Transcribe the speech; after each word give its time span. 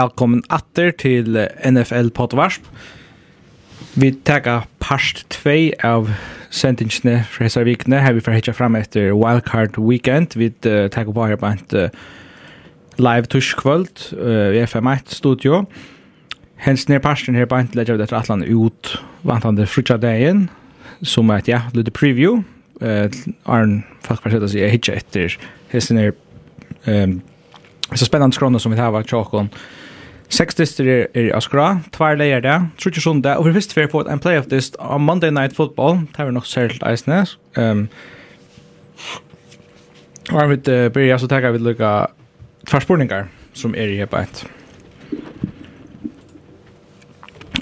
velkommen 0.00 0.40
atter 0.48 0.94
til 0.96 1.36
NFL 1.66 2.08
Potvarsp. 2.16 2.64
Vi 4.00 4.12
tar 4.24 4.64
part 4.80 5.24
2 5.34 5.56
av 5.84 6.08
sendingsene 6.54 7.18
fra 7.28 7.44
hessa 7.44 7.64
vikene. 7.66 7.98
Her 8.00 8.14
vi 8.16 8.22
får 8.24 8.38
hitja 8.38 8.54
fram 8.56 8.78
etter 8.78 9.10
Wildcard 9.12 9.76
Weekend. 9.76 10.36
Vi 10.40 10.48
tar 10.62 11.10
på 11.10 11.26
her 11.26 11.36
på 11.36 11.50
et 11.50 11.74
live 13.00 13.28
tuskvöld 13.28 14.06
uh, 14.16 14.54
i 14.54 14.62
FM1 14.64 15.12
studio. 15.18 15.64
Hens 16.64 16.86
nere 16.88 17.02
parsten 17.04 17.36
her 17.36 17.48
på 17.48 17.58
en 17.58 17.68
legger 17.76 17.98
vi 17.98 18.04
etter 18.04 18.20
atlan 18.20 18.44
ut 18.44 18.94
vantande 19.26 19.66
frutja 19.68 19.98
dagen 20.00 20.48
som 21.02 21.30
et, 21.32 21.48
ja, 21.48 21.66
lite 21.76 21.92
preview. 21.92 22.40
Uh, 22.80 23.08
Arn 23.44 23.82
folk 24.06 24.24
var 24.24 24.32
sett 24.32 24.48
å 24.48 24.52
si 24.52 24.64
hitja 24.64 24.96
etter 24.96 25.36
hessen 25.74 26.00
her 26.00 26.16
um, 26.86 27.18
så 27.92 28.06
spännande 28.06 28.36
skrona 28.36 28.60
som 28.62 28.72
vi 28.72 28.80
har 28.80 28.94
varit 28.94 29.10
tjockon 29.10 29.50
Seks 30.30 30.54
dyster 30.54 30.86
er, 30.86 31.06
er 31.14 31.32
Askra, 31.34 31.80
tvær 31.90 32.14
leier 32.14 32.42
det, 32.44 32.54
trutje 32.78 33.02
sunde, 33.02 33.32
og 33.36 33.48
vi 33.48 33.54
visste 33.56 33.74
vi 33.74 33.88
på 33.90 34.04
en 34.06 34.22
playoff 34.22 34.46
dist 34.46 34.76
av 34.78 35.02
Monday 35.02 35.32
Night 35.34 35.56
Football, 35.56 36.04
det 36.14 36.26
var 36.26 36.30
nok 36.30 36.46
særlig 36.46 36.78
eisne. 36.86 37.24
Um, 37.58 37.88
og 40.30 40.38
her 40.38 40.52
uh, 40.54 40.92
byrja 40.94 41.18
så 41.18 41.26
tagga 41.26 41.50
vi 41.50 41.58
lukka 41.58 41.90
tversporningar 42.70 43.26
som 43.58 43.74
er 43.74 43.90
i 43.90 43.98
hepa 43.98 44.22
et. 44.22 44.44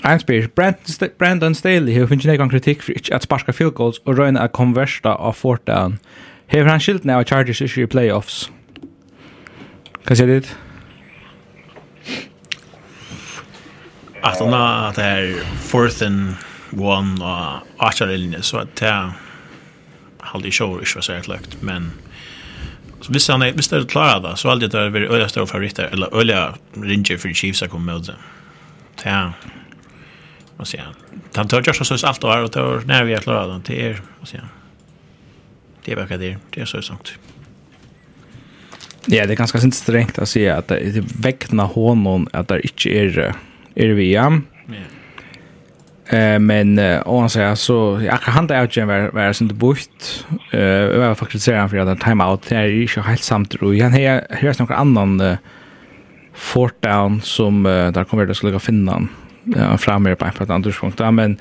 Ein 0.05 0.21
spyr, 0.21 0.47
Brandon, 0.55 1.11
Brandon 1.19 1.55
Staley 1.55 1.97
har 1.97 2.07
finnst 2.07 2.29
negan 2.29 2.53
kritikk 2.53 2.85
for 2.85 2.93
ikke 2.93 3.15
at 3.15 3.25
sparska 3.25 3.53
field 3.53 3.75
goals 3.81 4.01
og 4.05 4.19
røyna 4.19 4.45
at 4.45 4.53
konversta 4.53 5.17
av 5.17 5.41
fourth 5.41 5.65
down. 5.67 5.99
Hever 6.53 6.71
han 6.71 6.81
skiltene 6.81 7.17
av 7.17 7.25
Chargers 7.25 7.61
issue 7.61 7.85
i 7.85 7.91
playoffs? 7.91 8.51
Hva 10.05 10.17
sier 10.17 10.29
dit? 10.29 10.57
att 14.23 14.39
hon 14.39 14.53
har 14.53 14.93
det 14.95 15.03
här 15.03 15.35
fourth 15.61 16.07
and 16.07 16.35
one 16.77 17.25
och 17.25 17.87
archer 17.87 18.07
linje 18.07 18.43
så 18.43 18.59
att 18.59 18.77
det 18.77 19.13
har 20.19 20.41
det 20.41 20.51
show 20.51 20.81
är 20.81 21.01
så 21.01 21.13
här 21.13 21.39
men 21.61 21.91
så 23.01 23.13
visst 23.13 23.29
han 23.29 23.41
visst 23.41 23.73
är 23.73 23.81
det 23.81 23.87
klara 23.87 24.21
då 24.21 24.37
så 24.37 24.51
alltid 24.51 24.71
det 24.71 24.79
är 24.79 24.89
väldigt 24.89 25.11
öliga 25.11 25.29
stora 25.29 25.47
favoriter 25.47 25.85
eller 25.85 26.17
öliga 26.21 26.55
ringer 26.73 27.17
för 27.17 27.33
Chiefs 27.33 27.63
att 27.63 27.71
komma 27.71 27.93
med 27.93 28.03
det. 28.03 28.15
Ja. 29.05 29.33
Vad 30.57 30.69
säger 30.69 30.85
han? 30.85 30.95
Han 31.35 31.49
tar 31.49 31.63
just 31.67 31.87
så 31.87 32.07
allt 32.07 32.25
och 32.25 32.53
tar 32.53 32.83
när 32.87 33.05
vi 33.05 33.13
är 33.15 33.19
klara 33.19 33.47
då 33.47 33.61
till 33.61 33.81
er 33.81 34.01
vad 34.19 34.29
säger 34.29 34.43
han? 34.43 34.51
Det 35.85 35.93
är 35.93 35.97
bara 35.97 36.17
det. 36.17 36.37
Det 36.51 36.61
är 36.61 36.65
så 36.65 36.83
sant. 36.83 37.13
Ja, 39.07 39.27
det 39.27 39.33
är 39.33 39.37
ganska 39.37 39.61
sint 39.61 39.75
strengt 39.75 40.19
att 40.19 40.29
säga 40.29 40.57
att 40.57 40.69
det 40.69 40.77
är 40.77 41.05
väckna 41.23 41.63
honom 41.63 42.29
att 42.33 42.49
det 42.49 42.61
inte 42.61 42.89
är 42.89 43.35
er 43.79 43.95
vi 43.95 44.13
ja. 44.13 44.33
Eh 46.11 46.39
men 46.39 46.79
och 46.79 47.21
han 47.21 47.31
säger 47.31 47.55
så 47.55 48.01
jag 48.05 48.21
kan 48.21 48.35
handa 48.35 48.63
ut 48.63 48.77
igen 48.77 48.89
var 48.89 49.33
som 49.33 49.49
det 49.49 49.55
bort. 49.55 50.25
Eh 50.51 50.61
jag 50.61 50.99
var 50.99 51.15
faktiskt 51.15 51.45
säga 51.45 51.69
för 51.69 51.77
att 51.77 52.01
time 52.01 52.25
out 52.25 52.49
det 52.49 52.57
är 52.57 52.67
ju 52.67 52.89
så 52.89 53.01
helt 53.01 53.23
samt 53.23 53.55
och 53.55 53.75
han 53.75 53.93
här 53.93 54.27
här 54.31 54.49
är 54.49 54.59
några 54.59 54.75
annan 54.77 55.37
fort 56.35 56.83
down 56.83 57.21
som 57.23 57.63
där 57.63 58.05
kommer 58.05 58.27
det 58.27 58.35
skulle 58.35 58.53
gå 58.53 58.59
finna 58.59 59.09
ja, 59.45 59.79
framme 59.79 60.15
på 60.15 60.27
ett 60.27 60.51
annat 60.51 60.81
punkt 60.81 61.01
men 61.13 61.39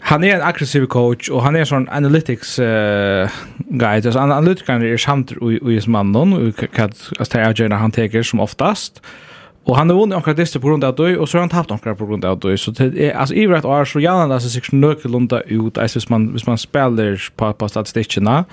han 0.00 0.24
är 0.24 0.34
en 0.34 0.42
aggressiv 0.42 0.86
coach 0.86 1.28
och 1.28 1.42
han 1.42 1.56
är 1.56 1.64
sån 1.64 1.88
analytics 1.88 2.58
uh, 2.58 3.28
guy 3.56 4.02
så 4.02 4.18
analytikern 4.18 4.82
är 4.82 4.96
samt 4.96 5.32
och 5.32 5.52
i 5.52 5.80
som 5.80 5.92
mannen 5.92 6.32
och 6.32 6.74
kan 6.74 6.90
att 7.18 7.26
ställa 7.26 7.76
han 7.76 7.90
tar 7.90 8.22
som 8.22 8.40
oftast. 8.40 9.02
Eh 9.04 9.27
Och 9.68 9.76
han 9.76 9.90
har 9.90 9.96
vunnit 9.96 10.08
några 10.08 10.34
dyster 10.34 10.60
på 10.60 10.68
grund 10.68 10.84
av 10.84 10.94
det 10.94 11.16
och 11.16 11.28
så 11.28 11.36
har 11.36 11.40
han 11.40 11.48
tappat 11.48 11.84
några 11.84 11.96
på 11.96 12.06
grund 12.06 12.24
av 12.24 12.38
det 12.38 12.58
så 12.58 12.70
det 12.70 13.10
är 13.10 13.14
alltså 13.14 13.34
i 13.34 13.46
vart 13.46 13.64
år 13.64 13.84
så 13.84 14.00
gärna 14.00 14.34
det 14.34 14.40
sig 14.40 14.62
nökelunda 14.72 15.40
ut 15.40 15.78
alltså 15.78 15.98
hvis 15.98 16.08
man 16.08 16.32
hvis 16.32 16.46
man 16.46 16.58
spelar 16.58 17.30
på 17.36 17.52
på 17.52 17.68
statistikerna. 17.68 18.44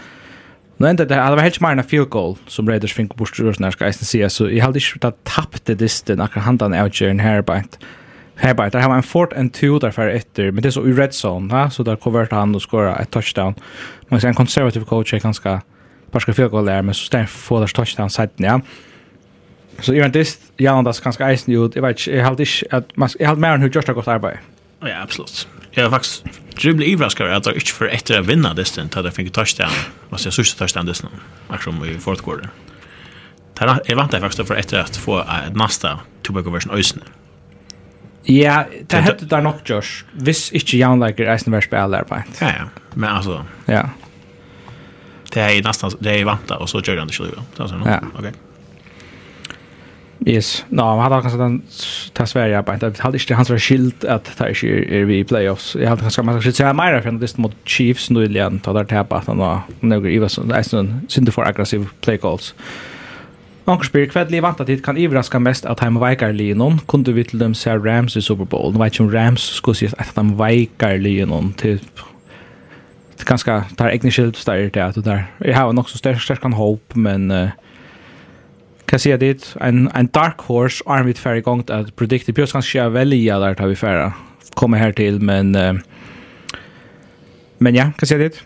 Nu 0.77 0.87
ända 0.87 1.05
det 1.05 1.15
hade 1.15 1.41
helt 1.41 1.61
mer 1.61 1.69
en 1.69 1.83
field 1.83 2.09
goal 2.09 2.35
som 2.47 2.69
Raiders 2.69 2.93
fick 2.93 3.15
bort 3.15 3.39
ur 3.39 3.55
när 3.59 3.71
ska 3.71 3.85
jag 3.85 3.95
se 3.95 4.29
så 4.29 4.49
i 4.49 4.59
hade 4.59 4.79
inte 4.95 5.11
tappat 5.23 5.65
det 5.65 5.75
dyster 5.75 6.15
när 6.15 6.29
han 6.33 6.59
han 6.59 6.73
out 6.73 7.01
här 7.01 7.19
här 7.19 7.41
på 7.41 7.61
Här 8.35 8.53
bara, 8.53 8.69
där 8.69 8.79
har 8.79 8.89
man 8.89 8.97
en 8.97 9.03
fort 9.03 9.33
and 9.33 9.53
two 9.53 9.79
därför 9.79 10.07
efter, 10.07 10.51
men 10.51 10.61
det 10.61 10.69
är 10.69 10.71
så 10.71 10.87
i 10.87 10.93
red 10.93 11.11
zone, 11.11 11.53
va? 11.53 11.69
så 11.69 11.83
där 11.83 11.95
kommer 11.95 12.27
han 12.31 12.55
och 12.55 12.61
skora 12.61 12.95
ett 12.95 13.11
touchdown. 13.11 13.53
Man 14.09 14.21
ser 14.21 14.27
en 14.27 14.33
konservativ 14.33 14.83
coach 14.85 15.13
är 15.13 15.19
ganska, 15.19 15.61
parska 16.11 16.33
ska 16.33 16.43
fel 16.43 16.49
goal 16.49 16.65
där, 16.65 16.81
men 16.81 16.93
så 16.93 17.05
stämmer 17.05 17.25
få 17.25 17.59
där 17.59 17.67
touchdown 17.67 18.09
sidan, 18.09 18.29
ja. 18.37 18.61
Så 19.79 19.95
jag 19.95 20.03
vet 20.03 20.15
inte, 20.15 20.31
jag 20.57 20.77
andas 20.77 20.99
ganska 20.99 21.29
eisen 21.29 21.53
ut. 21.53 21.75
Jag 21.75 21.81
vet 21.81 21.99
inte, 21.99 22.11
jag 22.11 22.25
har 22.25 22.31
inte 22.31 22.45
att 22.71 23.15
jag 23.19 23.29
har 23.29 23.35
mer 23.35 23.49
än 23.49 23.61
hur 23.61 23.69
Josh 23.69 23.83
har 23.87 23.93
gått 23.93 24.07
arbete. 24.07 24.39
Ja, 24.79 25.01
absolut. 25.01 25.47
Jag 25.71 25.83
har 25.83 25.91
faktiskt 25.91 26.25
dribbla 26.61 26.85
ivraskare 26.85 27.35
att 27.35 27.45
jag 27.45 27.55
inte 27.55 27.71
för 27.71 27.85
ett 27.85 28.11
att 28.11 28.25
vinna 28.25 28.53
distant 28.53 28.97
att 28.97 29.05
jag 29.05 29.13
fick 29.13 29.33
touchdown. 29.33 29.69
Vad 30.09 30.19
säger 30.19 30.27
jag, 30.27 30.33
sista 30.33 30.59
touchdown 30.59 30.85
distant? 30.85 31.13
Akkurat 31.47 31.85
i 31.85 31.97
fourth 31.97 32.23
quarter. 32.23 32.49
Jag 33.85 33.95
väntar 33.95 34.19
faktiskt 34.19 34.47
för 34.47 34.55
ett 34.55 34.73
att 34.73 34.97
få 34.97 35.25
nästa 35.53 35.99
tobacco 36.21 36.49
version 36.49 36.73
ösn. 36.79 36.99
Ja, 38.23 38.65
det 38.87 38.97
hette 38.97 39.25
där 39.25 39.41
nog 39.41 39.53
Josh. 39.65 40.03
Viss 40.11 40.51
inte 40.51 40.77
Jan 40.77 40.99
liker 40.99 41.25
eisen 41.25 41.53
vers 41.53 41.67
på 41.69 41.75
alla. 41.77 42.03
Ja, 42.09 42.23
ja. 42.39 42.49
Men 42.93 43.09
alltså. 43.09 43.45
Ja. 43.65 43.89
Det 45.31 45.41
är 45.41 45.63
nästan 45.63 45.91
det 45.99 46.19
är 46.19 46.25
vänta 46.25 46.57
och 46.57 46.69
så 46.69 46.81
kör 46.81 46.97
han 46.97 47.07
det 47.07 47.13
själv. 47.13 47.41
Det 47.57 47.63
är 47.63 47.67
så. 47.67 48.01
Okej. 48.19 48.31
Yes. 50.25 50.65
No, 50.69 50.81
han 50.81 50.99
hade 50.99 51.21
kanske 51.21 51.39
den 51.39 51.61
ta 52.13 52.25
Sverige 52.25 52.63
på 52.63 52.71
Det 52.71 52.99
Hade 52.99 53.17
inte 53.17 53.33
hans 53.33 53.49
skilt 53.49 54.03
att 54.03 54.37
ta 54.37 54.53
sig 54.53 54.99
är 55.01 55.05
vi 55.05 55.19
i 55.19 55.23
playoffs. 55.23 55.75
Jag 55.75 55.89
hade 55.89 56.01
kanske 56.01 56.21
man 56.21 56.41
skulle 56.41 56.53
säga 56.53 56.73
mer 56.73 57.01
för 57.01 57.11
det 57.11 57.37
mot 57.37 57.55
Chiefs 57.65 58.09
nu 58.09 58.25
igen 58.25 58.59
ta 58.59 58.73
där 58.73 58.83
tappa 58.83 59.15
att 59.15 59.27
han 59.27 59.37
var 59.37 59.59
några 59.79 60.09
Iverson. 60.09 60.47
Det 60.47 60.55
är 60.55 60.75
en 60.75 61.01
synd 61.07 61.33
för 61.33 61.41
aggressiv 61.41 61.87
play 62.01 62.17
calls. 62.17 62.55
Onkel 63.65 63.87
spyr 63.87 64.05
kvad 64.05 64.29
li 64.29 64.39
vant 64.45 64.59
at 64.61 64.67
det 64.69 64.83
kan 64.85 64.97
ivraska 64.97 65.39
mest 65.41 65.65
at 65.65 65.79
heim 65.81 65.95
veikar 65.97 66.33
linon 66.37 66.77
kunde 66.87 67.15
vi 67.15 67.23
til 67.25 67.39
dem 67.41 67.53
se 67.57 67.73
Rams 67.73 68.15
i 68.15 68.21
Super 68.21 68.45
Bowl. 68.45 68.73
Nu 68.73 68.77
vet 68.77 68.93
ikke 68.93 69.09
Rams 69.09 69.41
skulle 69.57 69.75
si 69.75 69.89
at 69.89 70.11
heim 70.15 70.35
veikar 70.37 71.01
linon 71.01 71.53
til 71.57 71.79
ganska 73.25 73.63
tar 73.77 73.89
egna 73.89 74.11
skilt 74.11 74.45
där 74.45 74.69
det 74.73 74.85
att 74.85 75.03
där. 75.03 75.25
Jag 75.37 75.57
har 75.57 75.73
nog 75.73 75.89
så 75.89 75.97
stark 75.97 76.21
stark 76.21 76.41
kan 76.41 76.53
hopp 76.53 76.95
men 76.95 77.31
uh, 77.31 77.49
ska 78.99 79.09
se 79.09 79.17
det 79.17 79.55
en 79.61 79.89
en 79.95 80.07
dark 80.07 80.37
horse 80.47 80.83
arm 80.85 81.05
vid 81.05 81.17
färre 81.17 81.41
gång 81.41 81.63
att 81.67 81.95
predikte 81.95 82.33
pjus 82.33 82.51
kanske 82.51 82.77
jag 82.77 82.89
välja 82.89 83.39
där 83.39 83.53
tar 83.55 83.67
vi 83.67 83.75
färra 83.75 84.13
kommer 84.53 84.77
här 84.77 84.91
till 84.91 85.19
men 85.19 85.55
uh, 85.55 85.75
men 87.57 87.75
ja 87.75 87.91
kan 87.97 88.07
se 88.07 88.17
det 88.17 88.43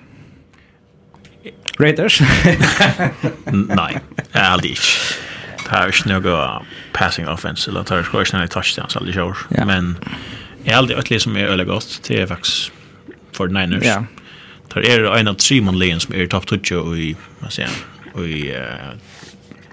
Raiders? 1.79 2.21
Nej, 3.45 3.99
aldri 4.33 4.73
ikke. 4.75 4.89
Det 5.63 5.77
er 5.77 5.91
ikke 5.93 6.09
noe 6.09 6.39
passing 6.93 7.27
offense, 7.29 7.69
eller 7.69 7.85
det 7.87 7.95
er 7.95 8.03
ikke 8.03 8.35
noe 8.35 8.49
touchdowns 8.51 8.97
aldri 8.99 9.13
kjør. 9.15 9.45
Ja. 9.55 9.63
Men 9.65 9.93
jeg 10.65 10.73
er 10.73 10.77
aldri 10.81 10.97
et 11.15 11.21
som 11.23 11.37
er 11.37 11.47
øyelig 11.53 11.67
godt, 11.69 12.01
det 12.07 12.19
er 12.19 12.27
faktisk 12.27 12.73
for 13.31 13.47
Niners. 13.47 13.85
Ja. 13.85 14.03
Det 14.73 14.83
er 14.89 15.07
en 15.07 15.27
av 15.27 15.37
tre 15.39 15.61
manligen 15.61 15.99
som 15.99 16.13
är 16.13 16.27
topp 16.27 16.49
20 16.63 16.97
i, 16.97 17.15
vad 17.39 17.53
säger 17.53 17.69
jag, 18.13 18.27
i 18.27 18.51
uh, 18.57 18.97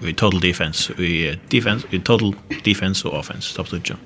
i 0.01 0.13
total 0.13 0.41
defense 0.41 0.93
i 0.97 1.37
defense 1.51 1.87
i 1.91 1.97
total 1.97 2.33
defense 2.65 3.07
og 3.07 3.13
offense 3.13 3.55
top 3.55 3.67
topp 3.67 3.67
så 3.67 3.79
tjocka. 3.79 4.01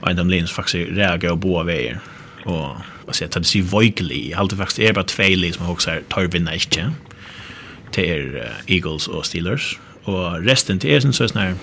Och 0.00 0.14
de 0.14 0.46
faktisk 0.46 0.74
reagerer 0.74 0.96
reagerar 0.96 1.36
båda 1.36 1.64
vägar 1.64 2.00
og 2.44 2.76
vad 3.06 3.14
säger 3.14 3.28
att 3.28 3.32
det 3.32 3.44
ser 3.44 3.62
vojkli 3.62 4.28
i 4.28 4.34
allt 4.34 4.52
faktiskt 4.52 4.78
är 4.78 4.92
bara 4.92 5.04
två 5.04 5.22
lag 5.22 5.54
som 5.54 5.70
också 5.70 5.90
tar 6.08 6.26
vinna 6.26 6.54
inte 6.54 6.92
till 7.90 8.42
Eagles 8.66 9.08
och 9.08 9.26
Steelers. 9.26 9.78
Och 10.04 10.44
resten 10.44 10.78
till 10.78 10.90
är 10.90 11.00
sen 11.00 11.12
så 11.12 11.28
snär 11.28 11.54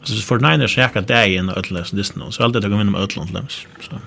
alltså 0.00 0.14
för 0.14 0.38
Niners 0.38 0.78
räcker 0.78 1.00
det 1.00 1.34
in 1.34 1.48
och 1.48 1.58
ödlas 1.58 1.90
det 1.90 2.04
så 2.04 2.42
allt 2.42 2.62
det 2.62 2.68
går 2.68 2.84
med 2.84 3.00
ödlan 3.00 3.28
så. 3.80 4.00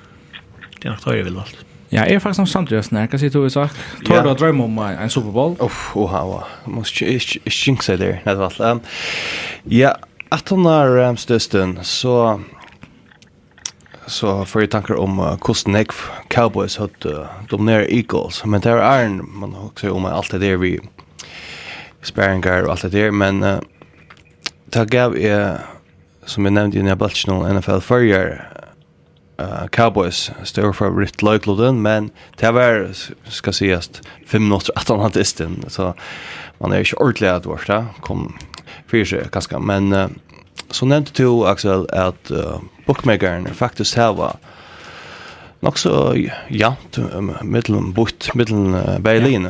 Det 0.80 0.88
är 0.88 0.92
nog 0.92 1.02
tar 1.02 1.14
jag 1.14 1.24
väl 1.24 1.38
allt. 1.38 1.66
Ja, 1.92 2.06
er 2.08 2.22
faktisk 2.24 2.40
noen 2.40 2.48
samtidig 2.48 2.86
snær, 2.88 3.10
Hva 3.12 3.20
sier 3.20 3.34
du, 3.34 3.42
i 3.44 3.52
sak? 3.52 3.76
Tår 4.08 4.24
du 4.24 4.32
å 4.32 4.38
drømme 4.40 4.64
om 4.64 4.78
en 4.86 5.12
Super 5.12 5.34
Bowl? 5.36 5.58
Uff, 5.60 5.90
oha, 6.00 6.24
oha. 6.24 6.46
Må 6.72 6.86
ikke 6.88 7.18
jinxe 7.52 7.98
der, 8.00 8.22
nett 8.24 8.40
og 8.40 8.56
slett. 8.56 8.88
Ja, 9.68 9.98
at 10.32 10.50
hun 10.50 10.64
har 10.70 10.88
Rams 10.96 11.28
døsten, 11.28 11.82
så 11.84 12.40
så 14.12 14.46
får 14.46 14.62
jag 14.62 14.72
tankar 14.72 15.00
om 15.00 15.20
uh, 15.20 15.38
hvordan 15.40 15.76
jeg 15.76 15.88
Cowboys 16.30 16.76
hadde 16.76 17.12
uh, 17.16 17.28
dominere 17.52 17.88
Eagles. 17.88 18.42
Men 18.46 18.62
det 18.62 18.72
er 18.72 19.06
en, 19.06 19.22
man 19.24 19.54
har 19.54 19.70
også 19.70 19.94
om 19.94 20.06
allt 20.06 20.32
det 20.32 20.40
där 20.40 20.58
vi 20.58 20.80
sperringer 22.02 22.64
og 22.64 22.72
allt 22.72 22.82
det 22.82 22.92
där 22.92 23.12
men 23.12 23.44
uh, 23.44 23.60
det 24.74 24.90
gav 24.90 25.18
jeg, 25.18 25.58
som 26.26 26.46
jag 26.46 26.54
nämnde 26.54 26.78
i 26.78 26.82
när 26.82 26.90
Nabalchino 26.90 27.54
NFL-førgjere, 27.54 28.42
uh, 29.42 29.68
Cowboys 29.68 30.32
större 30.44 30.74
favorit 30.74 31.22
Löjkloden, 31.22 31.82
men 31.82 32.10
det 32.38 32.52
var, 32.52 32.90
ska 33.30 33.52
sägas, 33.52 33.92
fem 34.28 34.44
minuter 34.44 34.74
att 34.76 34.90
han 34.90 35.00
hade 35.00 35.22
isten, 35.22 35.66
så 35.68 35.94
man 36.58 36.72
är 36.72 36.80
inte 36.80 36.96
ordentligt 36.96 37.32
att 37.32 37.46
vara 37.46 37.86
kom 38.02 38.38
för 38.88 39.06
sig 39.06 39.24
ganska, 39.32 39.60
men 39.60 39.94
uh, 39.94 40.08
så 40.70 40.86
nämnde 40.86 41.12
du 41.14 41.46
Axel 41.46 41.88
att 41.90 42.32
uh, 42.32 42.60
bookmakern 42.86 43.54
faktiskt 43.54 43.96
här 43.96 44.14
var 44.14 44.36
nog 45.60 45.80
så 45.80 46.16
jant 46.50 46.98
mellan 47.42 47.92
bort 47.92 48.36
mellan 48.36 48.74
uh, 48.74 49.00
Berlin. 49.00 49.50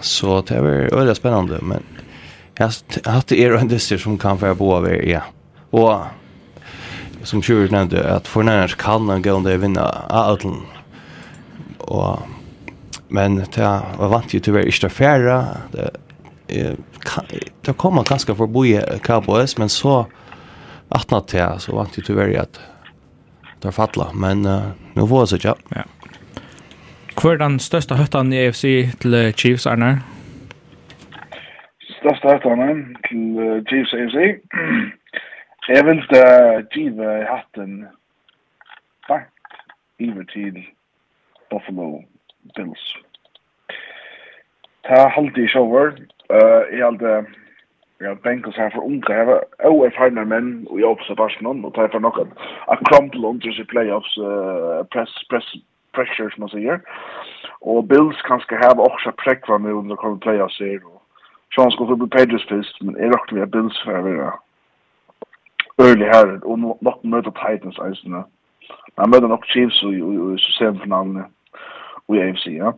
Så 0.00 0.42
det 0.42 0.60
var 0.60 0.96
väldigt 0.96 1.16
spännande 1.16 1.58
men 1.62 1.82
jag 2.58 2.72
hade 3.04 3.36
er 3.36 3.52
en 3.52 3.68
dyster 3.68 3.98
som 3.98 4.18
kan 4.18 4.38
få 4.38 4.54
bo 4.54 4.76
över 4.76 5.02
ja. 5.02 5.22
Och 5.70 6.04
som 7.22 7.42
Sjur 7.42 7.68
nevnte, 7.72 8.02
at 8.02 8.28
fornærmere 8.28 8.78
kan 8.78 9.08
han 9.08 9.22
gå 9.22 9.34
om 9.34 9.46
det 9.46 9.58
vinna 9.62 9.86
av 10.10 10.38
Og, 11.88 12.18
men 13.08 13.40
det 13.40 13.64
var 13.98 14.12
vant 14.12 14.34
jo 14.34 14.40
til 14.40 14.52
å 14.52 14.58
være 14.58 14.68
ikke 14.68 14.90
færre. 14.92 15.38
Det, 15.72 15.90
det 17.64 17.76
kom 17.76 17.96
han 17.96 18.08
ganske 18.08 18.34
for 18.34 18.46
å 18.46 18.52
bo 18.52 18.64
i 18.64 18.76
Cowboys, 19.04 19.56
men 19.58 19.68
så 19.72 20.06
atna 20.88 21.20
til 21.20 21.60
så 21.60 21.76
vant 21.76 21.96
jo 21.96 22.04
til 22.04 22.16
å 22.16 22.20
være 22.20 22.42
at 22.44 22.60
det 23.62 23.72
fattla. 23.74 24.10
Men 24.14 24.44
uh, 24.46 24.70
nå 24.94 25.06
var 25.08 25.26
det 25.26 25.40
ikke. 25.40 25.56
Ja. 25.74 25.86
Hvor 27.18 27.34
er 27.34 27.40
den 27.42 27.58
største 27.58 27.96
høttan 27.98 28.30
i 28.32 28.44
AFC 28.44 28.94
til 29.02 29.16
Chiefs, 29.34 29.66
Arne? 29.66 29.98
Største 31.98 32.36
høttan 32.36 32.84
til 33.08 33.64
Chiefs 33.66 33.96
EFC? 33.96 34.28
Så 35.68 35.74
jeg 35.74 35.84
vil 35.86 35.98
da 36.08 36.60
give 36.60 37.26
hatten 37.28 37.88
bakt 39.08 39.58
iver 39.98 40.24
til 40.32 40.64
Buffalo 41.50 42.02
Bills. 42.56 42.96
Ta 44.88 45.08
halte 45.08 45.44
i 45.44 45.48
shower. 45.48 45.92
Uh, 46.32 46.64
jeg 46.72 46.84
halte 46.84 47.26
ja, 48.00 48.14
Bengals 48.14 48.56
her 48.56 48.70
for 48.70 48.80
unge. 48.80 49.12
Jeg 49.12 49.26
var 49.26 49.44
også 49.58 49.84
erfarne 49.90 50.24
menn 50.24 50.50
og 50.70 50.80
jeg 50.80 50.88
oppsatt 50.88 51.20
Arsenal 51.20 51.60
og 51.60 51.74
tar 51.76 51.92
for 51.92 52.00
noen 52.00 52.32
a 52.72 52.80
crumple 52.88 53.28
under 53.34 53.52
seg 53.52 53.68
playoffs 53.68 54.16
uh, 54.24 54.80
press, 54.96 55.12
press, 55.28 55.52
pressure 55.92 56.32
som 56.32 56.46
man 56.46 56.54
sier. 56.56 56.80
Og 57.60 57.84
Bills 57.92 58.24
kanskje 58.24 58.56
her 58.64 58.72
var 58.72 58.88
også 58.88 59.12
prekva 59.20 59.60
med 59.60 59.76
under 59.76 60.00
kommer 60.00 60.16
playoffs 60.16 60.64
her. 60.64 60.80
Og 60.80 60.96
Sjans 61.52 61.76
går 61.76 61.96
bli 61.96 62.14
Pages 62.16 62.48
først, 62.48 62.80
men 62.80 62.96
jeg 62.96 63.12
rakte 63.12 63.36
vi 63.36 63.44
at 63.44 63.52
Bills 63.52 63.84
for 63.84 64.00
å 64.00 64.06
være 64.08 64.36
early 65.78 66.04
her 66.04 66.38
og 66.44 66.58
nok 66.58 67.04
møter 67.04 67.30
Titans 67.30 67.78
eisene. 67.86 68.22
Jeg 68.98 69.08
møter 69.08 69.28
nok 69.28 69.46
Chiefs 69.46 69.82
i 69.82 70.52
semifinalene 70.58 71.24
og 72.08 72.16
i 72.16 72.20
AFC, 72.20 72.46
ja. 72.56 72.70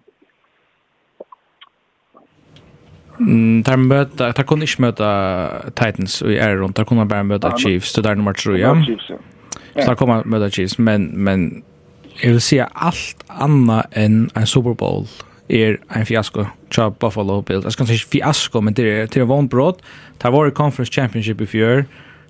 Mm, 3.19 3.64
der 3.64 3.76
møter, 3.76 4.32
der 4.32 4.43
kunne 4.43 4.64
ikke 4.64 4.82
møte 4.82 5.05
Titans 5.76 6.23
i 6.23 6.37
är 6.37 6.56
runt, 6.56 6.76
tar 6.76 6.85
kunde 6.85 7.08
bara 7.08 7.23
möta 7.23 7.56
Chiefs, 7.58 7.93
det 7.93 8.05
där 8.05 8.14
nummer 8.14 8.32
3, 8.32 8.58
ja. 8.58 8.75
Chiefs, 8.85 9.11
ja. 9.11 9.17
Så 9.75 9.87
tar 9.87 9.94
kommer 9.94 10.25
möta 10.25 10.50
Chiefs, 10.50 10.79
men, 10.79 11.25
men 11.25 11.62
jag 12.23 12.31
vill 12.31 12.41
säga 12.41 12.69
allt 12.73 13.25
annat 13.26 13.87
än 13.93 14.31
en 14.35 14.46
Super 14.46 14.75
Bowl 14.75 15.06
är 15.49 15.79
en 15.88 16.06
fiasko 16.06 16.44
tja 16.70 16.91
Buffalo 16.91 17.43
Bills. 17.43 17.64
Jag 17.64 17.73
ska 17.73 17.82
inte 17.82 17.96
säga 17.96 18.08
fiasko, 18.11 18.61
men 18.61 18.75
det 18.75 18.82
är, 18.82 19.06
det 19.06 19.17
er 19.17 19.25
vann 19.25 19.49
brått. 19.49 19.82
Det 20.19 20.23
har 20.23 20.32
varit 20.32 20.55
Conference 20.55 20.93
Championship 20.93 21.41
i 21.41 21.46
fjør, 21.46 21.85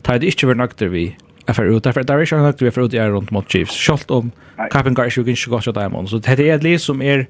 tar 0.07 0.21
det 0.21 0.33
ikke 0.33 0.51
vært 0.51 0.63
nøkter 0.63 0.91
vi 0.93 1.05
er 1.49 1.57
for 1.57 1.69
ut. 1.69 1.85
Derfor 1.85 2.05
er 2.05 2.25
ikke 2.25 2.41
nøkter 2.41 2.67
vi 2.67 2.71
er 2.71 2.75
for 2.77 2.89
ut 2.89 2.97
i 2.97 3.01
er 3.01 3.13
rundt 3.15 3.33
mot 3.33 3.47
Chiefs. 3.51 3.77
Selv 3.77 4.11
om 4.11 4.33
Kappengar 4.71 5.11
ikke 5.11 5.25
kan 5.25 5.37
ikke 5.37 5.51
gå 5.51 5.61
til 5.61 5.77
Diamond. 5.77 6.09
Så 6.09 6.19
det 6.19 6.41
er 6.41 6.55
et 6.55 6.67
liv 6.67 6.79
som 6.79 7.03
er 7.03 7.27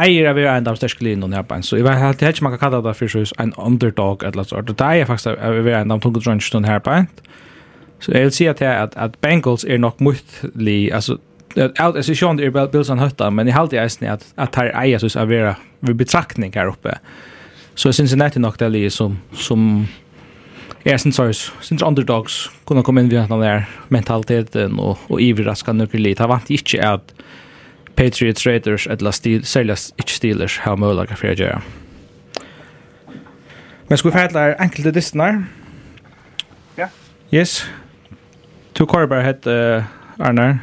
eier 0.00 0.26
av 0.28 0.38
en 0.38 0.68
av 0.68 0.78
største 0.78 1.04
linjen 1.06 1.32
i 1.32 1.38
Japan. 1.38 1.62
Så 1.62 1.78
jeg 1.78 1.86
vet 1.86 2.00
helt 2.02 2.22
ikke 2.22 2.46
man 2.46 2.56
kan 2.56 2.64
kalla 2.66 2.82
det 2.82 2.96
for 2.98 3.42
en 3.42 3.54
underdog 3.58 4.24
eller 4.26 4.42
så. 4.42 4.60
Det 4.60 4.80
er 4.80 5.06
faktisk 5.06 5.38
av 5.38 5.68
en 5.68 5.94
av 5.94 6.00
tunge 6.02 6.20
drønnsen 6.24 6.64
på 6.64 6.90
en. 6.90 7.08
Så 8.00 8.12
jeg 8.12 8.26
vil 8.26 8.32
si 8.32 8.46
at, 8.50 8.62
at, 8.62 8.96
at 8.96 9.14
Bengals 9.22 9.64
er 9.64 9.78
nok 9.78 10.00
motlig, 10.00 10.92
altså 10.92 11.18
Alt 11.54 11.96
er 11.96 12.16
sjón 12.18 12.40
er 12.42 12.50
Bilson 12.50 12.98
Hutta, 12.98 13.28
men 13.30 13.46
i 13.46 13.52
haldi 13.54 13.78
eisini 13.78 14.08
at 14.10 14.24
at 14.36 14.56
her 14.58 14.72
eier 14.74 14.98
så 14.98 15.06
er 15.20 15.28
vera 15.30 15.52
vi 15.86 15.94
betraktning 15.94 16.50
her 16.54 16.66
oppe. 16.66 16.96
Så 17.78 17.92
Cincinnati 17.92 18.40
nok 18.40 18.58
det 18.58 18.92
som 18.92 19.18
som 19.32 19.86
Ja, 20.84 20.98
sin 20.98 21.12
sorgs, 21.12 21.52
sin 21.60 21.78
underdogs 21.82 22.50
kunne 22.68 22.82
komme 22.84 23.00
inn 23.00 23.08
via 23.08 23.22
den 23.28 23.40
der 23.40 23.62
mentaliteten 23.88 24.76
og, 24.78 24.98
og 25.08 25.20
ivraska 25.20 25.72
några 25.72 25.98
lite. 25.98 26.22
Han 26.22 26.28
vant 26.28 26.50
inte 26.50 26.80
at 26.82 27.14
Patriots 27.96 28.46
Raiders 28.46 28.86
eller 28.86 29.10
stil, 29.10 29.44
säljas 29.44 29.94
inte 29.96 30.12
Steelers 30.12 30.58
har 30.58 30.76
möjlighet 30.76 31.18
för 31.18 31.28
att 31.28 31.38
göra. 31.38 31.62
Men 33.88 33.98
ska 33.98 34.08
vi 34.08 34.12
färdla 34.12 34.54
enkelte 34.54 34.90
distnar? 34.90 35.44
Ja. 36.76 36.88
Yes. 37.30 37.70
To 38.72 38.86
Corber 38.86 39.20
het 39.20 39.46
uh, 39.46 39.82
Arnar. 40.18 40.58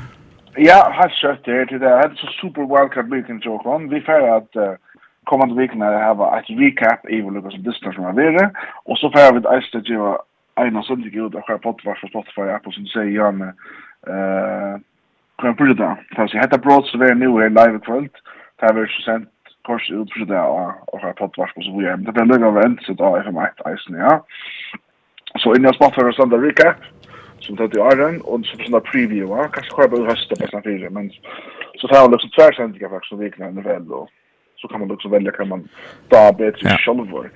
Ja, 0.56 0.92
har 0.94 1.10
skött 1.10 1.46
det. 1.46 1.66
Det 1.66 1.86
är 1.86 2.10
så 2.16 2.28
super 2.42 2.62
wildcard 2.62 3.10
weekend, 3.10 3.44
Jokon. 3.46 3.90
Vi 3.90 4.02
färdar 4.02 4.38
att 4.38 4.80
kommande 5.24 5.56
veckorna 5.56 6.14
ha 6.14 6.40
ett 6.40 6.50
recap 6.50 7.10
i 7.10 7.22
vad 7.22 7.34
lucka 7.34 7.50
som 7.50 7.64
distan 7.64 7.94
som 7.94 8.04
har 8.04 8.14
varit 8.14 8.52
och 8.84 8.98
så 8.98 9.12
får 9.12 9.34
vi 9.34 9.40
ett 9.40 9.76
att 9.76 9.90
göra 9.90 10.18
en 10.56 10.78
av 10.78 10.82
söndag 10.82 11.08
ut 11.08 11.36
och 11.36 11.46
skärpa 11.46 11.74
poddvar 11.74 11.96
för 11.96 12.08
Spotify 12.08 12.42
app 12.42 12.68
och 12.68 12.74
som 12.74 12.86
säger 12.86 13.12
ja 13.12 13.32
med 13.32 13.54
eh 14.08 14.80
kan 15.42 15.56
på 15.56 15.64
det 15.64 15.98
så 16.16 16.38
jag 16.38 16.42
heter 16.42 16.58
brot 16.58 16.88
så 16.88 16.98
vi 16.98 17.16
nu 17.16 17.26
är 17.26 17.50
live 17.50 17.80
kväll 17.80 18.10
det 18.60 18.66
har 18.66 18.74
vi 18.74 18.88
sent 19.06 19.30
kors 19.62 19.92
ut 19.92 20.14
för 20.14 20.26
det 20.26 20.42
och 20.42 21.02
skärpa 21.02 21.28
poddvar 21.28 21.52
så 21.56 21.78
vi 21.78 21.86
är 21.86 21.98
det 21.98 22.12
blir 22.12 22.26
nog 22.26 22.44
av 22.44 22.58
en 22.58 22.80
så 22.82 22.94
då 22.94 23.16
är 23.16 23.24
för 23.24 23.32
mig 23.32 23.52
isen 23.74 23.96
ja. 23.96 24.26
Så 25.36 25.56
innan 25.56 25.74
Spotify 25.74 26.02
och 26.02 26.16
söndag 26.16 26.38
recap 26.38 26.76
som 27.40 27.58
tog 27.58 27.76
i 27.76 27.80
Arden 27.80 28.22
och 28.22 28.46
så 28.46 28.58
på 28.58 28.64
sådana 28.64 28.80
preview 28.80 29.36
ja. 29.36 29.48
kanske 29.48 29.72
skärpa 29.72 29.96
ut 29.96 30.10
hösten 30.10 30.38
på 30.40 30.48
sen 30.48 30.64
fyra 30.64 30.90
men 30.90 31.12
så 31.76 31.88
tar 31.88 31.96
jag 31.96 32.12
liksom 32.12 32.30
tvärsändningar 32.30 32.90
faktiskt 32.90 33.14
och 33.14 33.22
vikna 33.22 33.52
NFL 33.52 33.92
och 33.92 34.10
så 34.62 34.68
kan 34.68 34.80
man 34.80 34.92
också 34.92 35.10
välja 35.10 35.32
kan 35.32 35.48
man 35.48 35.68
ta 36.10 36.34
bättre 36.34 36.60
ja. 36.62 36.78
själva. 36.78 37.30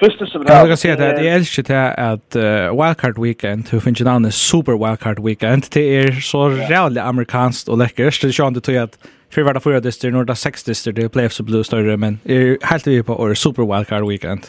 Först 0.00 0.18
så 0.18 0.38
vill 0.38 0.48
jag 0.48 0.78
säga 0.78 0.94
att 0.94 1.24
jag 1.24 1.34
älskar 1.34 1.62
det 1.62 1.94
att 1.94 2.36
uh, 2.36 2.82
Wildcard 2.82 3.18
Weekend, 3.18 3.68
hur 3.70 3.80
finns 3.80 3.98
det 3.98 4.10
annars 4.10 4.34
Super 4.34 4.72
Wildcard 4.72 5.18
Weekend, 5.24 5.62
det 5.72 5.96
är 5.96 6.10
så 6.12 6.50
jävligt 6.70 7.02
amerikanskt 7.02 7.68
och 7.68 7.78
läckert. 7.78 8.22
Det 8.22 8.32
känns 8.32 8.62
det 8.62 8.78
att 8.78 8.98
för 9.30 9.42
varje 9.42 9.60
fyra 9.60 9.80
dyster, 9.80 10.10
några 10.10 10.34
sex 10.34 10.64
dyster, 10.64 10.92
det 10.92 11.02
är 11.02 11.08
playoffs 11.08 11.40
och 11.40 11.46
blue 11.46 11.64
större, 11.64 11.96
men 11.96 12.18
är 12.24 12.66
helt 12.66 12.86
vi 12.86 13.02
på 13.02 13.14
år 13.14 13.34
Super 13.34 13.62
Wildcard 13.74 14.08
Weekend. 14.08 14.40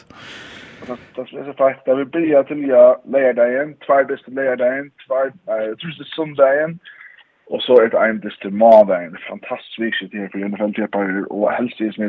Det 0.86 1.20
är 1.20 1.44
så 1.44 1.52
fakt, 1.52 1.84
där 1.86 1.94
vi 1.94 2.04
börjar 2.04 2.42
till 2.42 2.66
lördagen, 3.14 3.74
två 3.86 4.02
dyster 4.02 4.32
lördagen, 4.32 4.90
två, 5.06 5.14
uh, 5.14 5.76
trusig 5.76 6.06
söndagen, 6.16 6.78
Och 7.48 7.62
så 7.62 7.80
är 7.80 7.88
det 7.88 7.98
en 7.98 8.20
distimada, 8.20 9.02
en 9.02 9.16
fantastisk 9.28 9.78
viktigt 9.80 10.14
här 10.14 10.28
för 10.28 10.38
NFL-tjepare 10.38 11.24
och 11.24 11.52
helst 11.52 11.78
det 11.78 11.94
som 11.94 12.04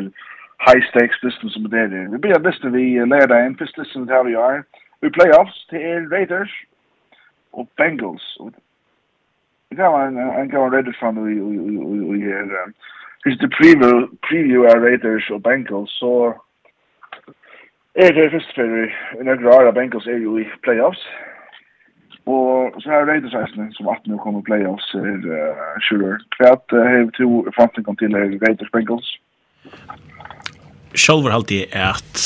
high 0.67 0.85
stakes 0.89 1.21
business 1.21 1.53
som 1.53 1.69
det 1.69 1.79
är. 1.79 2.11
Vi 2.11 2.17
blir 2.17 2.39
bäst 2.39 2.63
vi 2.63 3.05
leder 3.05 3.35
en 3.35 3.55
första 3.55 3.83
som 3.83 4.05
det 4.05 4.13
här 4.13 4.23
vi 4.23 4.33
är. 4.33 4.63
Vi 5.01 5.09
playoffs 5.09 5.67
till 5.67 6.09
Raiders 6.09 6.65
och 7.51 7.67
Bengals. 7.77 8.37
Vi 9.69 9.75
kan 9.75 10.01
en 10.01 10.17
en 10.17 10.49
kan 10.49 10.71
Raiders 10.71 10.99
från 10.99 11.25
vi 11.25 11.33
vi 11.33 11.57
vi 12.11 12.25
vi 12.25 12.31
här. 12.31 12.73
Just 13.25 13.41
the 13.41 13.47
preview 13.47 14.07
preview 14.29 14.67
av 14.71 14.83
Raiders 14.83 15.31
och 15.31 15.41
Bengals 15.41 15.91
så 15.99 16.41
är 17.93 18.13
det 18.13 18.29
först 18.29 18.55
för 18.55 18.95
några 19.23 19.67
av 19.67 19.73
Bengals 19.73 20.07
är 20.07 20.11
ju 20.11 20.41
i 20.41 20.45
playoffs. 20.61 21.07
Og 22.29 22.77
så 22.83 22.91
er 22.93 23.07
Raiders 23.09 23.33
eisne, 23.33 23.69
som 23.73 23.87
at 23.89 24.05
nu 24.09 24.17
kommer 24.21 24.43
playoffs 24.45 24.91
er 24.99 25.23
uh, 25.25 25.77
shooter. 25.85 26.19
Kvært 26.35 26.75
uh, 26.75 26.85
hev 26.85 27.09
to 27.17 27.29
framtiden 27.55 27.97
til 27.97 28.17
er 28.19 28.35
Raiders 28.43 28.69
Bengals. 28.73 29.09
Sjálfur 30.93 31.33
haldi 31.33 31.63
jeg 31.63 31.85
at 31.85 32.25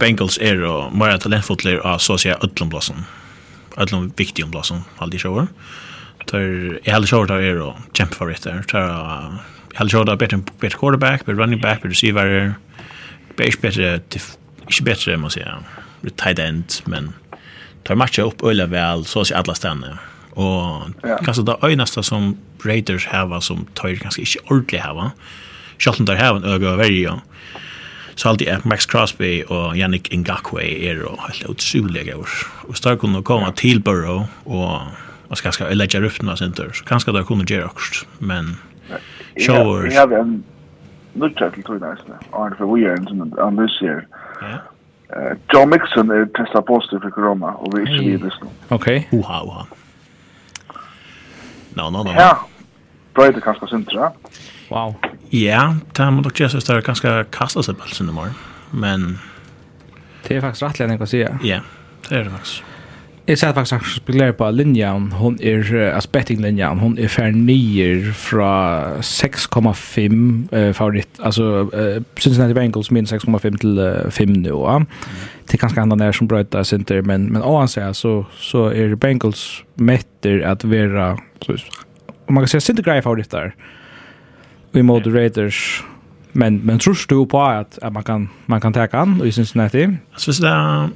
Bengals 0.00 0.36
er 0.42 0.60
og 0.68 0.92
mer 0.96 1.16
talentfotler 1.22 1.80
av 1.86 2.02
så 2.04 2.18
å 2.18 2.20
si 2.20 2.32
öllum 2.34 2.72
blåsen. 2.72 3.06
Öllum 3.80 4.10
viktigum 4.18 4.52
blåsen, 4.52 4.84
haldi 5.00 5.20
sjálfur. 5.22 5.48
Tar, 6.28 6.44
jeg 6.84 6.92
haldi 6.92 7.10
sjálfur 7.10 7.32
tar 7.32 7.48
er 7.48 7.64
og 7.64 7.80
kjempe 7.96 8.20
favoritter. 8.20 8.60
Tar, 8.68 8.92
jeg 9.72 9.80
haldi 9.80 9.94
sjálfur 9.94 10.10
tar 10.10 10.20
better, 10.20 10.44
better 10.60 10.80
quarterback, 10.80 11.24
better 11.24 11.40
running 11.40 11.62
back, 11.62 11.80
better 11.80 11.94
receiver, 11.94 12.56
better, 13.38 13.60
better, 13.64 14.28
ikke 14.68 14.88
better, 14.90 15.16
må 15.20 15.32
jeg 15.32 15.48
si, 15.48 16.12
tight 16.20 16.40
end, 16.42 16.82
men 16.90 17.14
tar 17.84 17.94
matcha 17.94 18.22
upp 18.22 18.42
öle 18.42 18.66
väl 18.66 19.04
så 19.04 19.24
ser 19.24 19.36
alla 19.36 19.54
stanna. 19.54 19.98
Och 20.30 20.90
ja. 21.02 21.18
kanske 21.24 21.42
det 21.42 21.56
önaste 21.62 22.02
som 22.02 22.36
Raiders 22.64 23.06
har 23.06 23.40
som 23.40 23.66
tar 23.74 23.88
ganska 23.88 24.22
inte 24.22 24.38
ordentligt 24.44 24.82
har. 24.82 25.10
Schalten 25.78 26.06
där 26.06 26.16
har 26.16 26.36
en 26.36 26.44
öga 26.44 26.76
varje. 26.76 27.12
Så 28.14 28.28
alltid 28.28 28.48
är 28.48 28.60
Max 28.64 28.86
Crosby 28.86 29.42
och 29.48 29.76
Yannick 29.76 30.12
Ngakwe 30.12 30.62
är 30.62 30.94
då 30.94 31.18
helt 31.20 31.50
otroliga 31.50 32.16
år. 32.16 32.28
Och 32.68 32.76
stark 32.76 33.00
kunde 33.00 33.22
komma 33.22 33.52
till 33.52 33.80
Burrow 33.80 34.26
och 34.44 34.78
vad 35.28 35.38
ska 35.38 35.52
ska 35.52 35.68
lägga 35.68 36.06
upp 36.06 36.22
några 36.22 36.36
center. 36.36 36.70
Så 36.74 36.84
kanske 36.84 37.12
där 37.12 37.22
kunde 37.22 37.54
göra 37.54 37.66
också, 37.66 38.06
men 38.18 38.56
showers. 39.46 39.94
Jag 39.94 40.08
har 40.08 40.18
en 40.18 40.44
nutcha 41.12 41.50
till 41.50 41.62
tror 41.62 41.78
nästan. 41.78 42.16
Och 42.30 42.56
för 42.56 42.74
vi 42.74 42.84
är 42.84 42.98
inte 42.98 43.42
on 43.42 43.56
this 43.56 43.82
year. 43.82 44.06
Ja. 44.40 44.58
Uh, 45.14 45.36
John 45.52 45.70
Mixon 45.70 46.10
er 46.10 46.26
testa 46.34 46.62
positiv 46.66 47.04
for 47.04 47.14
corona, 47.14 47.54
og 47.62 47.74
vi 47.74 47.82
er 47.82 47.86
ikke 47.86 48.06
videre 48.08 48.32
nå. 48.42 48.50
Ok. 48.74 48.88
Uha, 49.14 49.40
uha. 49.46 49.66
No, 51.78 51.90
no, 51.90 52.02
no. 52.02 52.14
Ja, 52.18 52.32
brøyde 53.14 53.42
kanskje 53.44 53.70
sintra. 53.70 54.10
Wow. 54.72 54.96
Ja, 55.30 55.74
det 55.96 56.10
må 56.14 56.24
dere 56.26 56.44
gjøre 56.44 56.62
større 56.62 56.82
kanskje 56.86 57.14
kastet 57.34 57.68
seg 57.68 57.78
på 57.78 57.94
sin 57.94 58.10
i 58.10 58.14
morgen, 58.16 58.34
men... 58.72 59.16
Det 60.24 60.38
er 60.38 60.44
faktisk 60.44 60.66
rettelig 60.66 60.86
enn 60.86 60.94
jeg 60.94 61.02
kan 61.02 61.10
si, 61.10 61.20
ja. 61.22 61.32
Ja, 61.44 61.60
det 62.08 62.18
er 62.18 62.26
det 62.26 62.34
faktisk. 62.34 62.73
Jeg 63.28 63.38
ser 63.38 63.52
faktisk 63.56 63.74
at 63.74 63.86
spiller 63.88 64.32
på 64.36 64.50
linjen, 64.50 65.12
hun 65.16 65.38
er, 65.42 65.62
altså 65.94 66.10
bettinglinjen, 66.12 66.78
hun 66.78 66.98
er 66.98 67.08
fær 67.08 67.30
nyer 67.32 68.10
fra 68.12 69.00
6,5 69.00 69.62
uh, 70.52 70.74
favoritt, 70.76 71.08
altså 71.24 71.62
uh, 71.62 72.02
Cincinnati 72.20 72.52
Bengals 72.52 72.90
min 72.90 73.06
6,5 73.08 73.56
til 73.62 73.78
uh, 73.78 74.10
5 74.12 74.28
nu, 74.28 74.66
Ja. 74.68 74.78
Det 75.44 75.54
er 75.54 75.58
kanskje 75.58 75.80
andre 75.80 75.96
nær 75.96 76.12
som 76.12 76.28
brøyta 76.28 76.62
sinter, 76.64 77.02
men, 77.02 77.32
men 77.32 77.42
oansett 77.42 77.96
så, 77.96 78.24
så 78.36 78.58
er 78.58 78.94
Bengals 78.96 79.64
metter 79.76 80.44
at 80.44 80.70
vera, 80.70 81.16
så, 81.42 81.56
man 82.28 82.42
kan 82.42 82.48
säga 82.48 82.60
sinter 82.60 82.82
greie 82.82 83.02
favoritter 83.02 83.50
i 84.74 84.82
mode 84.82 85.10
Raiders, 85.14 85.84
men, 86.32 86.60
men 86.64 86.78
tror 86.78 87.06
du 87.10 87.24
på 87.24 87.46
at, 87.46 87.78
at 87.82 87.92
man 87.92 88.02
kan, 88.02 88.28
man 88.46 88.60
kan 88.60 88.72
teka 88.72 88.98
han 88.98 89.20
i 89.24 89.30
Cincinnati? 89.30 89.82
Altså 90.12 90.26
hvis 90.26 90.38
det 90.38 90.50
er 90.50 90.88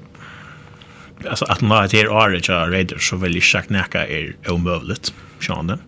alltså 1.28 1.44
att 1.44 1.60
man 1.60 1.78
har 1.78 1.94
är 1.94 2.08
året 2.08 2.48
jag 2.48 2.72
Raiders 2.72 3.08
så 3.08 3.16
vill 3.16 3.34
ju 3.34 3.40
sagt 3.40 3.70
näka 3.70 4.06
är 4.06 4.36
omöjligt 4.48 5.14
sjönde. 5.40 5.78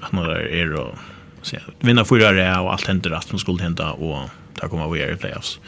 Att 0.00 0.12
man 0.12 0.30
är 0.30 0.72
då 0.76 0.94
så 1.42 1.56
vinna 1.80 2.04
fyra 2.04 2.32
det 2.32 2.58
och 2.58 2.72
allt 2.72 2.86
händer 2.86 3.10
att 3.10 3.32
man 3.32 3.38
skulle 3.38 3.62
hända 3.62 3.90
och 3.92 4.30
ta 4.54 4.68
komma 4.68 4.88
vi 4.88 5.02
i 5.02 5.16
playoffs. 5.16 5.60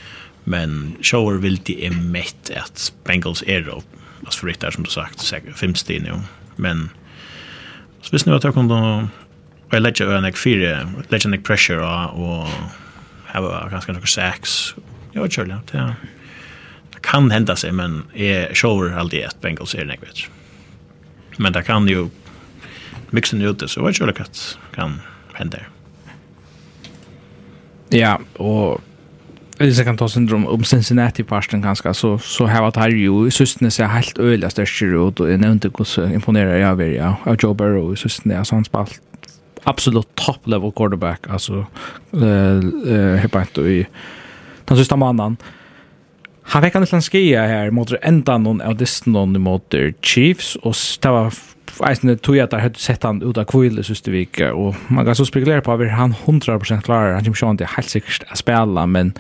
Men 0.45 0.97
Shower 1.03 1.39
vill 1.39 1.57
det 1.57 1.87
är 1.87 1.91
mätt 1.91 2.51
att 2.57 2.93
Bengals 3.05 3.45
är 3.47 3.61
då 3.61 3.83
alltså 4.25 4.41
för 4.41 4.55
det 4.61 4.73
som 4.73 4.85
du 4.85 4.91
sagt 4.91 5.21
säkert 5.21 5.59
fem 5.59 5.75
steg 5.75 6.03
nu. 6.03 6.13
Men 6.57 6.91
så 8.03 8.09
visst 8.13 8.27
nu 8.27 8.35
att 8.35 8.45
jag 8.45 8.55
kunde 8.55 9.09
jag 9.71 9.83
lägger 9.83 10.05
över 10.05 10.15
en 10.15 10.33
fyra 10.33 10.93
lägger 11.09 11.35
en 11.35 11.43
pressure 11.43 12.07
och 12.07 12.49
och 13.35 13.43
ha 13.43 13.69
ganska 13.69 13.93
några 13.93 14.07
sacks. 14.07 14.75
Jag 15.13 15.23
vet 15.23 15.39
inte, 15.39 15.77
ja 15.77 15.95
det 16.99 17.09
kan 17.09 17.31
hända 17.31 17.57
sig 17.57 17.73
men 17.73 18.03
är 18.15 18.55
shower 18.55 18.99
alltid 18.99 19.25
ett 19.25 19.41
Bengals 19.41 19.75
är 19.75 19.85
det. 19.85 19.97
Men 21.37 21.53
det 21.53 21.63
kan 21.63 21.89
ju 21.89 22.09
mixen 23.11 23.43
ute 23.43 23.69
så 23.69 23.83
vad 23.83 23.95
skulle 23.95 24.13
det 24.13 24.57
kan 24.75 25.01
hända. 25.33 25.59
Ja, 27.91 28.19
och 28.37 28.81
Hvis 29.59 29.79
jeg 29.79 29.87
kan 29.87 29.97
ta 29.97 30.07
syndrom 30.09 30.47
om 30.47 30.65
Cincinnati-parsten 30.65 31.63
ganske, 31.63 31.95
så, 31.95 32.19
så 32.19 32.47
har 32.47 32.55
jeg 32.55 32.63
vært 32.77 32.93
jo 32.95 33.25
i 33.27 33.31
søstene 33.31 33.71
ser 33.71 33.91
helt 33.91 34.19
øyelig 34.19 34.53
største 34.53 34.87
ut, 34.87 35.21
og 35.21 35.31
jeg 35.31 35.39
nevnte 35.43 35.69
hvordan 35.69 36.13
imponerer 36.15 36.61
jeg 36.61 36.79
ved 36.79 36.93
ja, 36.95 37.15
av 37.27 37.37
Joe 37.43 37.55
Burrow 37.55 37.91
i 37.93 37.97
søstene, 37.97 38.39
altså 38.39 38.55
han 38.55 38.65
spalt 38.65 39.01
absolutt 39.67 40.07
top-level 40.15 40.71
quarterback, 40.71 41.27
altså 41.29 41.65
uh, 42.13 42.23
uh, 42.23 43.19
helt 43.19 43.59
i 43.59 43.85
den 44.69 44.77
søste 44.77 44.97
mannen. 44.97 45.37
Han 46.49 46.65
fikk 46.65 46.79
han 46.79 46.85
litt 46.87 47.05
skia 47.05 47.45
her 47.49 47.71
mot 47.77 47.91
enda 48.01 48.39
noen 48.41 48.63
av 48.65 48.79
disse 48.81 49.11
noen 49.11 49.37
mot 49.45 49.75
Chiefs, 50.01 50.55
og 50.65 50.77
det 51.03 51.13
var 51.13 51.35
eisende 51.87 52.17
tog 52.17 52.39
at 52.41 52.55
jeg 52.55 52.65
hadde 52.65 52.81
sett 52.83 53.05
han 53.07 53.21
ut 53.23 53.39
av 53.39 53.47
kvile 53.51 53.85
siste 53.87 54.11
vike, 54.11 54.49
og 54.51 54.79
man 54.89 55.07
kan 55.07 55.19
så 55.19 55.27
spekulere 55.29 55.63
på 55.65 55.75
at 55.75 55.85
han 55.95 56.17
100% 56.25 56.87
klarer, 56.87 57.15
han 57.15 57.27
kommer 57.27 57.43
sånn 57.43 57.61
til 57.61 57.71
helt 57.77 57.93
sikkert 57.93 58.25
å 58.33 58.39
spille, 58.41 58.87
men 58.89 59.13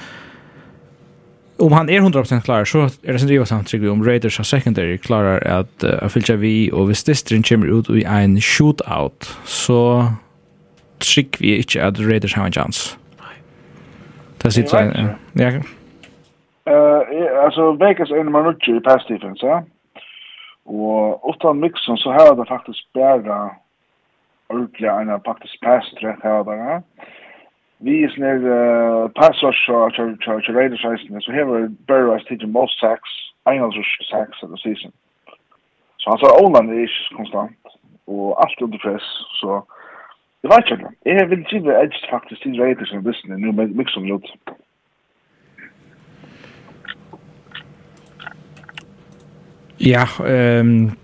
om 1.58 1.74
han 1.74 1.90
er 1.90 2.00
100% 2.00 2.46
klarer, 2.46 2.68
så 2.70 2.86
er 3.02 3.12
det 3.12 3.20
sin 3.20 3.30
driva 3.30 3.46
samtrykk 3.50 3.88
om 3.90 4.04
Raiders 4.06 4.38
av 4.38 4.46
secondary 4.46 4.96
klarer 5.02 5.42
at 5.42 5.86
uh, 5.86 6.06
fylltja 6.10 6.38
vi, 6.38 6.70
og 6.72 6.88
hvis 6.90 7.04
distrin 7.08 7.42
kommer 7.42 7.70
ut 7.70 7.90
i 7.90 8.04
en 8.06 8.38
shootout, 8.40 9.26
så 9.44 9.80
trygg 11.02 11.40
vi 11.42 11.58
ikke 11.58 11.82
at 11.82 11.98
Raiders 12.02 12.38
har 12.38 12.46
en 12.46 12.54
chans. 12.54 12.84
Det 14.38 14.54
sitter 14.54 14.70
sånn. 14.70 15.16
Ja, 15.38 15.58
Eh, 16.68 17.44
alltså 17.44 17.72
Vegas 17.72 18.10
är 18.10 18.24
nummer 18.24 18.56
9 18.68 18.76
i 18.76 18.80
pass 18.80 19.06
defense, 19.06 19.46
ja. 19.46 19.62
Och 20.64 21.34
utan 21.34 21.60
Mixon 21.60 21.96
så 21.96 22.12
har 22.12 22.36
det 22.36 22.44
faktiskt 22.44 22.92
bara 22.92 23.50
ordentligt 24.48 24.90
en 24.90 25.20
faktiskt 25.20 25.60
pass 25.60 25.94
träff 25.94 26.18
här 26.22 26.44
där. 26.44 26.82
Vi 27.78 28.04
är 28.04 28.08
snär 28.08 28.36
eh 28.36 29.08
pass 29.08 29.42
rush 29.42 29.70
och 29.70 29.94
charge 29.94 30.52
Raiders 30.52 30.84
isen 30.84 31.20
så 31.20 31.32
här 31.32 31.68
Burrow 31.68 32.12
has 32.12 32.24
taken 32.24 32.52
most 32.52 32.80
sacks, 32.80 33.10
en 33.44 33.62
av 33.62 33.72
sacks 34.10 34.42
of 34.42 34.50
the 34.50 34.56
season. 34.56 34.92
Så 35.96 36.10
han 36.10 36.18
sa 36.18 36.46
Oland 36.46 36.70
är 36.70 37.08
konstant 37.16 37.58
och 38.04 38.40
allt 38.42 38.62
under 38.62 38.78
press 38.78 39.02
så 39.40 39.64
det 40.40 40.48
var 40.48 40.58
inte. 40.58 40.92
Jag 41.02 41.26
vill 41.26 41.42
det 41.42 41.82
edge 41.82 42.10
faktiskt 42.10 42.42
till 42.42 42.60
Raiders 42.60 42.92
och 42.92 43.02
business 43.02 43.38
nu 43.38 43.52
med 43.52 43.76
Mixon 43.76 44.06
gjort. 44.06 44.32
Ja, 49.80 50.06
ehm 50.26 50.96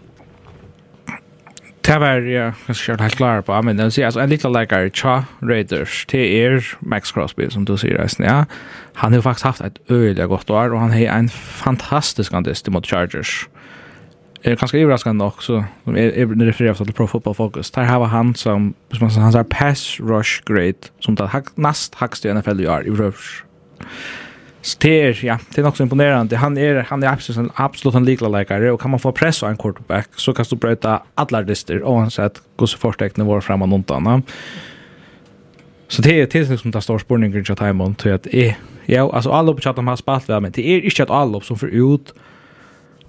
Det 1.84 2.00
var 2.00 2.24
jeg 2.24 2.52
kanskje 2.66 2.92
ikke 2.92 3.02
helt 3.02 3.16
klar 3.16 3.40
på, 3.40 3.62
men 3.62 3.76
jeg 3.76 3.84
vil 3.84 3.92
si, 3.92 4.02
altså, 4.02 4.20
en 4.20 4.28
liten 4.28 4.52
läkare 4.52 4.88
Cha 4.88 5.22
Raiders 5.42 6.06
det 6.08 6.44
er 6.44 6.76
Max 6.80 7.12
Crosby 7.12 7.50
som 7.50 7.64
du 7.64 7.76
sier, 7.76 7.98
resten, 8.00 8.24
ja. 8.24 8.44
Han 8.94 9.12
har 9.12 9.20
faktiskt 9.20 9.44
haft 9.44 9.60
ett 9.60 9.78
øyelig 9.90 10.28
gott 10.28 10.50
år 10.50 10.72
och 10.72 10.80
han 10.80 10.92
har 10.92 11.18
en 11.18 11.28
fantastisk 11.28 12.32
andist 12.32 12.70
mot 12.70 12.86
Chargers. 12.86 13.48
Eh 14.44 14.56
kanske 14.56 14.78
överraskande 14.78 15.24
också. 15.24 15.64
De 15.84 15.96
är 15.96 16.26
det 16.26 16.46
refererer 16.46 16.74
till 16.74 16.92
Pro 16.92 17.06
Football 17.06 17.34
Focus. 17.34 17.70
Der 17.70 17.84
har 17.84 18.04
han 18.04 18.34
som 18.34 18.74
som 18.92 19.08
han 19.08 19.34
har 19.34 19.42
pass 19.42 20.00
rush 20.00 20.42
grade 20.46 20.90
som 21.00 21.14
det 21.14 21.30
nast 21.56 21.94
hakst 21.94 22.24
i 22.24 22.32
NFL 22.32 22.60
i 22.60 22.66
år 22.66 22.86
i 22.86 22.90
rush. 22.90 23.44
Ster, 24.64 25.24
ja, 25.24 25.38
det 25.54 25.60
är 25.60 25.66
också 25.66 25.82
imponerande. 25.82 26.36
Han 26.36 26.58
är 26.58 26.86
han 26.88 27.02
är 27.02 27.08
absolut 27.08 27.38
en 27.38 27.50
absolut 27.54 27.94
en 27.94 28.04
liklalekare 28.04 28.72
och 28.72 28.80
kan 28.80 28.90
man 28.90 29.00
få 29.00 29.12
press 29.12 29.42
av 29.42 29.50
en 29.50 29.56
quarterback 29.56 30.08
så 30.16 30.32
kan 30.32 30.44
du 30.50 30.56
brøyta 30.56 31.02
alla 31.14 31.42
dyster 31.42 31.82
oavsett 31.82 32.42
hur 32.58 32.66
så 32.66 32.78
förstecken 32.78 33.26
var 33.26 33.40
framan 33.40 33.70
någon 33.70 33.84
annan. 33.88 34.22
Så 35.88 36.02
det 36.02 36.20
är 36.20 36.26
tills 36.26 36.60
som 36.60 36.70
det 36.70 36.80
står 36.80 36.98
spurninger 36.98 37.38
i 37.38 37.44
Chatham 37.44 37.94
till 37.94 38.12
att 38.12 38.26
jeg, 38.32 38.56
ja, 38.86 39.10
alltså 39.12 39.30
alla 39.30 39.52
på 39.52 39.60
Chatham 39.60 39.86
har 39.86 39.96
spalt 39.96 40.28
ved, 40.28 40.42
men 40.42 40.52
det 40.52 40.68
är 40.68 40.84
inte 40.84 41.02
att 41.02 41.10
alla 41.10 41.40
som 41.40 41.58
får 41.58 41.68
ut 41.68 42.14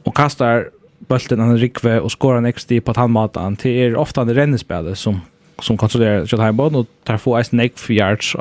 och 0.03 0.15
kastar 0.15 0.69
bulten 1.07 1.41
an 1.41 1.57
Rikve 1.57 1.99
och 1.99 2.11
skorar 2.11 2.37
en 2.37 2.53
XD 2.53 2.71
på 2.85 2.93
tandmatan. 2.93 3.55
Det 3.63 3.69
er 3.69 3.95
ofta 3.95 4.21
en 4.21 4.35
rennespelet 4.35 4.97
som 4.97 5.21
som 5.61 5.77
kontrollerar 5.77 6.25
Chatham 6.25 6.59
och 6.59 6.87
tar 7.03 7.17
få 7.17 7.37
en 7.37 7.43
neck 7.51 7.89
yards 7.89 8.35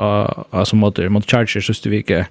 som 0.63 0.79
mot 0.79 0.97
mot 1.09 1.31
Chargers 1.31 1.69
just 1.69 1.83
det 1.83 1.89
veckan. 1.89 2.25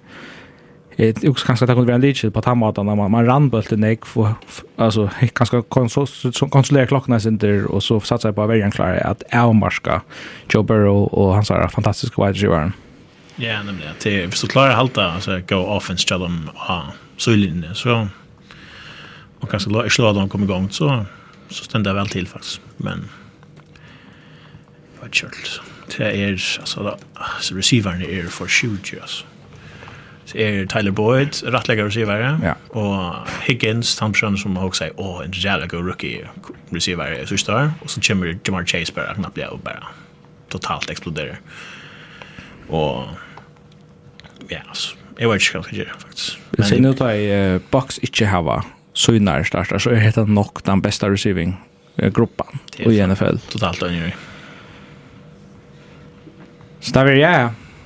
Jeg 0.99 1.15
husker 1.25 1.49
kanskje 1.49 1.67
at 1.67 1.71
det 1.73 1.75
kunne 1.77 1.89
være 1.89 1.99
en 1.99 2.05
lykkel 2.05 2.31
på 2.31 2.43
tannmaten, 2.45 2.87
man, 2.87 3.11
man 3.11 3.27
rann 3.27 3.49
bølten 3.51 3.83
jeg, 3.83 3.99
for, 4.07 4.37
altså, 4.79 5.09
kanskje 5.39 5.63
kontrollere 5.67 6.87
klokkene 6.87 7.19
sin 7.21 7.39
der, 7.43 7.67
og 7.67 7.83
så 7.83 7.99
satser 8.01 8.31
jeg 8.31 8.37
på 8.39 8.45
å 8.45 8.51
være 8.51 8.69
en 8.69 8.75
klare 8.75 9.03
at 9.03 9.25
avmarska 9.35 10.01
Joe 10.53 10.63
Burrow 10.67 11.09
og 11.11 11.35
hans 11.35 11.51
her 11.51 11.67
fantastiske 11.73 12.21
wide 12.21 12.39
receiver. 12.39 12.71
Ja, 13.43 13.59
nemlig. 13.67 13.91
Det 14.05 14.15
hvis 14.31 14.45
du 14.45 14.51
klarer 14.53 14.77
å 14.77 14.85
halte, 14.85 15.03
altså, 15.19 15.41
gå 15.43 15.59
offense 15.59 16.07
til 16.07 16.23
dem 16.23 16.45
av 16.55 16.95
søylinjen, 17.19 17.75
så, 17.75 18.05
og 19.41 19.51
kanskje 19.51 19.75
la, 19.75 19.89
slå 19.91 20.07
la 20.07 20.15
dem 20.21 20.31
komme 20.31 20.47
igång 20.47 20.71
så, 20.75 21.03
så 21.51 21.67
stender 21.67 21.91
det 21.91 21.99
vel 21.99 22.15
til, 22.15 22.31
faktisk. 22.31 22.63
Men, 22.79 23.09
det 24.95 25.03
vet 25.03 25.23
ikke, 25.27 25.61
det 25.99 26.07
er, 26.07 26.39
altså, 26.63 26.87
da, 26.87 26.99
altså, 27.19 27.59
receiveren 27.59 28.07
er 28.07 28.31
for 28.31 28.47
20, 28.47 29.01
altså 29.03 29.34
så 30.25 30.39
er 30.41 30.65
Tyler 30.73 30.95
Boyd, 30.97 31.43
rettlegger 31.53 31.89
receiver, 31.89 32.23
ja. 32.43 32.55
og 32.73 33.29
Higgins, 33.45 33.97
Thompson, 33.97 34.39
som 34.41 34.57
også 34.57 34.85
sier, 34.85 34.97
åh, 35.01 35.21
en 35.25 35.37
jævla 35.37 35.69
god 35.69 35.85
rookie 35.85 36.25
receiver 36.73 37.13
i 37.13 37.27
Sørstør, 37.29 37.75
og 37.81 37.93
så 37.93 38.03
kommer 38.07 38.33
Jamar 38.47 38.65
Chase 38.65 38.95
bare, 38.95 39.15
han 39.17 39.27
blir 39.35 39.51
jo 39.51 39.61
bare 39.65 39.93
totalt 40.53 40.91
eksploderer. 40.91 41.41
Og, 42.69 43.11
ja, 44.51 44.63
altså, 44.69 44.95
jeg 45.19 45.29
vet 45.29 45.43
ikke 45.43 45.59
hva 45.59 45.61
jeg 45.61 45.69
skal 45.69 45.79
gjøre, 45.83 45.99
faktisk. 46.07 46.47
Men, 46.57 46.69
Siden 46.69 46.89
du 46.89 46.95
tar 46.99 47.19
i 47.19 47.59
box 47.71 47.99
ikke 48.03 48.31
hava, 48.31 48.63
så 48.95 49.15
er 49.15 49.25
nær 49.27 49.45
starter, 49.47 49.83
så 49.83 49.93
er 49.93 50.15
det 50.15 50.29
nok 50.31 50.63
den 50.67 50.83
beste 50.83 51.11
receiving-gruppen 51.11 52.63
i 52.79 53.03
NFL. 53.03 53.43
Totalt 53.51 53.83
øyner. 53.83 54.15
Så 56.85 56.93
det 56.93 57.15
er 57.15 57.19
ja. 57.19 57.37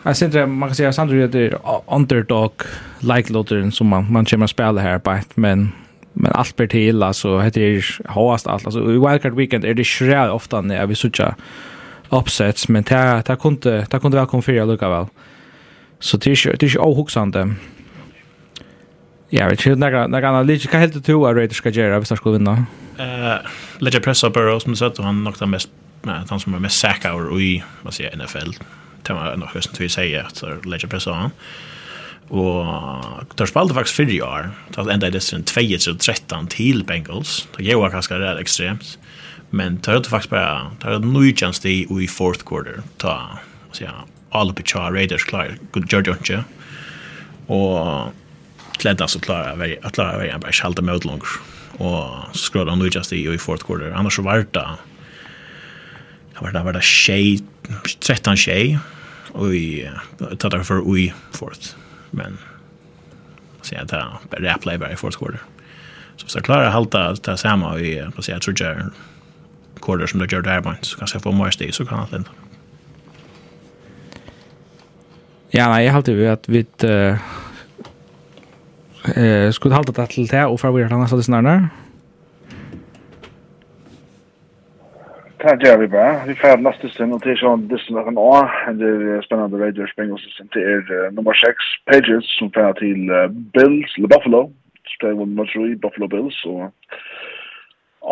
Jag 0.02 0.17
ser 0.17 0.28
det, 0.28 0.47
man 0.47 0.69
kan 0.69 0.76
säga 0.76 0.93
Sandro 0.93 1.25
att 1.25 1.33
det 1.33 1.40
är 1.40 1.59
underdog 1.87 2.52
like 3.00 3.33
lotterin 3.33 3.73
som 3.73 3.87
man 3.87 4.12
man 4.12 4.25
kommer 4.25 4.45
att 4.45 4.50
spela 4.50 4.81
här 4.81 4.99
på 4.99 5.19
men 5.35 5.73
men 6.12 6.33
allt 6.33 6.57
blir 6.57 6.67
till 6.67 7.02
alltså 7.02 7.38
heter 7.38 7.61
det 7.61 8.11
hårdast 8.12 8.47
allt 8.47 8.64
alltså 8.64 8.81
i 8.81 8.99
wildcard 8.99 9.35
weekend 9.35 9.64
är 9.64 9.75
det 9.75 9.85
själv 9.85 10.33
ofta 10.33 10.61
när 10.61 10.87
vi 10.87 10.95
söker 10.95 11.35
upsets 12.09 12.69
men 12.69 12.83
det 12.83 13.23
det 13.26 13.37
kunde 13.37 13.87
det 13.90 14.00
kunde 14.00 14.17
väl 14.17 14.26
komma 14.26 14.43
för 14.43 14.67
lucka 14.67 14.88
väl. 14.88 15.07
Så 16.00 16.17
det 16.17 16.31
är 16.31 16.57
det 16.57 16.62
är 16.62 16.71
ju 16.71 16.78
ohuxande. 16.78 17.55
Ja, 19.28 19.49
vi 19.49 19.57
tror 19.57 19.76
några 19.76 20.07
några 20.07 20.28
analytiker 20.28 20.71
kan 20.71 20.81
helt 20.81 21.07
tro 21.07 21.26
att 21.26 21.37
Raiders 21.37 21.57
ska 21.57 21.69
göra 21.69 21.99
hvis 21.99 22.09
de 22.09 22.17
skulle 22.17 22.38
vinna. 22.38 22.67
Eh, 22.99 23.38
Ledger 23.78 24.00
Pressa 24.00 24.31
Burrows 24.31 24.62
som 24.62 24.76
sagt 24.76 24.99
han 24.99 25.21
knockade 25.21 25.50
mest 25.50 25.71
han 26.28 26.40
som 26.40 26.55
är 26.55 26.59
mest 26.59 26.81
sack 26.81 27.05
hour 27.05 27.40
i 27.40 27.64
vad 27.83 27.95
säger 27.95 28.17
NFL 28.17 28.50
det 29.02 29.14
var 29.14 29.37
något 29.37 29.64
som 29.64 29.73
vi 29.78 29.88
säger 29.88 30.25
att 30.25 30.67
lägga 30.67 30.88
press 30.88 31.07
av 31.07 31.31
Og 32.28 33.37
der 33.38 33.49
spalte 33.49 33.75
faktisk 33.75 33.97
fyrre 33.97 34.12
i 34.12 34.21
år, 34.21 34.50
da 34.76 34.85
enda 34.93 35.09
i 35.09 35.14
distrin 35.14 35.47
2-13 35.49 36.49
til 36.52 36.85
Bengals, 36.85 37.47
det 37.57 37.64
jeg 37.64 37.81
var 37.81 37.95
kanskje 37.95 38.21
det 38.21 38.35
ekstremt, 38.43 38.99
men 39.50 39.78
der 39.85 39.97
hadde 39.97 40.12
faktisk 40.12 40.35
bare, 40.35 40.75
der 40.83 40.99
hadde 40.99 41.09
noe 41.09 41.33
chans 41.33 41.62
det 41.64 41.73
i 41.88 42.09
fourth 42.12 42.45
quarter, 42.45 42.83
ta, 43.00 43.40
hva 43.64 43.78
sier 43.78 43.88
jeg, 43.88 44.09
alle 44.37 44.52
på 44.52 44.67
tja, 44.69 44.90
Raiders 44.93 45.25
klar, 45.25 45.57
good 45.73 45.88
gjør 45.88 46.05
det 46.05 46.19
ikke, 46.19 46.43
og 47.49 48.12
kledda 48.78 49.09
så 49.09 49.23
klara 49.25 49.57
vei, 49.57 49.78
at 49.81 49.97
klara 49.97 50.21
vei, 50.21 50.28
han 50.28 50.45
bare 50.45 50.52
kjalda 50.52 50.85
møtlanger, 50.85 51.38
og 51.81 52.28
så 52.37 52.50
skrådde 52.50 52.75
han 52.75 52.83
noe 52.83 52.93
chans 52.93 53.14
i 53.17 53.25
i 53.25 53.40
fourth 53.40 53.64
quarter, 53.64 53.95
annars 53.97 54.21
så 54.21 54.26
var 54.26 54.45
det 54.52 54.69
var 56.40 56.52
det 56.52 56.64
var 56.64 56.73
det 56.73 56.83
tjej 56.83 57.40
13 58.00 58.37
tjej 58.37 58.78
och 59.33 59.54
i 59.54 59.90
tar 60.38 60.62
för 60.62 60.95
vi 60.95 61.12
fourth. 61.33 61.76
Men 62.11 62.38
så 63.62 63.75
jag 63.75 63.88
tar 63.88 64.21
bara 64.30 64.59
play 64.59 64.78
bara 64.78 64.92
i 64.92 64.97
fourth 64.97 65.18
quarter. 65.18 65.40
Så 66.16 66.28
så 66.28 66.40
klarar 66.40 66.71
halta 66.71 67.16
ta 67.16 67.37
samma 67.37 67.78
i 67.78 68.07
på 68.16 68.23
så 68.23 68.30
jag 68.30 68.42
tror 68.42 68.62
jag 68.62 68.90
quarter 69.81 70.07
som 70.07 70.20
det 70.20 70.33
gör 70.33 70.42
där 70.42 70.61
men 70.61 70.77
så 70.81 70.98
kanske 70.98 71.20
få 71.20 71.33
mer 71.33 71.51
steg 71.51 71.74
så 71.74 71.87
kan 71.87 71.98
han 71.98 72.24
Ja, 75.48 75.70
nei, 75.72 75.87
jeg 75.87 75.94
halte 75.94 76.12
vi 76.12 76.27
at 76.29 76.44
vi 76.48 76.61
uh, 76.85 77.16
uh, 79.16 79.48
skulle 79.57 79.79
halte 79.79 79.94
det 79.96 80.11
til 80.12 80.29
det, 80.29 80.44
og 80.44 80.59
fra 80.61 80.72
vi 80.74 80.83
har 80.85 80.92
hatt 80.92 81.16
det 81.16 81.24
snarere. 81.24 81.70
Det 85.42 85.62
gjør 85.62 85.77
vi 85.81 85.87
bare. 85.87 86.27
Vi 86.27 86.35
får 86.35 86.57
neste 86.66 86.88
stund, 86.90 87.12
og 87.14 87.20
til 87.22 87.37
sånn 87.38 87.68
distan 87.70 88.01
av 88.01 88.09
en 88.11 88.18
år. 88.18 88.48
det 88.81 88.88
er 88.90 89.22
spennende 89.22 89.61
Raiders 89.61 89.94
Bengals 89.94 90.24
stund, 90.35 90.51
det 90.55 90.64
er 90.66 91.12
nummer 91.14 91.35
6, 91.35 91.68
Pages, 91.87 92.27
som 92.38 92.51
får 92.57 92.72
til 92.81 93.07
Bills, 93.55 93.94
eller 93.96 94.11
Buffalo, 94.14 94.42
så 94.88 94.96
det 95.05 95.14
var 95.20 95.31
nummer 95.31 95.46
3, 95.53 95.77
Buffalo 95.85 96.11
Bills, 96.14 96.40
og 96.44 96.72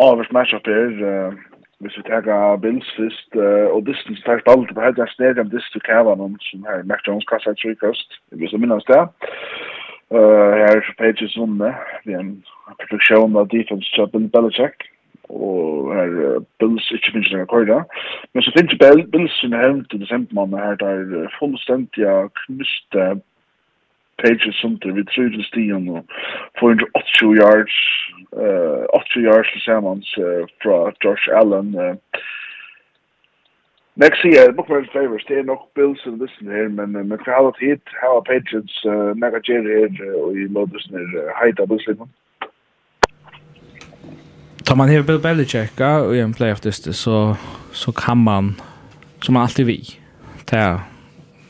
avers 0.07 0.31
matchup 0.31 0.67
er, 0.67 1.35
hvis 1.83 1.97
vi 1.99 2.07
tar 2.07 2.55
Bills 2.63 2.95
først, 2.97 3.35
og 3.75 3.85
Disney 3.89 4.15
så 4.23 4.39
alt. 4.47 4.69
Det 4.69 4.77
er 4.77 4.87
helgen, 4.87 5.13
snedig 5.15 5.43
om 5.43 5.53
Disney 5.55 5.83
til 5.83 6.11
noen, 6.15 6.41
som 6.47 6.67
her 6.69 6.83
Mac 6.87 7.03
Jones 7.07 7.27
kastet 7.31 7.59
tre 7.59 7.75
kost, 7.75 8.21
hvis 8.31 8.51
jeg 8.51 8.59
minnes 8.63 8.87
det. 8.91 9.03
Her 10.11 10.79
er 10.79 10.93
Pages 10.97 11.35
vunnet, 11.39 11.75
ved 12.05 12.19
en 12.21 12.35
produksjon 12.79 13.35
av 13.35 13.51
defense 13.51 13.91
til 13.95 14.07
Bill 14.13 14.31
Belichick, 14.31 14.93
og 15.29 15.93
her 15.95 16.39
Bills 16.59 16.91
ikke 16.91 17.11
finnes 17.13 17.31
noen 17.31 17.45
akkorda. 17.45 17.79
Men 18.33 18.43
så 18.43 18.53
finnes 18.55 19.07
Bills 19.11 19.39
sin 19.39 19.55
hevn 19.55 19.85
til 19.91 20.03
desembermannen 20.03 20.63
her 20.63 20.75
der 20.83 21.31
fullstendig 21.39 22.07
knuste 22.43 23.09
pages 24.23 24.55
som 24.55 24.79
til 24.79 24.95
vi 24.95 25.03
tror 25.03 25.29
til 25.29 25.45
stien 25.51 25.89
og 25.89 26.03
480 26.59 27.37
yards 27.41 27.75
uh, 28.33 28.83
80 29.01 29.27
yards 29.29 29.51
til 29.53 29.61
sammen 29.61 30.03
uh, 30.23 30.43
fra 30.63 30.77
Josh 31.03 31.29
Allen 31.39 31.69
uh, 31.75 31.95
Next 33.99 34.23
year, 34.23 34.51
book 34.51 34.69
my 34.69 34.85
favorites, 34.93 35.25
det 35.27 35.39
er 35.39 35.43
nok 35.43 35.73
Bills 35.73 36.05
and 36.05 36.19
listen 36.21 36.47
her, 36.47 36.67
men 36.69 36.95
uh, 36.95 37.05
men 37.05 37.19
for 37.25 37.55
hit, 37.59 37.81
how 38.01 38.17
a 38.17 38.21
Patriots, 38.21 38.85
uh, 38.85 39.11
Naga 39.21 39.39
her, 39.47 39.89
uh, 40.05 40.21
og 40.23 40.37
i 40.37 40.43
Loddersen 40.55 40.93
uh, 40.95 41.31
heita 41.41 41.65
Bills-lignende 41.65 42.13
tar 44.67 44.75
man 44.75 44.89
hela 44.89 45.03
Bill 45.03 45.19
Belichick 45.19 45.79
och 45.79 46.15
i 46.15 46.19
en 46.19 46.33
playoff 46.33 46.65
liste 46.65 46.93
så 46.93 47.35
så 47.71 47.91
kan 47.91 48.17
man 48.17 48.55
som 49.21 49.33
man 49.33 49.43
alltid 49.43 49.65
vi. 49.65 49.83
Ta 50.45 50.79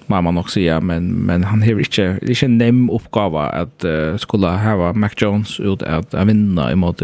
man 0.06 0.23
man 0.23 0.38
också 0.38 0.60
ja 0.60 0.80
men 0.80 1.08
men 1.08 1.43
han 1.43 1.62
har 1.62 1.80
inte 1.80 2.19
det 2.21 2.43
är 2.43 2.43
en 2.43 2.58
nem 2.58 2.89
uppgåva 2.89 3.49
att 3.49 3.86
uh, 3.86 4.17
skulle 4.17 4.47
ha 4.47 4.93
Mac 4.93 5.10
Jones 5.17 5.60
ut 5.60 5.84
att 5.84 6.13
vinna 6.13 6.71
i 6.71 6.75
mot 6.75 7.01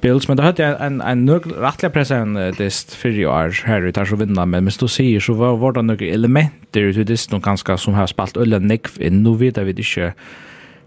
Bills. 0.00 0.28
Men 0.28 0.36
det 0.36 0.42
hade 0.42 0.64
en 0.64 1.00
en 1.00 1.24
nog 1.24 1.42
rättliga 1.56 1.90
pressen 1.90 2.54
dist 2.58 2.94
för 2.94 3.08
i 3.08 3.26
år 3.26 3.66
här 3.66 3.82
utar 3.82 4.04
så 4.04 4.16
vinna 4.16 4.46
men 4.46 4.64
men 4.64 4.72
då 4.80 4.88
säger 4.88 5.20
så 5.20 5.32
var 5.32 5.56
var 5.56 5.72
det 5.72 5.82
några 5.82 6.06
elementer 6.06 6.80
ut 6.80 7.06
det 7.06 7.30
nog 7.32 7.42
ganska 7.42 7.76
som 7.76 7.94
har 7.94 8.06
spalt 8.06 8.36
ölla 8.36 8.58
neck 8.58 8.86
nu 8.98 9.36
vet 9.36 9.58
vi 9.58 9.72
det 9.72 9.82
inte 9.82 10.12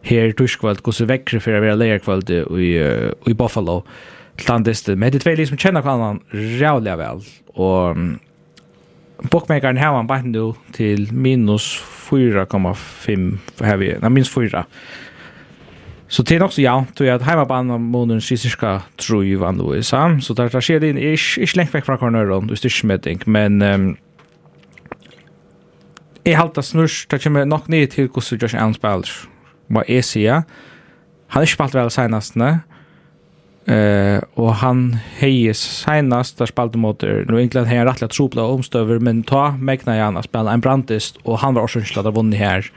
här 0.01 0.31
torskvalt 0.31 0.81
går 0.81 0.91
så 0.91 1.05
väckre 1.05 1.39
för 1.39 1.53
att 1.53 1.61
vara 1.61 1.75
lejarkvalt 1.75 2.29
i 2.29 2.43
i 3.25 3.33
Buffalo 3.33 3.83
landisten. 4.47 4.99
med 4.99 5.11
det 5.11 5.17
är 5.17 5.19
två 5.19 5.41
liksom 5.41 5.57
känner 5.57 5.81
kvarnan 5.81 6.19
rävliga 6.29 6.95
väl. 6.95 7.21
Och 7.47 7.95
bookmakern 9.17 9.77
har 9.77 9.95
han 9.95 10.07
bara 10.07 10.21
nu 10.21 10.53
till 10.71 11.11
minus 11.11 11.83
4,5 12.09 13.37
här 13.61 13.77
vi, 13.77 13.97
nej 14.01 14.09
minus 14.09 14.29
4. 14.29 14.65
Så 16.07 16.23
det 16.23 16.35
är 16.35 16.43
också 16.43 16.61
ja, 16.61 16.85
tror 16.95 17.07
jag 17.07 17.15
att 17.15 17.21
hemmabanan 17.21 17.81
månaden 17.81 18.21
cirka 18.21 18.81
tror 19.07 19.25
ju 19.25 19.35
vann 19.35 19.57
då 19.57 19.83
så 19.83 20.19
så 20.21 20.33
där 20.33 20.49
tar 20.49 20.61
sig 20.61 20.79
det 20.79 20.89
in 20.89 20.97
är 20.97 21.39
är 21.39 21.57
längt 21.57 21.75
väck 21.75 21.85
från 21.85 21.97
cornern 21.97 22.47
det 22.47 22.55
styrs 22.55 22.83
med 22.83 23.01
tänk 23.01 23.25
men 23.25 23.61
um, 23.61 23.97
är 26.23 26.35
halta 26.35 26.61
snurs 26.61 27.07
det 27.09 27.23
kommer 27.23 27.45
nok 27.45 27.67
ner 27.67 27.85
till 27.85 28.09
hur 28.31 28.37
Josh 28.37 28.61
Allen 28.61 28.73
spelar. 28.73 29.09
Vad 29.67 29.89
är 29.89 30.01
så? 30.01 30.43
Han 31.27 31.41
har 31.41 31.45
spelat 31.45 31.75
väl 31.75 31.89
senast, 31.89 32.35
nej? 32.35 32.57
Eh 33.65 34.21
och 34.33 34.55
han 34.55 34.97
hejes 35.17 35.59
senast 35.59 36.37
där 36.37 36.45
spelade 36.45 36.77
mot 36.77 37.01
nu 37.01 37.25
egentligen 37.37 37.67
här 37.67 37.85
rättliga 37.85 38.09
tropla 38.09 38.43
omstöver 38.43 38.99
men 38.99 39.23
ta 39.23 39.51
Megna 39.51 39.97
Jana 39.97 40.23
spela 40.23 40.53
en 40.53 40.59
brantist 40.59 41.17
och 41.23 41.39
han 41.39 41.53
var 41.53 41.61
också 41.61 41.81
slad 41.81 42.07
av 42.07 42.13
vunnit 42.13 42.39
här. 42.39 42.71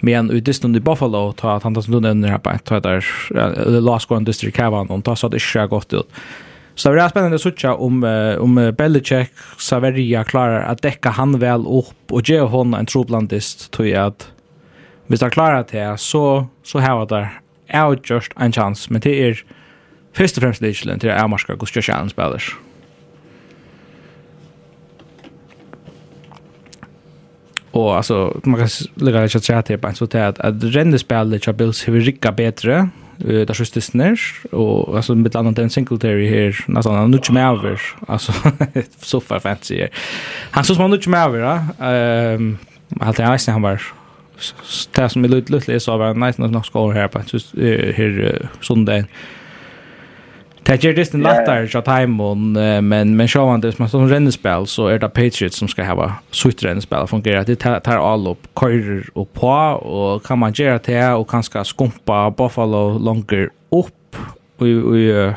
Men 0.00 0.30
ut 0.30 0.44
distan 0.44 0.76
i 0.76 0.80
Buffalo 0.80 1.32
ta 1.32 1.56
att 1.56 1.62
han 1.62 1.82
som 1.82 1.94
under 1.94 2.28
här 2.28 2.38
på 2.38 2.58
ta 2.64 2.80
där 2.80 3.04
the 3.64 3.80
last 3.80 4.10
one 4.10 4.24
district 4.24 4.56
Cavan 4.56 4.90
och 4.90 5.04
ta 5.04 5.16
så 5.16 5.28
det 5.28 5.40
ska 5.40 5.66
gott 5.66 5.92
ut. 5.92 6.08
Så 6.74 6.92
det 6.92 7.02
är 7.02 7.08
spännande 7.08 7.34
att 7.34 7.42
söka 7.42 7.74
om 7.74 8.04
om 8.40 8.74
Belichick 8.78 9.30
Saveria 9.58 10.24
klarar 10.24 10.62
att 10.62 10.82
täcka 10.82 11.10
han 11.10 11.38
väl 11.38 11.66
upp 11.66 12.12
och 12.12 12.28
ge 12.28 12.40
hon 12.40 12.74
en 12.74 12.86
troplandist 12.86 13.70
tror 13.70 13.88
jag 13.88 14.06
att 14.06 14.32
hvis 15.06 15.20
han 15.20 15.30
klarar 15.30 15.66
det 15.70 16.00
så 16.00 16.46
så 16.62 16.78
har 16.78 17.06
det 17.06 17.30
är 17.68 17.98
just 18.04 18.32
en 18.36 18.52
chans 18.52 18.90
men 18.90 19.00
det 19.00 19.10
är 19.10 19.28
er, 19.28 19.44
Først 20.16 20.38
og 20.38 20.46
fremst 20.46 20.64
Lidkjelen 20.64 21.00
til 21.02 21.12
Amarska 21.12 21.52
Josh 21.60 21.92
Allen 21.92 22.08
spiller. 22.08 22.44
Og 27.76 27.96
altså, 27.96 28.40
man 28.44 28.62
kan 28.62 28.70
lukka 28.96 29.26
litt 29.26 29.34
kjatt 29.34 29.68
til 29.68 29.80
på 29.80 29.90
en 29.90 29.98
sånn 29.98 30.12
til 30.14 30.22
at, 30.24 30.38
at 30.40 30.62
renne 30.72 30.96
spillet 31.00 31.44
til 31.44 31.56
Bills 31.58 31.82
har 31.84 31.98
rikka 32.06 32.32
bedre, 32.32 32.78
uh, 33.26 33.42
der 33.44 33.58
sjøstes 33.58 33.90
nær, 33.98 34.16
og 34.56 34.96
altså, 34.96 35.16
mitt 35.18 35.36
annet 35.36 35.60
enn 35.60 35.72
Singletary 35.72 36.30
her, 36.30 36.56
nesten, 36.72 36.96
han 36.96 37.12
er 37.12 37.20
ikke 37.20 37.36
med 37.36 37.50
over, 37.50 37.84
altså, 38.08 38.32
så 39.10 39.20
far 39.20 39.44
fancy 39.44 39.82
her. 39.82 39.92
Han 40.56 40.64
synes 40.64 40.80
man 40.80 40.96
er 40.96 41.12
med 41.12 41.22
over, 41.26 41.44
ja 41.44 42.36
Um, 42.36 42.56
Alt 43.02 43.18
jeg 43.18 43.28
veisne 43.28 43.52
han 43.52 43.64
var, 43.64 43.82
det 44.96 45.06
som 45.10 45.24
er 45.26 45.32
litt 45.32 45.48
lyttelig, 45.50 45.80
så 45.82 45.96
var 45.98 46.14
han 46.14 46.22
nesten 46.22 46.46
nok 46.54 46.68
skår 46.68 46.92
her 46.94 47.08
på 47.10 47.18
en 47.18 47.28
sånn, 47.28 47.48
her, 47.58 47.96
her, 47.98 49.08
Det 50.66 50.84
är 50.84 50.92
just 50.98 51.14
en 51.14 51.22
lättare 51.22 51.68
så 51.68 51.82
timon 51.82 52.52
men 52.88 53.16
men 53.16 53.28
så 53.28 53.46
man 53.46 53.60
det 53.60 53.72
som 53.72 53.88
som 53.88 54.08
rennespel 54.08 54.66
så 54.66 54.86
är 54.86 54.98
det 54.98 55.08
Patriots 55.08 55.56
som 55.56 55.68
ska 55.68 55.84
ha 55.84 56.12
sitt 56.30 56.62
rennespel 56.62 57.06
fungerar 57.06 57.44
det 57.44 57.56
tar 57.56 58.12
all 58.12 58.26
upp 58.26 58.48
kör 58.60 59.04
och 59.14 59.32
på 59.32 59.48
och 59.48 60.26
kan 60.26 60.38
man 60.38 60.52
göra 60.52 60.78
det 60.84 61.12
och 61.12 61.30
kanske 61.30 61.64
skumpa 61.64 62.30
Buffalo 62.30 62.98
longer 62.98 63.50
upp 63.70 64.16
och 64.58 64.66
och 64.66 65.34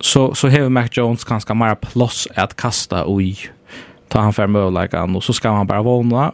så 0.00 0.34
så 0.34 0.48
har 0.48 0.68
Mac 0.68 0.88
Jones 0.92 1.24
kanske 1.24 1.54
mer 1.54 1.74
plus 1.74 2.28
att 2.34 2.56
kasta 2.56 3.04
och 3.04 3.20
ta 4.08 4.20
han 4.20 4.32
för 4.32 4.46
möjligheten 4.46 5.16
och 5.16 5.24
så 5.24 5.32
ska 5.32 5.52
man 5.52 5.66
bara 5.66 5.82
våna 5.82 6.32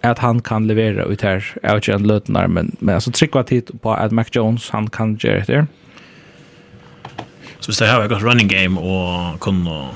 att 0.00 0.18
han 0.18 0.40
kan 0.40 0.66
leverera 0.66 1.04
ut 1.04 1.22
här 1.22 1.54
outgen 1.62 2.06
lötnar 2.06 2.46
men 2.48 2.76
men 2.78 2.94
alltså 2.94 3.10
trycka 3.10 3.42
tid 3.42 3.70
på 3.82 3.92
att 3.92 4.12
Mac 4.12 4.24
Jones 4.32 4.70
han 4.70 4.90
kan 4.90 5.18
göra 5.20 5.44
det. 5.44 5.66
Så 7.62 7.70
hvis 7.70 7.78
det 7.78 7.88
har 7.88 8.02
vært 8.02 8.24
running 8.24 8.50
game 8.50 8.80
og 8.80 9.38
kunne 9.40 9.92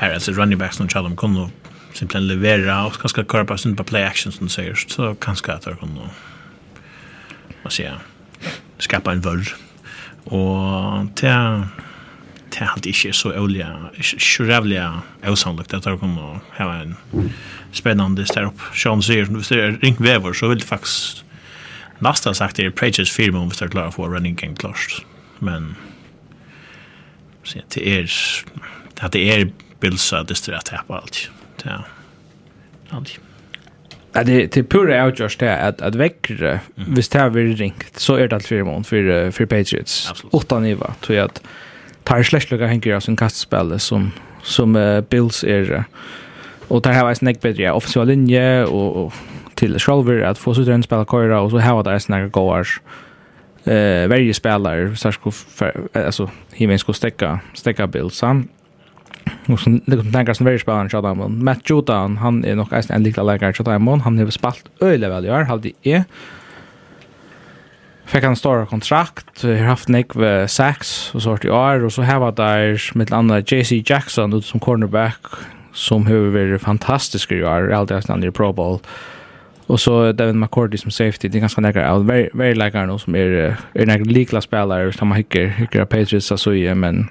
her, 0.00 0.10
altså 0.16 0.34
running 0.34 0.58
backs 0.58 0.80
noen 0.80 0.90
kjallom, 0.90 1.14
kunne 1.16 1.46
simpelthen 1.94 2.26
levera 2.28 2.82
og 2.88 2.98
kanskje 3.00 3.24
køre 3.30 3.46
på 3.46 3.56
sin 3.62 3.76
på 3.78 3.86
play 3.86 4.02
action 4.02 4.34
som 4.34 4.50
du 4.50 4.52
sier, 4.52 4.74
så 4.74 5.14
kanskje 5.22 5.54
at 5.54 5.68
det 5.68 5.78
kunne 5.80 6.10
hva 7.62 7.72
sier 7.72 7.94
jeg, 7.94 8.52
skapa 8.84 9.14
en 9.14 9.22
vörr 9.24 9.54
og 10.26 11.12
det 11.20 11.34
det 12.56 12.62
er 12.64 12.70
alltid 12.72 12.94
ikke 12.94 13.12
så 13.12 13.32
olja 13.36 13.68
ikke 14.00 14.46
rævlig 14.48 14.78
avsannligt 15.26 15.74
at 15.74 15.84
det 15.84 15.98
kunne 16.00 16.40
ha 16.56 16.68
en 16.80 16.96
spennende 17.74 18.26
stær 18.26 18.50
opp 18.50 18.62
Sean 18.74 19.02
sier, 19.04 19.28
hvis 19.30 19.52
det 19.52 19.60
er 19.62 19.78
ringt 19.82 20.02
vever 20.02 20.34
så 20.34 20.50
vil 20.50 20.60
det 20.62 20.68
faktisk 20.68 21.22
nästan 22.00 22.34
sagt 22.34 22.56
det 22.56 22.66
är 22.66 22.70
preaches 22.70 23.10
firma 23.10 23.38
om 23.38 23.48
vi 23.48 23.54
står 23.54 23.68
klare 23.68 23.92
for 23.92 24.08
running 24.08 24.34
game 24.34 24.54
klart. 24.54 25.04
Men 25.38 25.76
så 27.46 27.58
det 27.74 27.88
är 27.88 28.10
att 29.00 29.12
det 29.12 29.40
är 29.40 29.50
bilsa 29.80 30.22
det 30.22 30.34
står 30.34 30.52
att 30.52 30.64
tappa 30.64 30.94
allt. 30.94 31.30
Ja. 31.64 31.84
Allt. 32.88 33.20
Ja, 34.12 34.22
det 34.24 34.46
det 34.46 34.62
pura 34.62 35.04
outjust 35.06 35.38
det 35.38 35.58
att 35.58 35.82
att 35.82 35.94
väckre 35.94 36.60
visst 36.74 37.14
här 37.14 37.28
vi 37.28 37.54
ringt 37.54 37.96
så 37.96 38.14
är 38.14 38.28
det 38.28 38.36
allt 38.36 38.46
för 38.46 38.56
imorgon 38.56 38.84
för 38.84 39.30
för 39.30 39.46
Patriots. 39.46 40.12
Åtta 40.30 40.58
niva 40.58 40.94
tror 41.00 41.18
jag 41.18 41.24
att 41.24 41.42
tar 42.04 42.22
släckliga 42.22 42.66
hänger 42.66 42.94
alltså 42.94 43.06
som 43.06 43.16
kastspel 43.16 43.80
som 43.80 44.12
som 44.42 44.76
uh, 44.76 45.00
Bills 45.00 45.44
är 45.44 45.84
och 46.68 46.82
där 46.82 46.92
har 46.92 47.08
jag 47.08 47.16
snack 47.16 47.40
bättre 47.40 47.72
offensiva 47.72 48.04
linje 48.04 48.64
och, 48.64 49.06
och 49.06 49.12
till 49.54 49.78
Schalver 49.78 50.20
att 50.22 50.38
få 50.38 50.54
så 50.54 50.60
den 50.60 50.82
spela 50.82 51.04
köra 51.04 51.40
och 51.40 51.50
så 51.50 51.58
har 51.58 51.82
det 51.84 52.00
snacka 52.00 52.28
goars. 52.28 52.80
Mm 52.80 53.05
eh 53.66 54.08
varje 54.08 54.34
spelare 54.34 54.96
så 54.96 55.12
ska 55.12 55.32
alltså 55.92 56.30
himen 56.52 56.78
ska 56.78 56.92
stäcka 56.92 57.40
stäcka 57.54 57.86
bilds 57.86 58.22
han 58.22 58.48
och 59.46 59.60
så 59.60 59.70
det 59.86 60.12
tänker 60.12 60.32
som 60.32 60.46
väldigt 60.46 60.62
spännande 60.62 60.90
så 60.90 61.00
där 61.00 61.28
Matt 61.28 61.70
Jordan 61.70 62.16
han 62.16 62.44
är 62.44 62.54
nog 62.54 62.68
en 62.88 63.02
liten 63.02 63.26
läkare 63.26 63.54
så 63.54 63.62
där 63.62 64.00
han 64.00 64.18
har 64.18 64.30
spalt 64.30 64.64
öle 64.80 65.08
väl 65.08 65.24
gör 65.24 65.42
hade 65.42 65.70
är 65.82 66.04
fick 68.06 68.24
han 68.24 68.36
stora 68.36 68.66
kontrakt, 68.66 69.42
har 69.42 69.56
haft 69.56 69.88
Nick 69.88 70.14
med 70.14 70.50
sex 70.50 71.10
och 71.14 71.22
sort 71.22 71.44
i 71.44 71.50
år. 71.50 71.84
Och 71.84 71.92
så 71.92 72.02
har 72.02 72.20
var 72.20 72.32
där 72.32 72.90
med 72.94 73.12
andra 73.12 73.40
JC 73.40 73.72
Jackson 73.90 74.32
ut 74.32 74.44
som 74.44 74.60
cornerback 74.60 75.20
som 75.72 76.06
har 76.06 76.14
varit 76.14 76.62
fantastisk 76.62 77.32
i 77.32 77.44
år, 77.44 77.72
alltid 77.72 77.96
nästan 77.96 78.24
i 78.24 78.30
Pro 78.30 78.52
Bowl. 78.52 78.78
Och 79.66 79.80
så 79.80 80.12
David 80.12 80.34
McCourty 80.34 80.76
som 80.76 80.90
safety, 80.90 81.28
det 81.28 81.38
är 81.38 81.40
ganska 81.40 81.60
nära 81.60 81.92
av 81.92 82.06
Very 82.06 82.28
very 82.34 82.54
like 82.54 82.78
Arnold 82.78 83.00
som 83.00 83.14
är 83.14 83.56
är 83.74 83.88
en 83.88 84.02
likla 84.02 84.40
spelare 84.40 84.92
som 84.92 85.08
man 85.08 85.16
hickar 85.18 85.46
hickar 85.46 85.84
Patriots 85.84 86.32
så 86.42 86.54
ju 86.54 86.74
men 86.74 87.08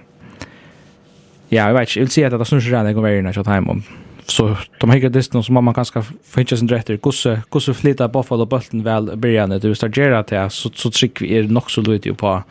Ja, 1.49 1.67
jag 1.67 1.73
vet 1.73 1.81
inte, 1.81 1.99
jag 1.99 2.03
vill 2.03 2.11
säga 2.11 2.27
att 2.27 2.39
det 2.39 2.45
syns 2.45 2.65
redan 2.65 2.93
går 2.93 3.01
väldigt 3.01 3.23
nära 3.23 3.43
time 3.43 3.71
om. 3.71 3.83
Så 4.25 4.57
de 4.79 4.91
hickar 4.91 5.09
distans 5.09 5.45
som 5.45 5.63
man 5.65 5.73
kanske 5.73 6.01
får 6.01 6.41
hitta 6.41 6.57
sin 6.57 6.67
rätter. 6.67 6.97
Gosse, 6.97 7.41
gosse 7.49 7.73
flytta 7.73 8.07
Buffalo 8.07 8.45
bulten 8.45 8.83
väl 8.83 9.17
början 9.17 9.49
det 9.49 9.59
du 9.59 9.75
startera 9.75 10.23
till 10.23 10.49
så 10.49 10.69
så 10.73 11.07
vi 11.19 11.33
er 11.35 11.43
nog 11.43 11.71
så 11.71 11.81
lite 11.81 12.13
på 12.13 12.43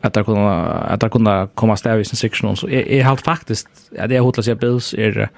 att 0.00 0.14
det 0.14 0.24
kunde 0.24 0.50
att 0.92 1.00
det 1.00 1.08
kunde 1.08 1.48
komma 1.54 1.76
stävis 1.76 2.06
i 2.06 2.08
sin 2.08 2.16
sektion. 2.16 2.56
så 2.56 2.68
är 2.68 3.02
helt 3.02 3.20
faktiskt 3.20 3.68
ja 3.90 4.06
det 4.06 4.16
är 4.16 4.20
hotlas 4.20 4.46
jag 4.46 4.58
Bills 4.58 4.94
är 4.94 5.28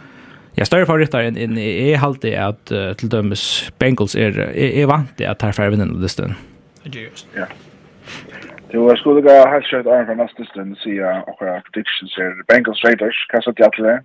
Ja, 0.59 0.65
større 0.67 0.89
favoritter 0.89 1.23
enn 1.23 1.37
en, 1.39 1.59
jeg 1.61 2.01
halte 2.03 2.33
at 2.35 2.73
uh, 2.75 2.91
til 2.99 3.11
dømes 3.13 3.43
Bengals 3.79 4.17
er, 4.19 4.35
er, 4.49 4.73
er 4.83 4.89
vant 4.91 5.13
det 5.21 5.29
at 5.31 5.43
her 5.47 5.55
får 5.55 5.71
vinne 5.71 5.87
den 5.87 6.35
Just. 6.89 7.29
Ja. 7.37 7.47
Det 8.73 8.81
var 8.81 8.97
skulle 8.97 9.23
gå 9.23 9.35
helt 9.53 9.67
skjøtt 9.69 9.87
an 9.87 10.07
fra 10.09 10.17
neste 10.19 10.45
stund 10.51 10.75
siden 10.83 11.23
akkurat 11.31 11.63
predictions 11.69 12.17
er 12.19 12.35
Bengals 12.51 12.83
Raiders. 12.85 13.21
Hva 13.31 13.43
satt 13.45 13.63
jeg 13.63 13.71
til 13.77 13.87
det? 13.87 13.99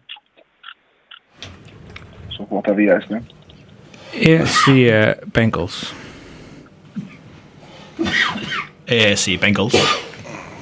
Så 2.35 2.45
hva 2.51 2.61
tar 2.61 2.77
vi 2.77 2.87
eis 2.91 3.09
nu? 3.09 3.19
Jeg 4.13 4.47
sier 4.47 5.13
Bengals. 5.33 5.81
Jeg 8.87 9.17
sier 9.17 9.41
Bengals. 9.41 9.75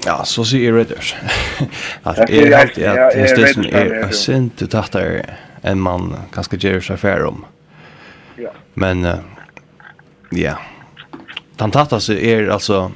Ja, 0.05 0.21
så 0.25 0.47
sier 0.47 0.69
jeg 0.69 0.77
Raiders. 0.79 1.13
At 2.09 2.25
jeg 2.29 2.55
halte 2.55 2.89
at 2.89 3.21
testen 3.37 3.67
er 3.69 4.11
sint 4.15 4.57
til 4.57 4.71
tattere. 4.71 5.21
Ja, 5.21 5.50
än 5.61 5.79
man 5.79 6.15
kanske 6.33 6.57
ger 6.57 6.81
sig 6.81 6.93
affär 6.93 7.23
om. 7.23 7.45
Ja. 8.37 8.49
Men 8.73 9.03
ja. 9.03 9.13
Uh, 9.13 10.39
yeah. 10.39 10.57
altså 11.57 12.13
er 12.13 12.49
altså 12.49 12.91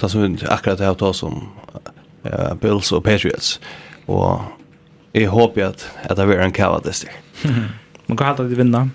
det 0.00 0.08
som 0.08 0.38
akkurat 0.48 0.78
det 0.78 0.84
här 0.84 0.94
tar 0.94 1.12
som 1.12 1.48
uh, 2.24 2.54
Bills 2.54 2.92
og 2.92 3.04
Patriots. 3.04 3.60
og 4.06 4.42
jeg 5.14 5.28
håper 5.28 5.66
at, 5.66 5.84
at 6.02 6.16
det 6.16 6.26
blir 6.26 6.40
en 6.40 6.52
kavadest. 6.52 7.06
Mm. 7.44 7.64
Man 8.06 8.16
kan 8.16 8.26
alltid 8.26 8.56
vinna. 8.56 8.88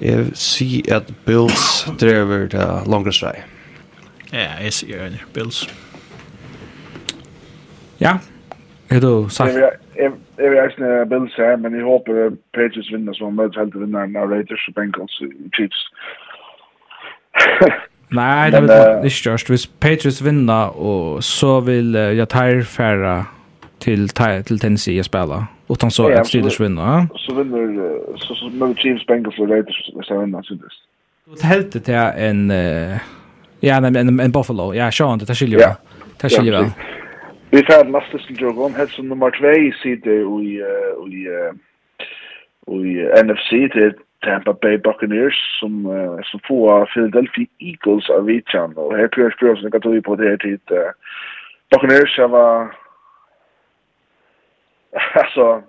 Jeg 0.00 0.26
sier 0.34 0.96
at 0.96 1.10
Bills 1.24 1.86
drever 2.00 2.48
det 2.52 2.66
langre 2.86 3.12
streg. 3.12 3.44
Ja, 4.32 4.58
jeg 4.60 4.72
sier. 4.72 5.16
Bills. 5.32 5.64
Ja, 8.00 8.18
Er 8.90 9.00
du 9.00 9.28
sagt? 9.28 9.54
Jeg 10.38 10.50
vil 10.50 10.58
eisne 10.58 11.06
Bills 11.10 11.34
her, 11.36 11.56
men 11.56 11.74
jeg 11.74 11.82
håper 11.82 12.30
Patriots 12.54 12.92
vinner 12.92 13.14
som 13.14 13.34
möts 13.34 13.56
helt 13.56 13.74
vinneren 13.74 14.16
av 14.16 14.30
Raiders 14.30 14.68
og 14.68 14.74
Bengals 14.74 15.20
i 15.20 15.48
Chiefs. 15.56 15.80
Nei, 18.10 18.50
det 18.50 18.70
är 18.70 19.04
ikke 19.04 19.16
störst. 19.16 19.48
Hvis 19.48 19.66
Patriots 19.66 20.24
vinner, 20.24 20.78
og 20.78 21.24
så 21.24 21.60
vill 21.60 21.94
jeg 21.94 22.28
tar 22.28 22.62
färra 22.62 23.24
till, 23.80 24.08
til 24.08 24.58
Tennessee 24.58 25.00
att 25.00 25.06
spela. 25.06 25.46
Utan 25.70 25.90
så 25.90 26.08
att 26.08 26.26
Steelers 26.26 26.60
vinner. 26.60 26.82
ja. 26.82 27.06
Så 27.14 27.34
vinner 27.34 27.98
så, 28.16 28.34
så 28.34 28.48
möter 28.48 28.74
Chiefs, 28.74 29.06
Bengals 29.06 29.38
och 29.38 29.48
Raiders 29.48 29.90
och 29.94 30.22
vinner. 30.22 30.42
Det 31.40 31.46
helt 31.46 31.72
det 31.72 31.88
är 31.88 32.30
en... 32.30 32.52
Ja, 33.60 33.76
en, 33.76 34.20
en 34.20 34.32
Buffalo. 34.32 34.74
Ja, 34.74 34.90
Sean, 34.90 35.18
det 35.18 35.26
tar 35.26 35.34
skiljer. 35.34 35.74
Det 36.20 36.28
skiljer 36.28 36.52
väl. 36.52 36.64
Ja, 36.64 36.70
Vi 37.50 37.62
tar 37.62 37.84
en 37.84 37.92
laste 37.92 38.18
til 38.18 38.38
Drogon, 38.40 38.74
helt 38.74 38.90
som 38.90 39.04
nummer 39.04 39.30
2 39.30 39.50
i 39.68 39.72
side 39.82 40.14
i, 40.46 40.52
i, 41.16 41.22
i 42.66 42.94
NFC, 43.24 43.50
det 43.74 43.94
Tampa 44.22 44.52
Bay 44.52 44.76
Buccaneers, 44.86 45.38
som, 45.60 45.86
uh, 45.86 46.18
som 46.24 46.40
får 46.48 46.90
Philadelphia 46.92 47.46
Eagles 47.60 48.08
av 48.10 48.26
Vitjan. 48.26 48.74
Og 48.76 48.96
her 48.96 49.08
prøver 49.12 49.28
jeg 49.28 49.36
spørre 49.36 49.56
som 49.56 49.64
jeg 49.64 49.72
kan 49.72 49.84
tog 49.84 50.02
på 50.04 50.16
det 50.16 50.30
her 50.30 50.40
tid. 50.42 50.64
Uh, 50.70 50.90
Buccaneers, 51.70 52.18
jeg 52.18 52.30
var... 52.30 52.76
altså... 55.22 55.62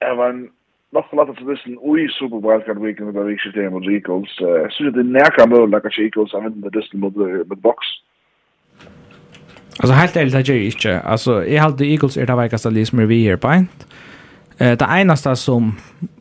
Jeg 0.00 0.16
var 0.16 0.28
en 0.30 0.50
nok 0.92 1.06
for 1.10 1.16
latet 1.16 1.36
til 1.36 1.46
listen 1.50 1.78
ui 1.80 2.08
Super 2.08 2.36
Wildcard 2.36 2.80
Weekend 2.84 3.12
med 3.12 3.24
Vikskjøttet 3.24 3.72
mot 3.72 3.86
Eagles. 3.88 4.32
Jeg 4.40 4.70
synes 4.70 4.94
det 4.94 5.00
er 5.04 5.16
nærkere 5.18 5.46
mulig, 5.48 5.76
at 5.76 5.98
Eagles 5.98 6.32
har 6.32 6.40
hendt 6.40 6.60
med 6.60 6.76
listen 6.76 7.00
mot 7.00 7.14
Bucks. 7.66 7.88
Uh, 8.00 8.13
Alltså 9.78 9.94
helt 9.94 10.16
ärligt 10.16 10.32
det 10.32 10.48
gör 10.48 10.54
jag 10.54 10.64
inte. 10.64 11.00
Alltså 11.00 11.46
jag 11.46 11.62
hade 11.62 11.86
Eagles 11.86 12.16
är 12.16 12.26
det 12.26 12.34
verkaste 12.34 12.70
lag 12.70 12.86
som 12.86 12.98
är 12.98 13.04
vi 13.04 13.28
här 13.28 13.36
på 13.36 13.48
en. 13.48 13.68
Uh, 14.60 14.72
det 14.72 14.84
enda 14.84 15.16
som 15.36 15.76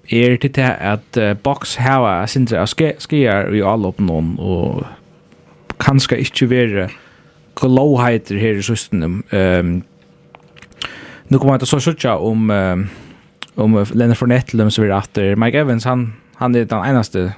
är 0.07 0.37
det 0.41 0.57
är 0.57 0.93
att 0.93 1.17
box 1.43 1.77
hava 1.77 2.27
syns 2.27 2.51
jag 2.51 2.69
ska 2.69 2.91
skier 2.99 3.55
i 3.55 3.61
all 3.61 3.85
upp 3.85 3.99
någon 3.99 4.39
och 4.39 4.83
kanske 5.77 6.17
inte 6.17 6.45
vara 6.45 6.89
glowheiter 7.55 8.35
här 8.35 8.53
i 8.53 8.63
systemet. 8.63 9.25
Um, 9.33 9.81
nu 11.27 11.39
kommer 11.39 11.53
jag 11.53 11.61
att 11.61 11.67
såcha 11.67 12.17
om 12.17 12.49
um, 12.49 12.89
om 13.55 13.85
Leonard 13.93 14.17
Fournette 14.17 14.71
som 14.71 14.83
är 14.83 14.97
efter 14.97 15.35
Mike 15.35 15.59
Evans 15.59 15.85
han 15.85 16.13
han 16.35 16.55
är 16.55 16.65
den 16.65 16.85
enaste 16.85 17.33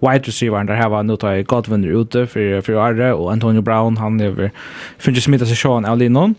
wide 0.00 0.28
receiver 0.28 0.64
där 0.64 0.76
har 0.76 1.02
nu 1.02 1.16
tar 1.16 1.42
Godwin 1.42 1.84
ute 1.84 2.26
för 2.26 2.60
för 2.60 2.72
Arre 2.72 3.12
och 3.12 3.32
Antonio 3.32 3.62
Brown 3.62 3.96
han 3.96 4.20
över 4.20 4.50
finns 4.98 5.24
smitta 5.24 5.46
sig 5.46 5.56
Sean 5.56 5.84
Alinon. 5.84 6.34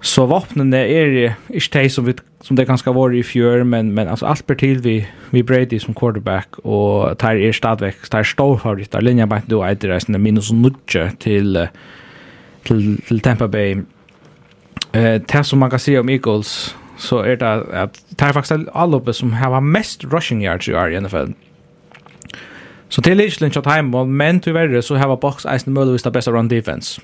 Så 0.00 0.26
vapnen 0.26 0.74
är 0.74 1.36
inte 1.48 1.78
det 1.78 1.90
som 1.90 2.04
vi 2.04 2.14
som 2.40 2.56
det 2.56 2.64
ganska 2.64 2.92
var 2.92 3.14
i 3.14 3.22
fjör 3.22 3.64
men 3.64 3.94
men 3.94 4.08
alltså 4.08 4.26
allt 4.26 4.46
ber 4.46 4.54
till 4.54 4.78
vi 4.78 5.08
vi 5.30 5.42
Brady 5.42 5.78
som 5.78 5.94
quarterback 5.94 6.58
och 6.58 7.18
tar 7.18 7.34
er 7.34 7.52
stadväck 7.52 8.08
tar 8.08 8.22
stor 8.22 8.56
favorit 8.56 8.90
där 8.90 9.00
linjen 9.00 9.28
bara 9.28 9.42
då 9.46 9.62
är 9.62 9.74
det 9.74 9.88
resten 9.88 10.22
minus 10.22 10.52
nutje 10.52 11.12
till 11.18 11.68
till 12.62 13.00
till 13.08 13.20
Tampa 13.20 13.48
Bay. 13.48 13.76
Eh 14.92 15.20
det 15.20 15.44
som 15.44 15.58
man 15.58 15.70
kan 15.70 15.78
se 15.78 15.98
om 15.98 16.08
Eagles 16.08 16.76
så 16.98 17.18
är 17.18 17.36
det 17.36 17.82
att 17.82 18.16
tar 18.16 18.32
faktiskt 18.32 18.68
alloppe 18.72 19.12
som 19.12 19.32
har 19.32 19.60
mest 19.60 20.04
rushing 20.04 20.44
yards 20.44 20.68
i 20.68 21.00
NFL. 21.00 21.32
Så 22.92 23.00
till 23.00 23.16
Lichland 23.16 23.54
kjøtt 23.56 23.70
hemma, 23.72 24.04
men 24.04 24.40
tyvärr 24.44 24.80
så 24.84 24.98
har 25.00 25.16
Box 25.16 25.46
Eisen 25.48 25.72
möjligtvis 25.72 26.02
det 26.04 26.10
bästa 26.12 26.30
run 26.30 26.48
defense. 26.48 27.00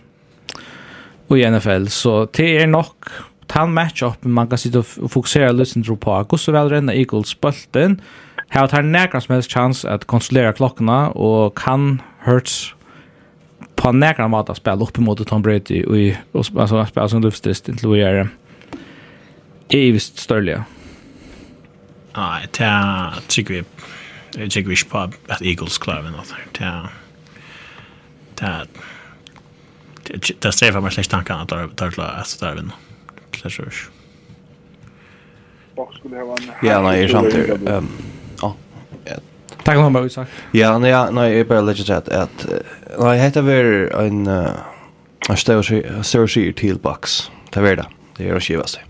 Och 1.29 1.39
i 1.39 1.51
NFL 1.51 1.87
så 1.87 2.29
det 2.37 2.63
är 2.63 2.67
nok 2.67 3.09
tan 3.47 3.73
matchup 3.75 4.25
man 4.25 4.49
kan 4.49 4.59
sitta 4.59 4.79
och 4.79 5.11
fokusera 5.11 5.65
tro 5.85 5.97
på 5.97 6.11
Hvordan 6.11 6.39
så 6.39 6.53
väl 6.53 6.91
Eagles 6.91 7.41
bulten. 7.41 8.01
Här 8.49 8.67
tar 8.67 8.83
näkra 8.83 9.21
som 9.21 9.33
helst 9.35 9.53
chans 9.53 9.85
att 9.85 10.05
kontrollera 10.05 10.53
klockorna 10.53 11.11
och 11.11 11.59
kan 11.59 12.03
Hurts 12.21 12.75
på 13.77 13.93
näkra 13.93 14.29
måte 14.29 14.55
spille 14.55 14.77
opp 14.77 14.89
upp 14.91 14.99
emot 14.99 15.27
Tom 15.27 15.43
Brady 15.43 15.85
och 15.85 15.99
i, 15.99 16.17
alltså 16.33 16.87
spela 16.87 17.09
som 17.09 17.23
luftstist 17.23 17.65
til 17.65 17.89
å 17.89 17.97
gjøre 17.97 18.29
det. 19.69 19.93
Visst 19.93 20.19
størlige. 20.19 20.65
Nei, 22.17 22.47
det 22.59 23.23
tycker 23.29 23.55
vi 23.55 23.65
Jeg 24.39 24.53
tjekker 24.55 24.71
ikke 24.71 24.91
på 24.93 25.01
at 25.35 25.43
Eagles 25.43 25.79
klarer 25.83 26.07
vi 26.07 26.15
noe. 26.15 26.23
Det 26.57 26.67
er... 26.67 26.93
Det 28.39 28.47
er... 28.49 28.65
Det 30.09 30.53
strefer 30.55 30.81
meg 30.81 30.95
slik 30.95 31.11
tanken 31.13 31.43
at 31.43 31.51
det 31.53 31.85
er 31.85 31.93
klart 31.93 32.23
at 32.23 32.31
det 32.41 32.47
er 32.49 32.55
vi 32.55 32.63
vinner. 32.63 32.77
Det 33.35 33.45
er 33.45 33.51
jeg 33.53 33.67
ikke. 33.69 33.89
Ja, 36.65 36.79
nei, 36.83 36.95
jeg 36.99 37.11
skjønner. 37.13 37.43
Ja. 39.07 39.19
Takk 39.59 39.77
om 39.77 39.85
han 39.85 39.93
bare 39.99 40.09
utsak. 40.09 40.33
Ja, 40.57 40.71
nei, 40.81 40.95
nei, 41.13 41.27
jeg 41.35 41.49
bare 41.51 41.67
legger 41.67 41.85
til 41.85 41.97
at... 41.99 42.47
Nei, 42.95 43.13
jeg 43.19 43.23
heter 43.27 43.43
vel 43.47 43.69
en... 44.01 44.19
Jeg 45.29 45.39
større 45.43 46.29
sier 46.33 46.53
til 46.57 46.79
boks. 46.81 47.19
Det 47.53 47.61
er 47.61 47.83
det. 47.83 47.89
Det 48.17 48.31
er 48.31 48.39
å 48.39 48.43
skive 48.43 48.65
seg. 48.71 48.83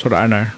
Så 0.00 0.10
det 0.10 0.18
er 0.18 0.32
nær. 0.32 0.50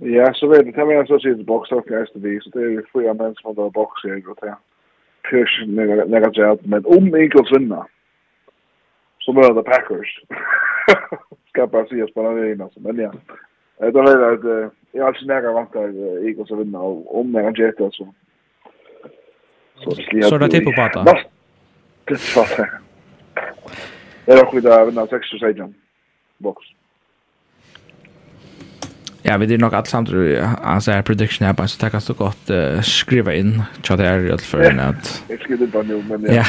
Ja, 0.00 0.34
så 0.34 0.46
vet 0.46 0.64
du, 0.64 0.72
jag, 0.76 0.88
men 0.88 1.06
så 1.06 1.18
sitter 1.18 1.44
boxar 1.44 1.76
och 1.76 1.90
nästa 1.90 2.18
vis, 2.18 2.44
så 2.44 2.50
det 2.50 2.60
är 2.60 2.84
fyra 2.92 3.14
män 3.14 3.34
som 3.34 3.56
har 3.56 3.70
boxar 3.70 4.30
och 4.30 4.38
det. 4.40 4.56
Pyrs 5.30 5.62
nega 5.66 6.30
jag 6.32 6.66
men 6.66 6.86
om 6.86 7.14
Eagles 7.14 7.52
vinner 7.52 7.84
så 9.18 9.32
blir 9.32 9.54
det 9.54 9.62
Packers. 9.62 10.20
Ska 11.48 11.66
bara 11.66 11.86
se 11.86 12.02
oss 12.02 12.14
på 12.14 12.22
den 12.22 12.62
alltså, 12.62 12.80
men 12.80 12.96
ja. 12.96 13.12
Det 13.78 13.86
är 13.86 14.32
att 14.32 14.72
jag 14.92 15.04
har 15.04 15.12
ikke 15.12 15.26
nega 15.26 15.52
vant 15.52 15.74
vantar 15.74 16.24
Eagles 16.26 16.50
vinner, 16.50 16.64
vinna 16.64 16.80
och 16.80 17.20
om 17.20 17.32
nega 17.32 17.52
jet 17.56 17.80
alltså. 17.80 18.06
Så 19.74 19.90
det 19.90 20.06
blir 20.10 20.22
Så 20.22 20.38
det 20.38 20.48
typ 20.48 20.64
på 20.64 20.72
bata. 20.76 21.04
Det 22.04 22.12
är 22.12 22.16
så. 22.16 22.44
Det 24.24 24.32
är 24.32 24.44
också 24.44 24.60
det 24.60 24.84
vinner 24.84 25.06
6 25.06 25.32
och 25.32 25.40
7 25.40 25.74
box. 26.38 26.77
Ja, 29.22 29.36
vi 29.36 29.46
det 29.46 29.58
nog 29.58 29.74
att 29.74 29.88
samt 29.88 30.08
alltså 30.62 30.90
är 30.90 31.02
prediction 31.02 31.48
app 31.48 31.70
så 31.70 31.78
tackar 31.80 32.00
så 32.00 32.14
gott 32.14 32.50
uh, 32.50 32.80
skriva 32.80 33.34
in 33.34 33.62
chat 33.82 34.00
här 34.00 34.30
allt 34.32 34.42
för 34.42 34.60
en 34.60 34.80
att. 34.80 35.24
Jag 35.28 35.40
skulle 35.44 35.66
bara 35.66 35.82
nu 35.82 36.02
men 36.08 36.34
ja. 36.34 36.44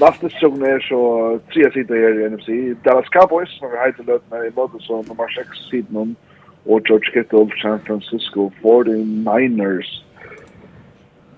Nästa 0.00 0.28
säsong 0.28 0.62
är 0.62 0.80
så 0.80 1.40
tre 1.52 1.72
sidor 1.72 2.26
i 2.26 2.30
NFC. 2.30 2.48
Dallas 2.84 3.08
Cowboys 3.08 3.58
som 3.58 3.70
vi 3.70 3.76
hade 3.76 4.12
lärt 4.12 4.30
med 4.30 4.46
i 4.46 4.50
både 4.50 4.72
så 4.80 5.02
nummer 5.02 5.28
6 5.28 5.48
sidan 5.70 6.16
och 6.64 6.80
George 6.88 7.10
Kittle 7.12 7.48
San 7.62 7.80
Francisco 7.86 8.50
49ers. 8.62 10.02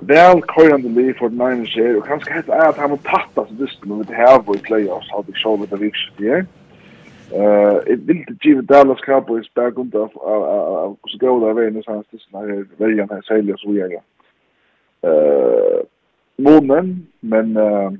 Väl 0.00 0.42
körande 0.42 0.88
liv 0.88 1.14
för 1.18 1.28
Niners 1.28 1.76
här 1.76 1.96
och 1.96 2.06
kanske 2.06 2.32
heter 2.32 2.52
är 2.52 2.68
att 2.68 2.78
han 2.78 2.90
har 2.90 2.96
tattat 2.96 3.48
så 3.48 3.54
disken 3.54 3.96
med 3.96 4.06
det 4.06 4.14
här 4.14 4.42
var 4.46 4.54
i 4.54 4.58
playoffs 4.58 5.10
hade 5.10 5.66
the 5.66 5.76
week 5.76 5.94
det 6.16 6.24
viktigt. 6.24 6.57
Eh, 7.32 7.74
det 7.86 7.96
vill 7.96 8.16
inte 8.16 8.48
ge 8.48 8.60
Dallas 8.60 9.00
Cowboys 9.00 9.54
back 9.54 9.74
grund 9.74 9.94
av 9.94 10.18
av 10.18 10.96
så 11.08 11.18
gå 11.18 11.46
där 11.46 11.54
vägen 11.54 11.82
så 11.82 11.92
här 11.92 12.04
så 12.18 12.38
här 12.38 12.66
väljarna 12.76 13.14
här 13.14 13.22
sälja 13.22 13.56
så 13.56 13.72
gör 13.72 13.90
jag. 13.90 14.02
Eh, 15.10 15.80
månen, 16.36 17.06
men 17.20 17.56
eh 17.56 17.90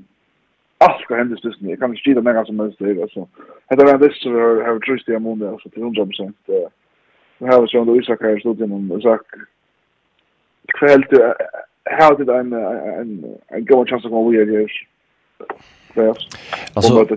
allt 0.81 1.01
ska 1.01 1.15
hända 1.15 1.37
just 1.43 1.61
nu. 1.61 1.69
Jag 1.69 1.79
kan 1.79 1.89
inte 1.89 2.01
skida 2.01 2.21
mer 2.21 2.45
som 2.45 2.59
helst 2.59 2.79
det 2.79 3.01
alltså. 3.01 3.27
Hade 3.65 3.85
varit 3.85 4.01
det 4.01 4.13
så 4.13 4.29
har 4.29 4.73
vi 4.73 4.79
trust 4.79 5.09
i 5.09 5.19
månen 5.19 5.49
alltså 5.49 5.69
till 5.69 5.81
100 5.81 6.05
procent. 6.05 6.37
Eh, 6.47 6.69
vi 7.37 7.47
har 7.47 7.67
så 7.67 7.81
ändå 7.81 7.97
Isak 7.97 8.21
här 8.21 8.39
stod 8.39 8.61
inom 8.61 8.99
Isak 8.99 9.21
kväll 10.79 11.05
du 11.09 11.33
how 11.83 12.15
did 12.15 12.29
en 12.29 12.53
en 12.53 13.25
en 13.47 13.65
go 13.65 13.85
chance 13.85 14.07
of 14.07 14.13
all 14.13 14.33
year 14.33 14.47
years. 14.49 14.85
Alltså 16.73 17.07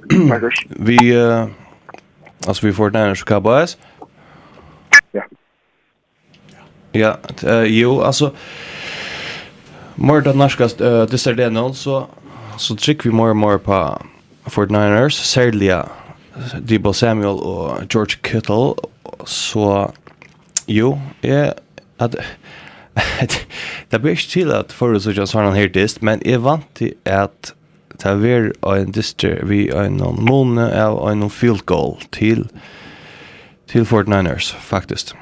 vi 0.68 1.14
eh 1.14 1.46
Alltså 2.46 2.66
vi 2.66 2.72
får 2.72 2.90
den 2.90 3.02
här 3.02 3.14
Cowboys. 3.14 3.78
Ja. 5.10 5.22
Ja, 6.92 7.18
eh 7.42 7.62
jo, 7.62 8.00
alltså 8.00 8.32
Morda 9.94 10.32
Narskast 10.32 10.80
uh, 10.80 11.02
det 11.02 11.26
är 11.26 11.34
det 11.34 11.50
nu 11.50 11.74
så 11.74 12.06
så 12.58 12.76
trick 12.76 13.06
vi 13.06 13.10
mer 13.10 13.28
och 13.28 13.36
mer 13.36 13.58
på 13.58 14.02
49ers, 14.44 15.10
särskilt 15.10 15.88
Debo 16.60 16.92
Samuel 16.92 17.38
och 17.38 17.78
George 17.90 18.16
Kittle 18.22 18.74
så 19.24 19.92
jo, 20.66 21.00
jag 21.20 21.54
att 21.96 22.14
det 23.88 23.98
blir 23.98 24.10
inte 24.10 24.30
till 24.30 24.52
att 24.52 24.72
förut 24.72 25.02
så 25.02 25.10
just 25.10 25.34
har 25.34 25.42
han 25.42 25.54
här 25.54 25.68
dist, 25.68 26.00
men 26.00 26.20
jag 26.24 26.38
vant 26.38 26.74
till 26.74 26.94
att 27.04 27.54
ta 28.02 28.14
ver 28.18 28.50
en 28.66 28.92
distri 28.92 29.36
vi 29.46 29.64
en 29.70 30.00
måne 30.18 30.68
av 30.74 30.98
en 31.08 31.28
field 31.30 31.66
goal 31.66 31.98
til 32.12 32.48
til 33.72 33.86
49ers 33.88 34.50
faktisk. 34.60 35.14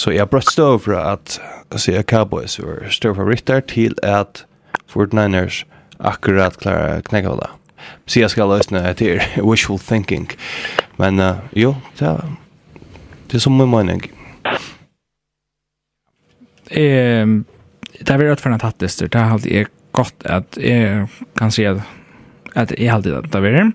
Så 0.00 0.10
jeg 0.14 0.30
brøtt 0.32 0.48
stå 0.48 0.78
fra 0.80 1.02
at 1.12 1.36
se 1.76 1.92
Cowboys 2.08 2.56
var 2.62 2.86
større 2.90 3.18
favoritter 3.18 3.60
til 3.60 3.98
at 4.02 4.46
49ers 4.88 5.64
akkurat 6.00 6.56
klara 6.62 7.02
knekka 7.04 7.34
det. 7.42 7.50
Så 8.06 8.20
jeg 8.20 8.30
skal 8.32 8.48
løsne 8.48 8.80
etter 8.88 9.20
wishful 9.48 9.78
thinking. 9.78 10.30
Men 10.98 11.20
uh, 11.20 11.42
jo, 11.52 11.74
det 11.98 12.08
er, 12.08 12.32
det 13.28 13.36
er 13.36 13.44
som 13.44 13.58
min 13.58 13.70
mening. 13.70 14.08
Ehm 16.70 17.44
det 17.96 18.12
har 18.12 18.20
vært 18.20 18.44
fantastisk. 18.44 19.06
Det 19.12 19.20
har 19.20 19.36
alltid 19.36 19.52
er 19.56 19.70
godt 19.96 20.26
at 20.28 20.58
jeg 20.60 21.06
kan 21.38 21.52
se 21.54 21.64
at 21.68 21.80
at 22.56 22.72
jeg 22.76 22.92
halte 22.92 23.12
det 23.12 23.32
da 23.32 23.70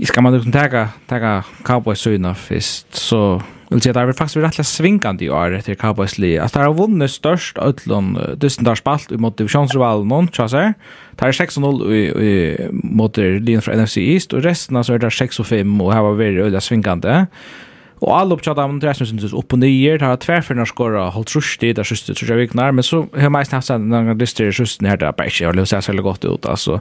Ska 0.00 0.06
Skal 0.06 0.22
man 0.22 0.32
liksom 0.32 0.52
tega, 0.52 0.88
tega 1.08 1.42
Cowboys 1.66 2.00
syna 2.00 2.34
fyrst, 2.34 2.86
så 2.96 3.40
vil 3.70 3.82
si 3.82 3.90
at 3.90 3.94
det 3.94 4.02
er 4.02 4.12
faktisk 4.16 4.40
rettelig 4.42 4.66
svingande 4.66 5.24
i 5.24 5.28
år 5.28 5.54
etter 5.58 5.76
Cowboys 5.78 6.16
li. 6.18 6.36
Altså, 6.38 6.58
det 6.58 6.64
har 6.64 6.78
vunnet 6.78 7.10
størst 7.10 7.58
utlån 7.58 8.16
dusentars 8.40 8.80
spalt 8.82 9.12
mot 9.20 9.36
divisionsrivalen 9.38 10.08
noen, 10.08 10.30
tja 10.32 10.48
seg. 10.50 10.78
Det 11.18 11.28
er 11.28 11.36
6-0 11.36 12.72
mot 12.82 13.18
linjen 13.18 13.62
fra 13.62 13.76
NFC 13.76 14.02
East, 14.02 14.34
og 14.34 14.46
resten 14.46 14.78
altså 14.78 14.96
er 14.96 15.04
det 15.04 15.12
6-5 15.14 15.76
og 15.82 15.92
her 15.94 16.06
var 16.06 16.22
veldig 16.22 16.48
øyla 16.48 16.62
svingande. 16.64 17.26
Ja 17.26 17.68
Og 18.00 18.12
alle 18.16 18.32
opptjatt 18.36 18.56
av 18.56 18.70
Andreas 18.72 18.96
som 18.96 19.08
synes 19.08 19.34
opp 19.36 19.52
og 19.52 19.60
nyer, 19.60 19.98
det 20.00 20.08
har 20.08 20.20
tverfinner 20.22 20.68
skåret 20.68 21.12
holdt 21.12 21.34
trusht 21.34 21.64
i 21.66 21.74
det 21.76 21.84
siste 21.84 22.14
tror 22.16 22.32
jeg 22.32 22.46
viknar, 22.46 22.72
men 22.72 22.86
så 22.86 23.02
har 23.12 23.32
meisten 23.32 23.58
haft 23.58 23.68
seg 23.68 23.84
noen 23.84 24.16
lister 24.20 24.48
i 24.48 24.54
rusten 24.56 24.88
her, 24.88 24.96
det 25.00 25.08
er 25.10 25.16
bare 25.18 25.28
ikke, 25.28 25.42
jeg 25.42 25.50
har 25.50 25.60
å 25.60 25.66
se 25.68 25.82
særlig 25.84 26.06
godt 26.06 26.24
ut, 26.24 26.48
altså. 26.48 26.78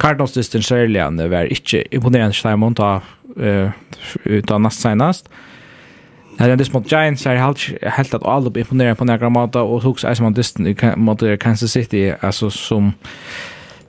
Cardinals-listen 0.00 0.64
særlig, 0.64 1.02
han 1.04 1.20
var 1.30 1.52
ikke 1.52 1.84
imponerende 1.92 2.36
Steimond 2.36 2.80
ta 2.80 2.94
ut 3.36 4.54
av 4.54 4.62
nast 4.64 4.80
senast. 4.80 5.28
Det 6.34 6.48
er 6.48 6.54
en 6.54 6.58
list 6.58 6.72
mot 6.74 6.88
Giants, 6.88 7.26
jeg 7.26 7.38
har 7.38 7.90
helt 7.98 8.14
at 8.16 8.24
alle 8.26 8.50
blir 8.50 8.64
imponerende 8.64 8.98
på 8.98 9.06
nærkere 9.06 9.30
måte, 9.30 9.60
og 9.60 9.84
tog 9.84 10.00
seg 10.00 10.16
som 10.16 10.26
en 10.30 10.38
listen 10.38 10.72
mot 10.96 11.28
Kansas 11.40 11.76
City, 11.76 12.08
altså 12.22 12.50
som... 12.50 12.94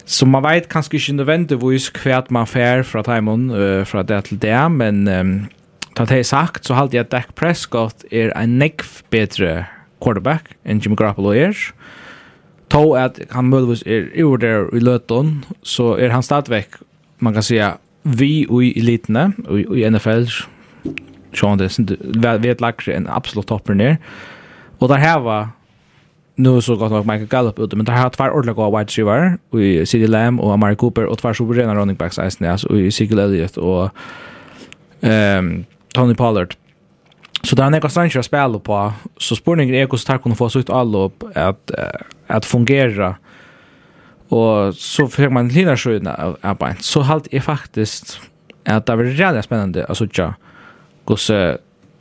Så 0.05 0.27
man 0.29 0.43
vet 0.45 0.67
kanskje 0.69 0.99
ikke 0.99 1.15
nødvendigvis 1.17 1.87
hva 2.03 2.19
man 2.29 2.45
fer 2.45 2.83
fra 2.85 3.01
Taimon, 3.01 3.47
uh, 3.49 3.81
fra 3.89 4.03
det 4.05 4.19
til 4.27 4.37
det, 4.43 4.59
men 4.71 5.07
um, 5.09 5.31
ta 5.95 6.05
det 6.05 6.25
sagt 6.27 6.67
så 6.67 6.75
halte 6.75 6.97
jeg 6.97 7.05
at 7.05 7.11
Dak 7.11 7.35
Prescott 7.35 8.05
är 8.11 8.33
en 8.35 8.59
nekv 8.59 9.03
bättre 9.11 9.65
quarterback 10.01 10.55
än 10.65 10.79
Jimmy 10.79 10.95
Garoppolo 10.95 11.33
er. 11.33 11.55
Tå 12.69 12.95
att 12.95 13.19
han 13.29 13.49
möjligtvis 13.49 13.83
är 13.87 14.09
ur 14.13 14.37
där 14.37 14.75
i 14.75 14.79
Löton 14.79 15.45
så 15.61 15.95
är 15.95 16.09
han 16.09 16.23
stadigvæk, 16.23 16.67
man 17.19 17.33
kan 17.33 17.43
säga 17.43 17.77
vi 18.03 18.45
och 18.49 18.63
i 18.63 18.79
elitene 18.79 19.31
och 19.47 19.77
i 19.77 19.89
NFL 19.89 20.25
Sean 21.33 21.57
det 21.57 21.79
är 22.25 22.45
er 22.45 22.55
lackre 22.59 22.93
en 22.93 23.07
absolut 23.07 23.47
topper 23.47 23.73
ner. 23.73 23.97
Och 24.79 24.87
där 24.87 24.97
här 24.97 25.19
var 25.19 25.49
nu 26.35 26.61
så 26.61 26.75
gott 26.75 26.91
nok 26.91 27.05
Michael 27.05 27.27
Gallup 27.27 27.59
ute, 27.59 27.75
men 27.75 27.85
der 27.85 27.93
har 27.93 28.09
två 28.09 28.23
ordentliga 28.23 28.53
gode 28.53 28.77
wide 28.77 28.87
receiver 28.87 29.37
i 29.53 29.85
CD 29.85 30.07
Lamb 30.07 30.39
och 30.39 30.53
Amari 30.53 30.75
Cooper 30.75 31.05
och 31.05 31.17
två 31.17 31.33
superrena 31.33 31.75
running 31.75 31.95
backs 31.95 32.19
i 32.19 32.65
och 32.69 32.77
i 32.77 32.91
Sigel 32.91 33.19
Elliott 33.19 33.57
och 33.57 33.89
ehm 35.01 35.65
Tony 35.95 36.15
Pollard. 36.15 36.55
Så 37.43 37.55
där 37.55 37.65
er 37.65 37.69
nekka 37.69 37.89
stranger 37.89 38.19
att 38.19 38.25
spela 38.25 38.59
på 38.59 38.93
så 39.17 39.35
spurningen 39.35 39.75
är 39.75 39.85
hvordan 39.85 39.99
stark 39.99 40.21
kunne 40.21 40.35
få 40.35 40.49
så 40.49 40.59
ut 40.59 40.69
alla 40.69 41.09
att 41.35 41.71
att 42.27 42.45
fungera. 42.45 43.15
Och 44.29 44.75
så 44.75 45.07
fikk 45.07 45.31
man 45.31 45.47
lina 45.47 45.77
sjöna 45.77 46.13
av 46.13 46.37
arbeid. 46.41 46.75
Så 46.79 47.01
halt 47.01 47.27
är 47.31 47.39
faktisk 47.39 48.21
at 48.65 48.87
det 48.87 48.95
var 48.95 49.03
reallig 49.03 49.43
spännande 49.43 49.85
alltså 49.85 50.05
sutja 50.05 50.33
hvordan 51.05 51.57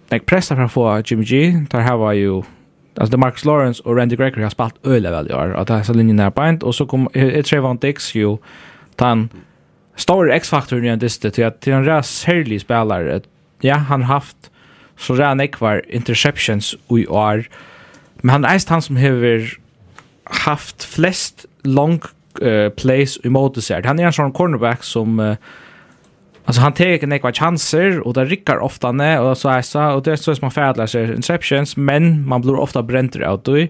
jag 0.08 0.26
pressar 0.26 0.56
för 0.56 0.64
å 0.64 0.68
få 0.68 1.02
Jimmy 1.06 1.24
G. 1.24 1.66
der 1.70 1.80
her 1.80 1.96
var 1.96 2.12
jo 2.12 2.44
Alltså 2.96 3.10
det 3.10 3.16
Marcus 3.16 3.44
Lawrence 3.44 3.82
och 3.82 3.96
Randy 3.96 4.16
Gregory 4.16 4.42
har 4.42 4.50
spalt 4.50 4.86
öle 4.86 5.10
väl 5.10 5.30
i 5.30 5.34
år. 5.34 5.54
Att 5.56 5.66
det 5.66 5.74
här 5.74 5.82
så 5.82 5.92
linjen 5.92 6.20
är 6.20 6.30
bant. 6.30 6.62
Och 6.62 6.74
så 6.74 6.86
kom 6.86 7.08
Trayvon 7.44 7.76
Dix 7.76 8.14
ju. 8.14 8.36
Han 8.98 9.28
stor 9.96 10.30
X-faktor 10.32 10.84
i 10.84 10.88
en 10.88 10.98
distet. 10.98 11.34
Till 11.60 11.72
en 11.72 11.84
rätt 11.84 12.06
särlig 12.06 12.60
spelare 12.60 13.20
ja, 13.64 13.80
han 13.88 14.06
haft 14.08 14.50
så 14.96 15.16
redan 15.16 15.40
ekvar 15.40 15.82
interceptions 15.88 16.74
i 16.90 17.06
år, 17.06 17.46
men 18.22 18.30
han 18.30 18.44
er 18.44 18.62
han 18.68 18.82
som 18.82 18.96
hever 18.96 19.48
haft 20.44 20.84
flest 20.84 21.46
long 21.64 22.00
uh, 22.42 22.68
plays 22.68 23.18
i 23.24 23.28
motisert. 23.28 23.86
Han 23.86 24.00
er 24.00 24.10
en 24.10 24.16
sånn 24.16 24.34
cornerback 24.36 24.84
som 24.84 25.20
uh, 25.20 25.36
Alltså 26.44 26.60
han 26.60 26.72
tar 26.72 26.86
inte 26.86 27.06
några 27.06 27.32
chanser 27.32 28.00
och 28.06 28.14
det 28.14 28.24
rycker 28.24 28.58
ofta 28.58 28.92
ner 28.92 29.20
och 29.20 29.38
så 29.38 29.48
är 29.48 29.62
så 29.62 29.92
och 29.94 30.02
det 30.02 30.12
är 30.12 30.16
så 30.16 30.34
som 30.34 30.44
man 30.44 30.50
färdlar 30.50 30.86
sig 30.86 31.04
interceptions 31.04 31.76
men 31.76 32.28
man 32.28 32.40
blir 32.40 32.54
ofta 32.60 32.82
bränt 32.82 33.16
ut 33.16 33.44
då. 33.44 33.66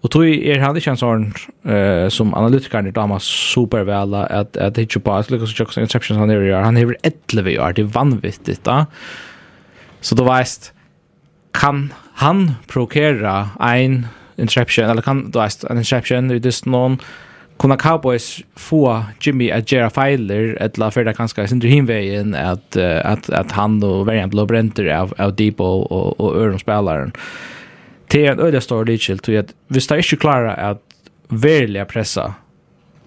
Och 0.00 0.10
då 0.10 0.26
är 0.26 0.58
han 0.58 0.76
inte 0.76 0.90
en 0.90 0.96
sån 0.96 1.32
eh 1.64 2.08
som 2.08 2.34
analytikern 2.34 2.86
i 2.86 2.90
Damas 2.90 3.24
superväl 3.24 4.14
att 4.14 4.56
att 4.56 4.74
det 4.74 4.82
inte 4.82 4.98
bara 4.98 5.24
lyckas 5.28 5.74
så 5.74 5.80
interceptions 5.80 6.18
han 6.18 6.30
är 6.30 6.52
Han 6.52 6.76
är 6.76 6.96
11 7.02 7.58
år. 7.60 7.72
Det 7.72 7.82
är 7.82 7.86
vanvittigt 7.86 8.64
då. 8.64 8.86
Så 10.00 10.14
du 10.14 10.24
veist, 10.24 10.72
kan 11.52 11.92
han 12.14 12.50
provokera 12.66 13.50
ein 13.60 14.06
interception, 14.36 14.90
eller 14.90 15.02
kan 15.02 15.30
då 15.30 15.40
veist, 15.40 15.64
en 15.64 15.76
interception 15.76 16.30
i 16.30 16.38
dyst 16.38 16.66
noen, 16.66 16.98
kunna 17.60 17.76
Cowboys 17.76 18.40
få 18.56 19.04
Jimmy 19.20 19.50
att 19.50 19.72
göra 19.72 19.90
fejler 19.90 20.56
eller 20.60 20.90
för 20.90 21.04
det 21.04 21.14
kanske 21.14 21.48
sin 21.48 21.60
himvägen 21.60 22.34
att 22.34 22.76
att 22.76 23.30
att 23.30 23.52
han 23.52 23.80
då 23.80 24.04
verkligen 24.04 24.30
blå 24.30 24.46
bränter 24.46 24.86
av 24.86 25.14
av 25.18 25.34
Debo 25.34 25.64
och 25.64 26.20
och 26.20 26.36
Örn 26.36 26.58
spelaren. 26.58 27.12
Det 28.10 28.26
är 28.26 28.32
en 28.32 28.40
öde 28.40 28.60
stor 28.60 28.84
ditchel 28.84 29.18
till 29.18 29.38
att 29.38 29.54
vi 29.68 29.80
står 29.80 29.96
inte 29.96 30.16
klara 30.16 30.54
att 30.54 30.82
verkligen 31.28 31.86
pressa 31.86 32.34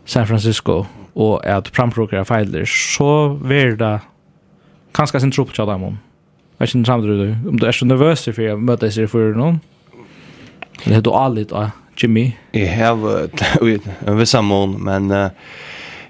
San 0.06 0.28
Francisco 0.28 0.86
och 1.14 1.46
att 1.46 1.68
framprovokera 1.68 2.26
fejler 2.26 2.66
så 2.66 3.28
verda 3.28 4.00
kanske 4.92 5.20
sin 5.20 5.32
trupp 5.32 5.54
till 5.54 5.66
dem. 5.66 5.98
Jag 6.58 6.68
känner 6.68 6.86
samt 6.86 7.04
du. 7.04 7.38
om 7.50 7.60
du 7.60 7.68
är 7.68 7.72
så 7.72 7.86
nervös 7.86 8.24
för 8.24 8.42
jag 8.42 8.62
möter 8.62 8.90
sig 8.90 9.08
för 9.08 9.34
någon. 9.34 9.60
Det 10.86 10.94
heter 10.94 11.26
Alit 11.26 11.52
och 11.52 11.66
Jimmy. 11.98 12.32
Jag 12.52 12.88
har 12.88 13.30
en 14.08 14.18
viss 14.18 14.36
mån 14.36 14.84
men 14.84 15.30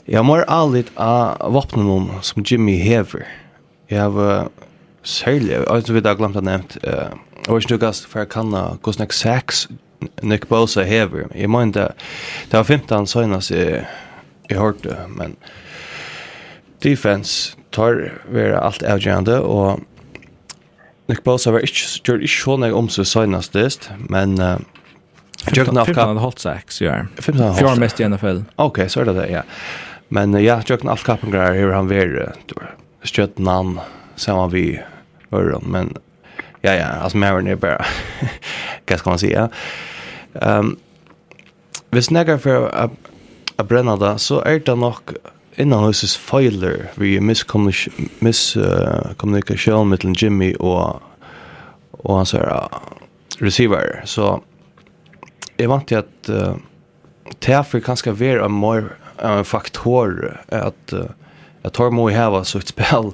jag 0.05 0.25
mår 0.25 0.45
Alit 0.47 0.91
av 0.95 1.53
vapnen 1.53 1.85
någon 1.85 2.09
som 2.21 2.43
Jimmy 2.45 2.75
hever. 2.75 3.27
Jag 3.87 4.09
har 4.09 4.49
särlig 5.03 5.55
alltså 5.67 5.93
vi 5.93 6.07
har 6.07 6.15
glömt 6.15 6.35
att 6.35 6.43
nämnt 6.43 6.77
eh 6.83 7.07
Och 7.47 7.63
jag 7.69 7.79
gast 7.79 8.05
för 8.05 8.25
kanna 8.25 8.77
kostnack 8.81 9.13
sex 9.13 9.67
Nick 10.21 10.49
Bosa 10.49 10.81
hever. 10.81 11.27
Jag 11.35 11.49
menar 11.49 11.93
det 12.49 12.57
var 12.57 12.63
15 12.63 13.07
senast 13.07 13.51
i, 13.51 13.81
i 14.49 14.53
hörde 14.53 14.97
men 15.07 15.35
defense 16.79 17.57
tar 17.69 18.13
vera 18.29 18.59
allt 18.59 18.83
avgörande 18.83 19.39
och 19.39 19.79
Nick 21.11 21.23
Bosa 21.25 21.51
var 21.51 21.65
ikke, 21.65 21.87
gjør 22.05 22.23
ikke 22.23 22.37
så 22.37 22.55
nøy 22.61 22.71
om 22.75 22.87
seg 22.91 23.07
senest 23.09 23.55
dist, 23.57 23.89
men 24.11 24.37
uh, 24.39 24.55
Jørgen 25.51 25.79
Alka... 25.81 26.05
15 26.07 26.21
holdt 26.23 26.43
seg, 26.45 26.69
så 26.71 26.85
gjør. 26.85 27.09
15 27.19 27.41
holdt 27.41 27.57
seg. 27.57 27.59
Fjord 27.59 27.81
mest 27.83 27.99
i 27.99 28.07
NFL. 28.07 28.39
Ok, 28.63 28.79
så 28.87 29.03
er 29.03 29.11
det 29.11 29.17
det, 29.19 29.27
ja. 29.33 29.43
Men 30.15 30.37
uh, 30.37 30.39
ja, 30.43 30.61
Jørgen 30.69 30.91
Alka 30.93 31.17
på 31.19 31.31
greier, 31.33 31.59
her 31.59 31.75
han 31.75 31.91
var 31.91 32.15
uh, 32.15 32.71
stjøtnan 33.03 33.77
sammen 34.15 34.53
vi 34.53 34.65
øren, 35.33 35.67
men 35.73 35.91
ja, 36.63 36.77
ja, 36.77 36.87
altså 37.03 37.19
Maren 37.19 37.49
er 37.51 37.59
bare, 37.59 37.83
hva 38.87 38.97
skal 38.99 39.15
man 39.15 39.19
si, 39.19 39.33
ja. 39.33 39.49
Um, 40.39 40.77
hvis 41.93 42.09
nekker 42.13 42.39
er 42.39 42.41
for 42.41 42.69
å 42.71 43.65
brenne 43.67 43.97
det, 43.99 44.15
så 44.23 44.39
er 44.47 44.63
det 44.63 44.77
nok 44.79 45.17
innanhuses 45.57 46.17
feiler 46.17 46.87
vi 46.95 47.19
miskommunikasjon 47.19 49.89
mellom 49.89 50.15
Jimmy 50.17 50.55
og 50.59 51.01
og 52.03 52.17
hans 52.17 52.31
her 52.31 52.67
receiver. 53.41 54.01
Så 54.05 54.39
jeg 55.59 55.69
vant 55.69 55.87
til 55.87 55.95
at 55.95 56.29
uh, 56.29 56.55
Teafer 57.39 57.79
kan 57.79 57.97
ska 57.97 58.11
være 58.11 58.45
en 58.45 58.59
mer 58.59 58.81
en 59.23 59.45
faktor 59.45 60.41
att 60.49 60.93
jag 61.61 61.73
tar 61.73 61.91
mig 61.91 62.15
hava 62.15 62.43
så 62.43 62.57
ett 62.57 62.67
spel 62.67 63.11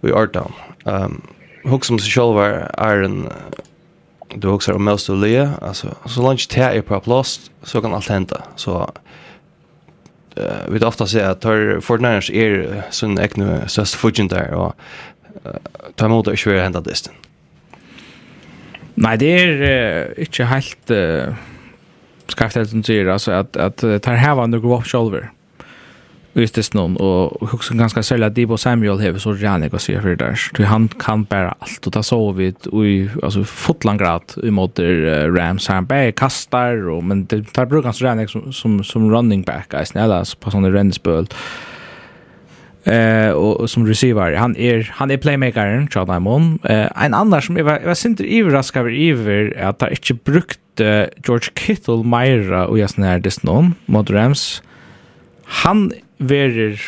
vi 0.00 0.10
är 0.10 0.26
da 0.26 0.50
um, 0.84 1.22
hos 1.64 1.86
som 1.86 1.98
seg 1.98 2.12
selv 2.12 2.38
er 2.38 3.04
en 3.04 3.28
du 4.34 4.48
hooks 4.48 4.68
om 4.68 4.84
mest 4.84 5.10
å 5.10 5.14
le 5.14 5.50
alltså 5.62 5.94
så 6.06 6.22
lunch 6.22 6.48
tä 6.48 6.62
är 6.62 6.82
på 6.82 7.00
plass 7.00 7.50
så 7.62 7.80
kan 7.80 7.94
alt 7.94 8.08
hente 8.08 8.42
så 8.56 8.90
vi 10.66 10.72
vet 10.72 10.82
ofta 10.82 11.06
säga 11.06 11.30
att 11.30 11.40
tar 11.40 11.80
Fortnite 11.80 12.36
är 12.36 12.82
sån 12.90 13.18
ekne 13.18 13.68
så 13.68 13.84
fudgen 13.84 14.28
där 14.28 14.54
och 14.54 14.74
ta 15.94 16.06
emot 16.06 16.24
det 16.24 16.36
svåra 16.36 16.62
hända 16.62 16.80
distan. 16.80 17.14
Nej, 18.94 19.18
det 19.18 19.26
är 19.26 20.20
inte 20.20 20.44
helt 20.44 20.90
uh, 20.90 21.34
skarpt 22.28 22.56
att 22.56 22.86
säga 22.86 23.12
alltså 23.12 23.32
att 23.32 23.56
att 23.56 23.80
tar 24.02 24.14
här 24.14 24.34
var 24.34 24.46
några 24.46 24.82
själva. 24.82 25.28
Hvis 26.32 26.52
det 26.52 26.74
någon 26.74 26.96
och 26.96 27.42
også 27.42 27.74
ganska 27.74 28.02
sälja 28.02 28.26
at 28.26 28.36
Debo 28.36 28.56
Samuel 28.56 28.98
hever 28.98 29.18
så 29.18 29.32
rannig 29.32 29.74
å 29.74 29.78
si 29.78 29.94
för 29.94 30.16
där. 30.16 30.16
der. 30.16 30.34
Så 30.34 30.62
han 30.64 30.88
kan 30.88 31.24
bära 31.24 31.54
allt 31.58 31.86
och 31.86 31.92
ta 31.92 32.02
så 32.02 32.32
vi 32.32 32.54
i 32.72 33.08
alltså 33.22 33.44
fotland 33.44 34.00
grad 34.00 34.22
i 34.42 34.50
måte 34.50 34.82
Rams. 35.28 35.68
Han 35.68 35.86
bære 35.86 36.12
kastar, 36.12 36.88
och 36.88 37.04
men 37.04 37.24
det 37.24 37.52
tar 37.52 37.66
bruk 37.66 37.94
så 37.94 38.04
rannig 38.04 38.30
som, 38.30 38.52
som, 38.52 38.84
som 38.84 39.10
running 39.10 39.42
back, 39.42 39.74
eisen, 39.74 40.00
eller 40.00 40.24
på 40.40 40.50
sånne 40.50 40.70
rennesbøl. 40.70 41.26
Eh 42.84 43.30
och 43.30 43.70
som 43.70 43.86
receiver 43.86 44.34
han 44.34 44.56
är 44.56 44.90
han 44.92 45.10
är 45.10 45.16
playmakern 45.16 45.88
Chad 45.88 46.06
Diamond. 46.06 46.58
Eh 46.64 47.04
en 47.04 47.14
annan 47.14 47.42
som 47.42 47.56
jag 47.56 47.64
var 47.64 47.94
synter 47.94 48.24
överraskad 48.24 48.82
över 48.82 48.92
över 48.92 49.62
att 49.62 49.78
det 49.78 49.90
inte 49.90 50.14
brukt 50.14 50.60
George 51.26 51.50
Kittle 51.54 52.02
Myra 52.04 52.66
och 52.66 52.78
jag 52.78 52.90
snär 52.90 53.18
det 53.18 53.42
någon 53.42 53.74
mot 53.86 54.10
Rams. 54.10 54.62
Han 55.44 55.92
verir 56.28 56.80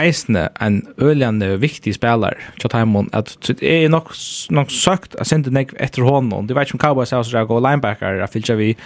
eisne 0.00 0.46
en 0.60 0.82
øljande 1.00 1.56
viktig 1.60 1.94
spelar 1.94 2.38
til 2.60 2.70
Taimon, 2.72 3.10
at 3.12 3.34
det 3.46 3.60
er 3.62 3.88
nok, 3.92 4.12
nok 4.50 4.70
søkt 4.72 5.16
at 5.20 5.28
sende 5.28 5.52
nek 5.52 5.74
etter 5.80 6.06
honom. 6.06 6.46
Du 6.48 6.54
vet 6.54 6.68
ikke 6.68 6.78
om 6.78 6.84
Cowboys 6.86 7.12
er 7.12 7.20
også 7.20 7.44
gå 7.48 7.60
linebacker, 7.60 8.22
at 8.22 8.32
fylkja 8.32 8.56
vi 8.60 8.76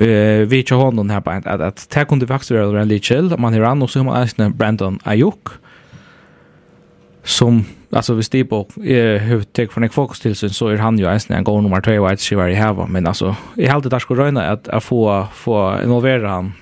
eh 0.00 0.46
vi 0.50 0.62
til 0.62 0.76
honom 0.76 1.10
her 1.10 1.20
på 1.20 1.30
at 1.30 1.60
at 1.60 1.86
det 1.94 2.06
kunne 2.08 2.26
faktisk 2.26 2.52
være 2.52 2.82
en 2.82 2.88
litt 2.88 3.04
chill, 3.04 3.34
man 3.38 3.52
her 3.52 3.64
an, 3.64 3.82
og 3.82 3.90
så 3.90 3.98
har 3.98 4.04
man 4.04 4.22
eisne 4.22 4.52
Brandon 4.52 5.00
Ayuk, 5.04 5.58
som, 7.24 7.66
altså 7.92 8.14
hvis 8.14 8.28
de 8.28 8.44
på 8.44 8.68
er 8.84 9.42
tek 9.54 9.72
for 9.72 9.80
nek 9.80 9.92
fokus 9.92 10.20
til 10.20 10.36
sin, 10.36 10.48
så 10.48 10.68
er 10.68 10.76
han 10.76 10.98
jo 10.98 11.10
eisne 11.10 11.36
en 11.36 11.44
god 11.44 11.62
nummer 11.62 11.80
2 11.80 11.90
white 11.90 12.12
et 12.12 12.20
skivar 12.20 12.48
i 12.48 12.54
heva, 12.54 12.86
men 12.86 13.06
altså, 13.06 13.34
jeg 13.56 13.72
heldig 13.72 13.90
der 13.90 13.98
skulle 13.98 14.22
røyna 14.22 14.52
at 14.52 14.68
jeg 14.72 14.82
få, 14.82 15.26
få 15.32 15.82
involvera 15.82 16.28
han 16.28 16.52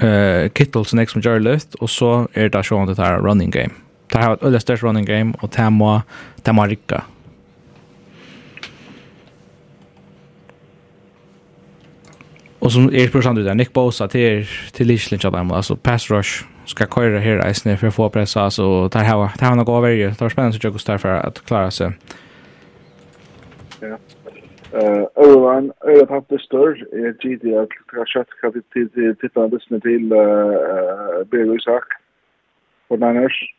eh 0.00 0.48
Kittel 0.54 0.84
som 0.84 0.96
next 0.96 1.16
major 1.16 1.38
list 1.38 1.74
och 1.74 1.90
så 1.90 2.28
är 2.32 2.48
det 2.48 2.62
sjön 2.62 2.86
det 2.86 3.02
här 3.02 3.18
running 3.18 3.50
game. 3.50 3.70
Det 4.06 4.18
har 4.18 4.34
ett 4.34 4.42
öliga 4.42 4.60
störst 4.60 4.82
running 4.82 5.04
game 5.04 5.34
och 5.40 5.50
det 5.56 5.70
må 5.70 6.02
det 6.42 6.52
må 6.52 6.66
rycka. 6.66 7.02
Och 12.58 12.72
som 12.72 12.94
är 12.94 13.08
på 13.08 13.22
sandu 13.22 13.42
där 13.42 13.54
Nick 13.54 13.72
Bosa 13.72 14.08
till 14.08 14.46
till 14.72 14.86
Lishlin 14.86 15.20
jobb 15.22 15.34
hem 15.34 15.50
alltså 15.50 15.76
pass 15.76 16.10
rush 16.10 16.44
ska 16.64 16.86
köra 16.86 17.18
här 17.18 17.48
i 17.50 17.54
snö 17.54 17.76
för 17.76 17.86
att 17.86 17.94
få 17.94 18.10
pressa 18.10 18.42
alltså 18.42 18.88
där 18.88 19.04
har 19.04 19.30
där 19.38 19.46
har 19.46 19.56
något 19.56 19.68
över 19.68 19.90
ju. 19.90 20.08
Det 20.10 20.20
var 20.20 20.28
spännande 20.28 20.56
att 20.56 20.64
jag 20.64 20.72
går 20.72 20.98
för 20.98 21.08
att 21.08 21.44
klara 21.44 21.70
sig. 21.70 21.92
Ja. 23.80 23.98
Eh, 24.72 25.04
Övan 25.14 25.72
är 25.80 26.02
ett 26.02 26.28
det 26.28 26.40
stör 26.40 26.86
är 26.92 27.12
GD 27.12 27.58
att 27.58 27.68
kanske 27.92 28.24
ska 28.38 28.50
till 28.50 28.90
till 28.90 29.16
titta 29.20 29.46
lyssna 29.46 29.80
till 29.80 30.12
eh 30.12 30.18
Bergo 31.30 31.56
Isak 31.56 31.84
för 32.88 32.96
Niners. 32.96 33.54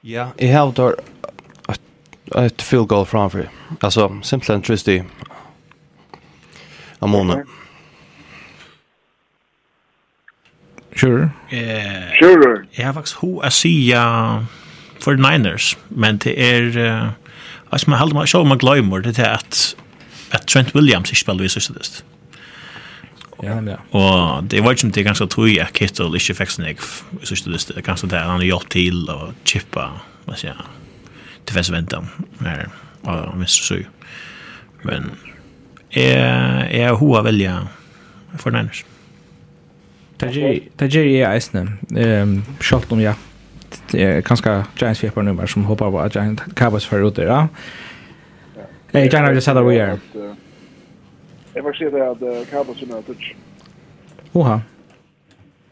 Ja, 0.00 0.28
jag 0.36 0.58
har 0.58 0.72
då 0.72 0.94
ett 2.44 2.62
field 2.62 2.88
goal 2.88 3.06
framför. 3.06 3.48
Alltså 3.80 4.20
simpelthen 4.22 4.62
Tristy. 4.62 5.02
Amona. 6.98 7.44
Sure. 10.96 11.30
Eh, 11.50 12.18
sure. 12.18 12.66
Jag 12.70 12.86
har 12.86 12.92
faktiskt 12.92 13.16
ho 13.16 13.40
att 13.40 13.52
säga 13.52 14.46
för 14.98 15.14
Niners, 15.14 15.76
men 15.88 16.18
det 16.18 16.54
är 16.54 16.78
uh, 16.78 17.08
alltså 17.70 17.90
man 17.90 17.98
håller 17.98 18.14
man 18.14 18.26
så 18.26 18.44
man 18.44 18.58
glömmer 18.58 19.00
det 19.00 19.18
är 19.18 19.34
att 19.34 19.76
at 20.34 20.46
Trent 20.50 20.74
Williams 20.74 21.12
ikke 21.12 21.20
spiller 21.20 21.46
vi 21.46 21.78
dist. 21.78 22.04
Ja, 23.42 23.54
men 23.58 23.68
ja. 23.68 23.76
Og 23.92 24.46
det 24.50 24.62
var 24.64 24.74
ikke 24.74 24.84
som 24.84 24.92
det 24.94 25.02
er 25.02 25.08
ganske 25.08 25.26
tog 25.26 25.50
at 25.60 25.74
Kittel 25.76 26.14
ikke 26.16 26.36
fikk 26.38 26.54
sin 26.54 26.68
egg 26.68 26.80
i 27.20 27.26
siste 27.28 27.52
dist. 27.52 27.68
Det 27.68 27.82
er 27.82 27.86
ganske 27.86 28.08
det 28.08 28.20
han 28.20 28.40
har 28.40 28.46
gjort 28.46 28.70
til 28.72 29.04
og 29.10 29.34
chippa, 29.44 29.90
hva 30.24 30.38
sier 30.38 30.54
jeg, 30.54 30.66
til 31.44 31.58
fest 31.58 31.74
enda 31.74 32.00
her 32.40 32.66
av 33.04 33.34
Mr. 33.36 33.48
Søy. 33.48 33.84
Men 34.84 35.12
jeg, 35.92 36.70
jeg 36.72 36.98
hoa 37.00 37.22
velja 37.26 37.58
for 38.40 38.54
Niners. 38.54 38.84
Det 40.20 40.30
gjør 40.32 41.08
jeg 41.10 41.26
eisne. 41.28 41.66
Sjalt 42.62 42.92
om 42.94 43.02
ja. 43.02 43.16
Det 43.90 44.00
er 44.00 44.20
ganske 44.24 44.50
Giants-fjepar 44.78 45.26
nummer 45.26 45.50
som 45.50 45.66
hoppar 45.66 45.90
på 45.90 46.00
at 46.00 46.14
Giants 46.14 46.54
Cowboys 46.54 46.86
fyrir 46.86 47.08
ut 47.08 47.16
det, 47.18 47.26
ja. 47.26 47.48
Hey, 48.94 49.08
jag 49.12 49.30
vill 49.30 49.42
säga 49.42 49.54
där 49.54 49.62
vi 49.62 49.78
är. 49.78 49.98
Jag 51.54 51.62
vill 51.62 51.74
säga 51.74 52.10
att 52.10 52.18
Cowboys 52.50 52.82
är 52.82 53.02
touch? 53.02 53.36
Oha. 54.32 54.60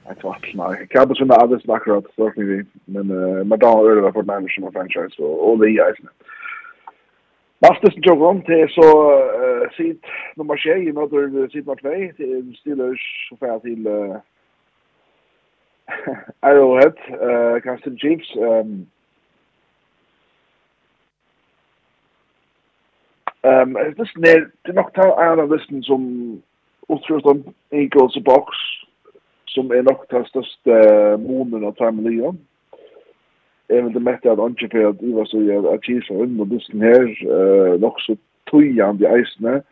Jag 0.06 0.18
tror 0.18 0.30
att 0.30 0.54
nej. 0.54 0.86
Cowboys 0.90 1.20
är 1.20 1.24
nöjda 1.24 1.40
alldeles 1.40 1.68
akkurat, 1.68 2.04
så 2.16 2.26
att 2.26 2.32
vi. 2.36 2.64
Men 2.84 3.06
Madonna 3.48 3.90
är 3.90 3.96
över 3.96 4.12
för 4.12 4.22
den 4.22 4.48
som 4.48 4.72
franchise 4.72 5.22
och 5.22 5.50
all 5.50 5.60
the 5.60 5.66
guys. 5.66 5.96
Bastis 7.60 7.94
jogger 7.96 8.26
om 8.26 8.42
till 8.42 8.68
så 8.68 9.20
sitt 9.76 10.04
nummer 10.36 10.56
6 10.56 10.80
i 10.80 10.92
möter 10.92 11.48
sitt 11.48 11.66
nummer 11.66 12.08
2 12.10 12.16
till 12.16 12.56
Steelers 12.60 13.28
så 13.28 13.36
får 13.36 13.58
till 13.58 13.86
Arrowhead, 16.40 16.94
kanske 17.62 17.96
Chiefs. 17.96 18.36
Ehm 18.36 18.86
Um, 23.44 23.76
listen 23.98 24.22
there, 24.22 24.50
det 24.66 24.74
nog 24.74 24.94
tar 24.94 25.18
an 25.18 25.40
av 25.40 25.52
listen 25.52 25.82
som 25.82 26.02
utrust 26.88 27.26
om 27.26 27.44
Eagles 27.70 28.24
box, 28.24 28.56
som 29.46 29.70
är 29.70 29.82
nog 29.82 30.08
tar 30.08 30.24
største 30.24 30.76
månen 31.18 31.64
av 31.64 31.72
Time 31.72 32.02
Leon. 32.10 32.38
Jeg 33.68 33.94
det 33.94 34.00
mätte 34.00 34.32
att 34.32 34.38
Anki 34.38 34.68
for 34.68 34.88
at 34.88 35.02
Ivar 35.02 35.24
så 35.24 35.58
att 35.58 35.74
at 35.74 35.84
Kisa 35.84 36.14
under 36.14 36.44
listen 36.44 36.80
här 36.80 37.02
eh 37.22 37.80
nog 37.80 38.00
så 38.00 38.16
tojan 38.50 38.98
de 38.98 39.06
eisene. 39.06 39.62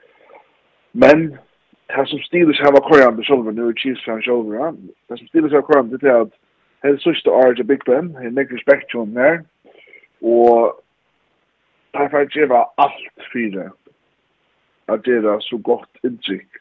Men 0.92 1.38
det 1.86 2.08
som 2.08 2.18
Steelers 2.18 2.60
har 2.60 2.72
vært 2.72 2.90
kjørende 2.90 3.24
selv, 3.24 3.44
shoulder 3.44 3.68
er 3.68 3.72
chiefs 3.72 4.04
fan 4.04 4.22
shoulder 4.22 4.58
selv, 4.58 4.78
det 5.08 5.18
som 5.18 5.26
Steelers 5.26 5.52
har 5.52 5.62
kjørende 5.62 5.98
til 5.98 6.08
at 6.08 6.32
Hei, 6.82 6.96
sørste 6.96 7.30
året 7.30 7.56
til 7.56 7.66
Big 7.68 7.82
Ben, 7.84 8.06
hei, 8.16 8.30
nek 8.32 8.52
respekt 8.52 8.86
til 8.88 9.02
henne 9.02 9.20
her, 9.20 9.40
og 10.24 10.80
jeg 11.94 12.10
får 12.10 12.30
gjøre 12.34 12.64
alt 12.78 13.26
fire. 13.32 13.70
At 14.88 15.06
gjøre 15.06 15.40
så 15.42 15.58
godt 15.64 16.04
inntrykk 16.04 16.60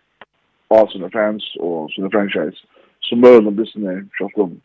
av 0.71 0.89
sine 0.93 1.09
fans 1.11 1.45
og 1.59 1.89
sine 1.93 2.11
franchise 2.13 2.65
som 3.01 3.21
mulig 3.23 3.47
om 3.47 3.57
Disney 3.57 4.01
selv 4.17 4.43
om 4.43 4.61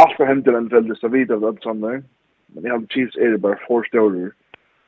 alt 0.00 0.16
for 0.16 0.26
hender 0.26 0.56
en 0.58 0.70
veldig 0.72 0.96
stavid 0.96 1.30
av 1.30 1.40
det 1.44 1.62
samme. 1.62 2.02
men 2.54 2.64
jeg 2.64 2.72
har 2.72 2.82
Chiefs 2.90 3.16
er 3.16 3.30
det 3.30 3.42
bare 3.42 3.56
for 3.66 3.82
større 3.82 4.30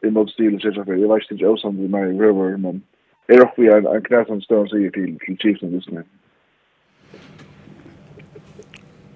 i 0.05 0.11
mot 0.11 0.31
stil 0.31 0.55
og 0.55 0.61
sier 0.61 0.73
seg 0.75 0.89
jeg 0.89 1.09
vet 1.11 1.31
ikke 1.31 1.49
også 1.49 1.69
om 1.69 1.77
det 1.77 1.85
er 1.85 1.95
mer 1.97 2.07
i 2.11 2.21
røver 2.21 2.57
men 2.57 2.83
jeg 3.29 3.41
råkker 3.41 3.63
vi 3.63 3.69
en 3.97 4.03
knæsende 4.09 4.45
større 4.45 4.69
sier 4.69 4.91
til 4.91 5.39
Chiefs 5.41 5.63
og 5.63 5.73
disse 5.73 5.91
Disney 5.91 6.05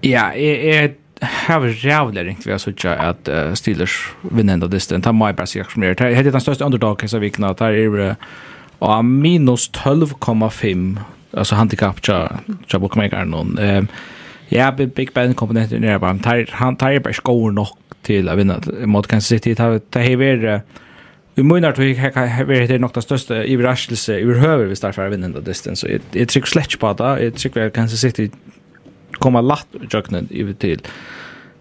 Ja, 0.04 0.26
jeg, 0.36 0.56
jeg 0.64 0.94
har 1.22 1.86
jävla 1.86 2.24
ringt 2.24 2.46
vi 2.46 2.50
har 2.50 2.58
så 2.58 2.88
att 2.88 3.28
uh, 3.28 3.54
Steelers 3.54 4.08
vinner 4.22 4.54
enda 4.54 4.66
distan. 4.66 5.00
Det 5.00 5.12
må 5.12 5.26
jeg 5.26 5.36
bare 5.36 5.46
si 5.46 5.62
som 5.68 5.82
det. 5.82 5.98
Det 5.98 6.18
er 6.18 6.22
den 6.22 6.40
største 6.40 6.64
underdog 6.64 7.08
som 7.08 7.20
vi 7.20 7.30
knat 7.30 7.60
här 7.60 7.72
är 7.72 8.16
och 8.80 9.04
minus 9.04 9.70
12,5 9.70 10.98
alltså 11.32 11.54
handicap 11.54 12.08
ja 12.08 12.28
ja 12.66 12.78
bokmakeren. 12.78 13.30
någon. 13.30 13.58
Ehm 13.58 13.88
ja 14.48 14.70
Big 14.70 15.12
Ben 15.14 15.34
komponenter 15.34 15.78
nere 15.78 15.98
bara 15.98 16.18
han 16.50 16.76
tar 16.76 16.98
bare 16.98 17.14
skor 17.14 17.50
nok 17.50 17.78
till 18.02 18.28
att 18.28 18.38
vinna 18.38 18.60
mot 18.86 19.06
Kansas 19.06 19.28
City. 19.28 19.54
Det 19.54 20.00
här 20.00 20.16
Uh, 20.44 20.60
Vi 21.34 21.42
månar 21.42 21.72
tog 21.72 21.84
vi 21.84 22.66
det 22.66 22.78
nog 22.78 22.90
det 22.94 23.02
största 23.02 23.44
i 23.44 23.56
överhöver 24.22 24.64
vi 24.64 24.76
starfar 24.76 25.08
vinna 25.08 25.26
ändå 25.26 25.40
distan. 25.40 25.76
Så 25.76 25.88
jag 26.12 26.28
tycker 26.28 26.46
släck 26.46 26.78
på 26.78 26.92
det. 26.92 27.24
Jag 27.24 27.34
tycker 27.34 27.70
Kansas 27.70 28.00
City 28.00 28.30
komma 29.12 29.40
latt 29.40 29.66
jöknen 29.92 30.28
över 30.30 30.52
till 30.52 30.80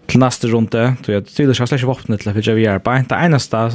till 0.05 0.19
nästa 0.19 0.47
runda 0.47 0.95
så 1.05 1.11
jag 1.11 1.27
tydligt 1.27 1.55
ska 1.55 1.67
släppa 1.67 1.85
vapnet 1.85 2.21
till 2.21 2.33
för 2.33 2.53
vi 2.53 2.65
är 2.65 2.79
på 2.79 2.95
inte 2.95 3.15
enasta 3.15 3.71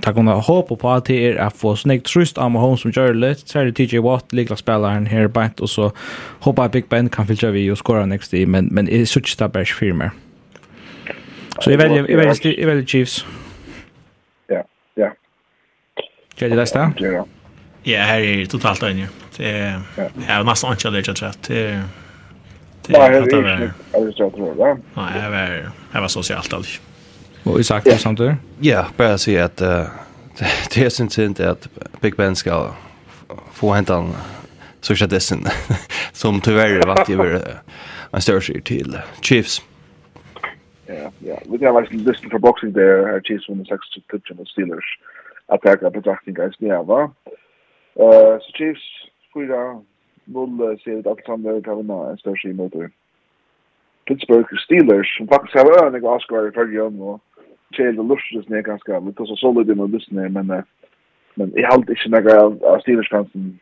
ta 0.00 0.12
kunna 0.12 0.34
hoppa 0.34 0.76
på 0.76 0.90
att 0.90 1.04
det 1.04 1.32
är 1.32 1.36
att 1.36 1.56
få 1.56 1.76
snägt 1.76 2.06
trust 2.06 2.38
av 2.38 2.50
Mahomes 2.50 2.80
som 2.80 2.90
gör 2.90 3.14
det 3.14 3.48
så 3.48 3.58
är 3.58 3.64
det 3.64 3.72
TJ 3.72 3.98
Watt 3.98 4.32
likla 4.32 4.56
spelaren 4.56 5.06
här 5.06 5.28
på 5.28 5.48
och 5.62 5.70
så 5.70 5.92
hoppa 6.40 6.68
Big 6.68 6.88
Ben 6.88 7.08
kan 7.08 7.26
fylla 7.26 7.50
vi 7.50 7.70
och 7.70 7.78
skora 7.78 8.06
next 8.06 8.34
i 8.34 8.46
men 8.46 8.66
men 8.66 8.88
är 8.88 9.04
så 9.04 9.20
tjata 9.20 9.48
bärs 9.48 9.74
firmer 9.74 10.10
så 11.60 11.70
jag 11.70 11.78
väljer 11.78 12.10
jag 12.10 12.16
väljer 12.16 12.60
jag 12.60 12.66
väljer 12.66 12.86
Chiefs. 12.86 13.26
Ja 14.46 14.64
ja. 14.94 15.12
Kan 16.34 16.50
det 16.50 16.56
lästa? 16.56 16.92
Ja, 17.82 17.98
här 17.98 18.20
är 18.20 18.46
totalt 18.46 18.82
enig. 18.82 19.06
Det 19.36 19.50
är 20.28 20.44
nästan 20.44 20.70
inte 20.70 20.86
jag 20.86 20.92
lägger 20.92 21.14
rätt. 21.14 21.42
Det 21.42 21.60
är 21.60 21.82
Det 22.88 22.96
är 22.96 23.22
att 23.22 23.30
det 23.30 23.40
var... 24.40 24.78
Nej, 24.94 25.22
det 25.22 25.30
var, 25.30 25.70
jag 25.92 26.00
var 26.00 26.08
socialt 26.08 26.52
aldrig. 26.52 26.74
Och 27.44 27.60
i 27.60 27.64
sagt 27.64 27.84
det 27.84 27.98
samtidigt? 27.98 28.34
Ja, 28.60 28.86
bara 28.96 29.18
säga 29.18 29.44
att 29.44 29.56
det 29.56 30.76
är 30.76 30.88
sin 30.88 31.10
synd 31.10 31.40
att 31.40 31.68
Big 32.00 32.16
Ben 32.16 32.36
ska 32.36 32.70
få 33.52 33.72
hämta 33.72 33.96
en 33.96 34.12
social 34.80 35.08
distance 35.08 35.52
som 36.12 36.40
tyvärr 36.40 36.86
vart 36.86 37.10
över 37.10 37.42
en 38.12 38.20
större 38.20 38.60
till 38.60 38.98
Chiefs. 39.22 39.62
Ja, 40.86 41.12
ja. 41.18 41.38
Vi 41.58 41.66
har 41.66 41.72
varit 41.72 41.92
listan 41.92 42.30
för 42.30 42.38
boxing 42.38 42.72
där 42.72 43.06
här 43.06 43.20
Chiefs 43.20 43.48
vinner 43.48 43.64
6-2 43.64 44.36
mot 44.36 44.48
Steelers. 44.48 44.98
Attacka 45.46 45.90
på 45.90 46.02
takting 46.02 46.34
guys, 46.34 46.54
ja 46.58 46.82
va. 46.82 47.10
Eh, 47.94 48.38
så 48.40 48.52
Chiefs 48.54 48.82
fyra 49.34 49.82
1-0 50.28 50.78
ser 50.84 50.90
ut 50.90 51.06
att 51.06 51.12
Alexander 51.12 51.60
kan 51.60 51.76
vinna 51.76 52.10
en 52.10 52.18
större 52.18 52.52
mot 52.52 52.72
Pittsburgh 54.08 54.48
Steelers 54.64 55.16
som 55.16 55.28
faktiskt 55.28 55.54
har 55.54 55.86
en 55.86 56.04
av 56.04 56.14
Oscar 56.14 56.48
i 56.48 56.50
förra 56.52 56.84
året 56.84 57.00
och 57.00 57.20
Chelsea 57.70 58.02
lustigt 58.02 58.48
ner 58.48 58.62
ganska 58.62 59.00
men 59.00 59.12
det 59.12 59.26
så 59.26 59.36
solid 59.36 59.70
in 59.70 59.80
och 59.80 59.88
lyssna 59.88 60.28
men 60.28 60.62
men 61.34 61.52
jag 61.54 61.70
har 61.70 61.78
inte 61.78 62.08
några 62.08 62.42
av 62.42 62.80
Steelers 62.80 63.10
fansen 63.10 63.58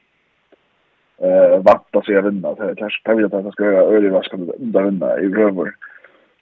eh 1.18 1.62
vatta 1.62 2.02
sig 2.02 2.22
vinna 2.22 2.54
det 2.54 2.74
kanske 2.76 3.02
kan 3.04 3.16
vi 3.16 3.24
att 3.24 3.32
han 3.32 3.52
ska 3.52 3.64
göra 3.64 3.96
öle 3.96 4.10
vad 4.10 4.24
ska 4.24 4.36
det 4.36 4.82
vinna 4.82 5.18
i 5.20 5.28
röver 5.28 5.74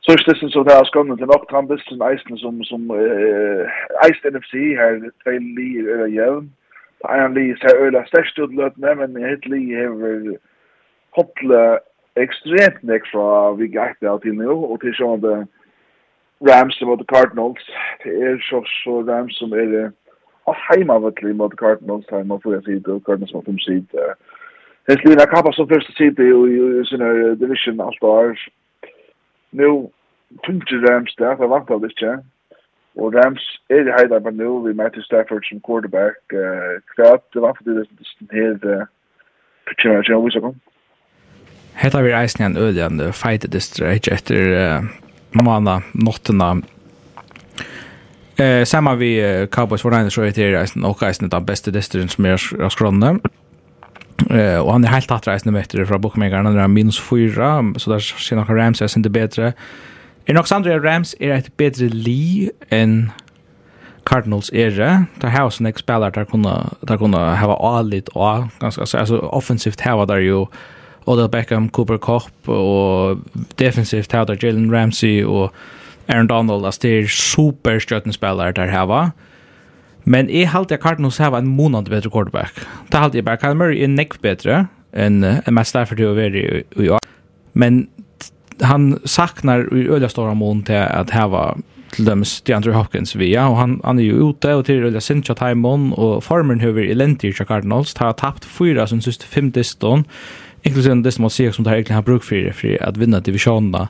så 0.01 0.13
är 0.13 0.41
det 0.41 0.51
så 0.51 0.63
där 0.63 0.85
ska 0.85 1.05
man 1.05 1.17
till 1.17 1.27
något 1.27 1.51
han 1.51 1.67
bist 1.67 1.93
en 1.93 2.15
isen 2.15 2.37
som 2.37 2.65
som 2.65 2.91
eh 2.91 3.67
Ice 4.11 4.25
NFC 4.35 4.53
här 4.53 4.93
det 4.93 5.11
tre 5.25 5.37
eller 5.93 6.07
jämn 6.07 6.51
Det 7.05 7.13
er 7.13 7.27
en 7.27 7.35
li 7.37 7.51
ser 7.61 7.83
øyla 7.85 8.05
størst 8.07 8.39
utløpende, 8.39 8.95
men 8.95 9.19
hitt 9.29 9.47
Lee 9.47 9.77
har 9.77 10.39
hotla 11.17 11.79
extremt 12.17 12.81
nek 12.83 13.05
fra 13.13 13.53
vi 13.59 13.69
gækta 13.69 14.09
av 14.09 14.23
til 14.23 14.39
nu, 14.39 14.49
og 14.71 14.81
til 14.81 14.95
sånn 14.97 15.21
at 15.21 15.45
Rams 16.49 16.81
mot 16.83 16.99
the 16.99 17.07
Cardinals, 17.13 17.67
det 18.05 18.15
er 18.25 18.41
så, 18.49 18.63
så 18.81 19.03
Rams 19.09 19.37
som 19.37 19.53
er 19.53 19.91
av 20.49 20.57
heimavetli 20.69 21.33
mot 21.37 21.53
Cardinals, 21.61 22.09
heima 22.11 22.41
for 22.41 22.57
jeg 22.57 22.65
sier, 22.65 22.89
og 22.95 23.05
Cardinals 23.05 23.37
mot 23.37 23.47
dem 23.47 23.61
sier, 23.67 24.17
Hens 24.89 25.05
Lina 25.05 25.25
Kappa 25.29 25.53
som 25.53 25.69
første 25.69 25.93
side 25.97 26.25
i 26.25 26.85
sin 26.89 27.05
division 27.41 27.81
alt 27.81 28.03
år. 28.05 28.35
Nå, 29.57 29.69
Tunge 30.45 30.81
Rams 30.85 31.15
der, 31.21 31.37
det 31.41 31.49
vant 31.53 31.71
av 31.71 31.81
det 31.81 31.93
ikke. 31.95 32.19
Og 32.97 33.15
Rams 33.15 33.45
er 33.71 33.89
i 33.89 33.95
heidag 33.99 34.23
med 34.23 34.39
nu, 34.39 34.63
vi 34.67 34.73
møter 34.77 35.03
Stafford 35.03 35.47
som 35.49 35.63
quarterback. 35.67 36.21
Kvart, 36.95 37.25
det 37.35 37.43
vant 37.43 37.59
fordi 37.59 37.75
det 37.75 37.87
er 37.87 38.39
helt 38.39 38.67
fortjener 39.69 39.99
at 39.99 40.09
jeg 40.09 40.25
viser 40.25 40.45
dem. 40.45 40.61
Hetta 41.75 42.03
vi 42.05 42.13
reisen 42.15 42.43
igjen 42.43 42.61
ødjende 42.61 43.11
fight 43.17 43.47
district 43.53 44.09
etter 44.13 44.53
uh, 44.55 44.87
måned, 45.35 45.89
nottena. 45.95 46.55
Eh, 48.39 48.65
samme 48.67 48.97
vi 48.99 49.17
uh, 49.23 49.47
Cowboys 49.47 49.83
for 49.83 49.95
Niners 49.95 50.19
og 50.19 50.29
etter 50.29 50.55
reisen, 50.55 50.85
og 50.87 51.03
reisen 51.03 51.31
den 51.31 51.47
beste 51.47 51.75
distrikten 51.75 52.11
som 52.11 52.27
er 52.27 52.39
av. 53.09 53.19
Eh, 54.31 54.59
og 54.63 54.71
han 54.73 54.85
er 54.85 54.95
helt 54.95 55.11
tatt 55.11 55.27
reisen 55.27 55.53
med 55.53 55.67
etter 55.67 55.85
fra 55.87 55.99
bokmengeren, 55.99 56.47
han 56.47 56.59
er 56.59 56.71
minus 56.71 57.01
4, 57.03 57.75
så 57.79 57.91
der 57.91 57.99
ser 58.03 58.39
nokka 58.39 58.55
Rams, 58.55 58.81
jeg 58.81 58.91
synes 58.91 59.05
det 59.05 59.13
bedre. 59.13 59.53
Er 60.27 60.33
nok 60.33 60.47
Sandra 60.49 60.79
Rams 60.81 61.13
er 61.21 61.35
et 61.37 61.51
bedre 61.61 61.91
li 61.93 62.49
enn 62.73 63.11
Cardinals 64.09 64.49
er 64.53 64.71
det. 64.73 64.93
Der 65.21 65.33
har 65.33 65.45
også 65.45 65.65
nek 65.65 65.79
spillere 65.79 66.13
der 66.15 66.25
kunne, 66.25 66.53
der 66.89 66.97
kunne 66.97 67.19
hava 67.37 67.57
alit 67.79 68.09
og 68.15 68.49
ganske, 68.61 68.81
altså, 68.81 68.99
altså 68.99 69.19
offensivt 69.19 69.81
hava 69.85 70.05
der 70.09 70.25
jo 70.25 70.47
Odell 71.07 71.29
Beckham, 71.29 71.69
Cooper 71.69 71.97
Kopp 71.97 72.49
og 72.49 73.21
defensivt 73.59 74.13
hava 74.13 74.33
der 74.33 74.41
Jalen 74.43 74.73
Ramsey 74.73 75.25
og 75.25 75.53
Aaron 76.09 76.27
Donald, 76.27 76.65
altså 76.65 76.81
det 76.83 76.99
er 76.99 77.09
superstjøttenspillere 77.09 78.53
der 78.53 78.73
hava. 78.73 79.11
Men 80.05 80.31
jeg 80.31 80.51
halte 80.53 80.75
at 80.75 80.81
Cardinals 80.81 81.17
hava 81.21 81.39
en 81.39 81.47
månad 81.47 81.85
bedre 81.85 82.11
quarterback. 82.11 82.67
Det 82.93 83.01
halte 83.01 83.17
jeg 83.17 83.25
bare, 83.25 83.37
Kyle 83.37 83.55
Murray 83.55 83.83
er 83.83 83.93
nek 83.93 84.21
bedre 84.23 84.67
enn 84.93 85.25
uh, 85.25 85.41
Matt 85.53 85.69
Stafford 85.69 86.01
jo 86.01 86.13
veri 86.17 86.45
i 86.77 86.89
år. 86.89 87.01
Men 87.55 87.89
han 88.61 89.01
saknar 89.05 89.77
i 89.77 89.89
öliga 89.89 90.09
stora 90.09 90.35
mån 90.35 90.63
till 90.63 90.75
att 90.75 91.11
häva 91.11 91.59
till 91.95 92.05
dem 92.05 92.25
DeAndre 92.45 92.73
Hopkins 92.73 93.17
via 93.17 93.49
och 93.49 93.57
han 93.57 93.81
han 93.85 93.99
är 93.99 94.03
ju 94.03 94.31
ute 94.31 94.55
och 94.55 94.67
till 94.67 94.85
öliga 94.85 95.01
Sincha 95.01 95.35
Timon 95.35 95.93
och 95.93 96.25
Farmer 96.25 96.55
Hoover 96.55 96.83
i 96.83 96.95
Lenti 96.95 97.33
Cardinals 97.33 97.97
har 97.97 98.13
tappat 98.13 98.45
fyra 98.45 98.87
som 98.87 99.01
sist 99.01 99.23
fem 99.23 99.51
diston 99.51 100.05
inklusive 100.63 100.95
det 100.95 101.13
som 101.13 101.31
ser 101.31 101.53
som 101.53 101.65
det 101.65 101.71
egentligen 101.71 101.97
har 101.97 102.03
bruk 102.03 102.25
för 102.25 102.53
för 102.53 102.83
att 102.83 102.97
vinna 102.97 103.21
divisionen 103.21 103.87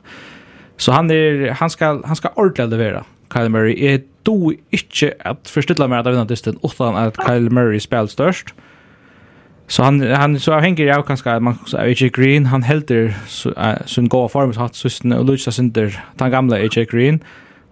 Så 0.77 0.91
han 0.91 1.11
är 1.11 1.49
han 1.49 1.69
ska 1.69 2.01
han 2.05 2.15
ska 2.15 2.29
ordentligt 2.35 2.69
levera. 2.69 3.03
Kyle 3.33 3.49
Murray 3.49 3.85
är 3.85 4.01
då 4.23 4.53
inte 4.69 5.13
att 5.19 5.49
förstilla 5.49 5.87
mer 5.87 5.97
att 5.97 6.07
vinna 6.07 6.25
distan 6.25 6.59
utan 6.63 6.95
att 6.95 7.27
Kyle 7.27 7.49
Murray 7.49 7.79
spelar 7.79 8.07
störst. 8.07 8.53
Så 9.67 9.83
han 9.83 10.01
han 10.01 10.39
så 10.39 10.59
hänger 10.59 10.85
jag 10.85 11.07
kanske 11.07 11.39
man 11.39 11.57
så 11.65 11.77
AJ 11.77 12.09
Green 12.09 12.45
han 12.45 12.63
helter 12.63 13.13
så 13.27 13.53
sån 13.85 14.09
gå 14.09 14.27
form 14.29 14.53
så 14.53 14.59
hatt 14.59 14.75
systen 14.75 15.13
och 15.13 15.25
Lucha 15.25 15.51
Center 15.51 16.03
den 16.15 16.31
gamla 16.31 16.55
AJ 16.55 16.85
Green 16.85 17.19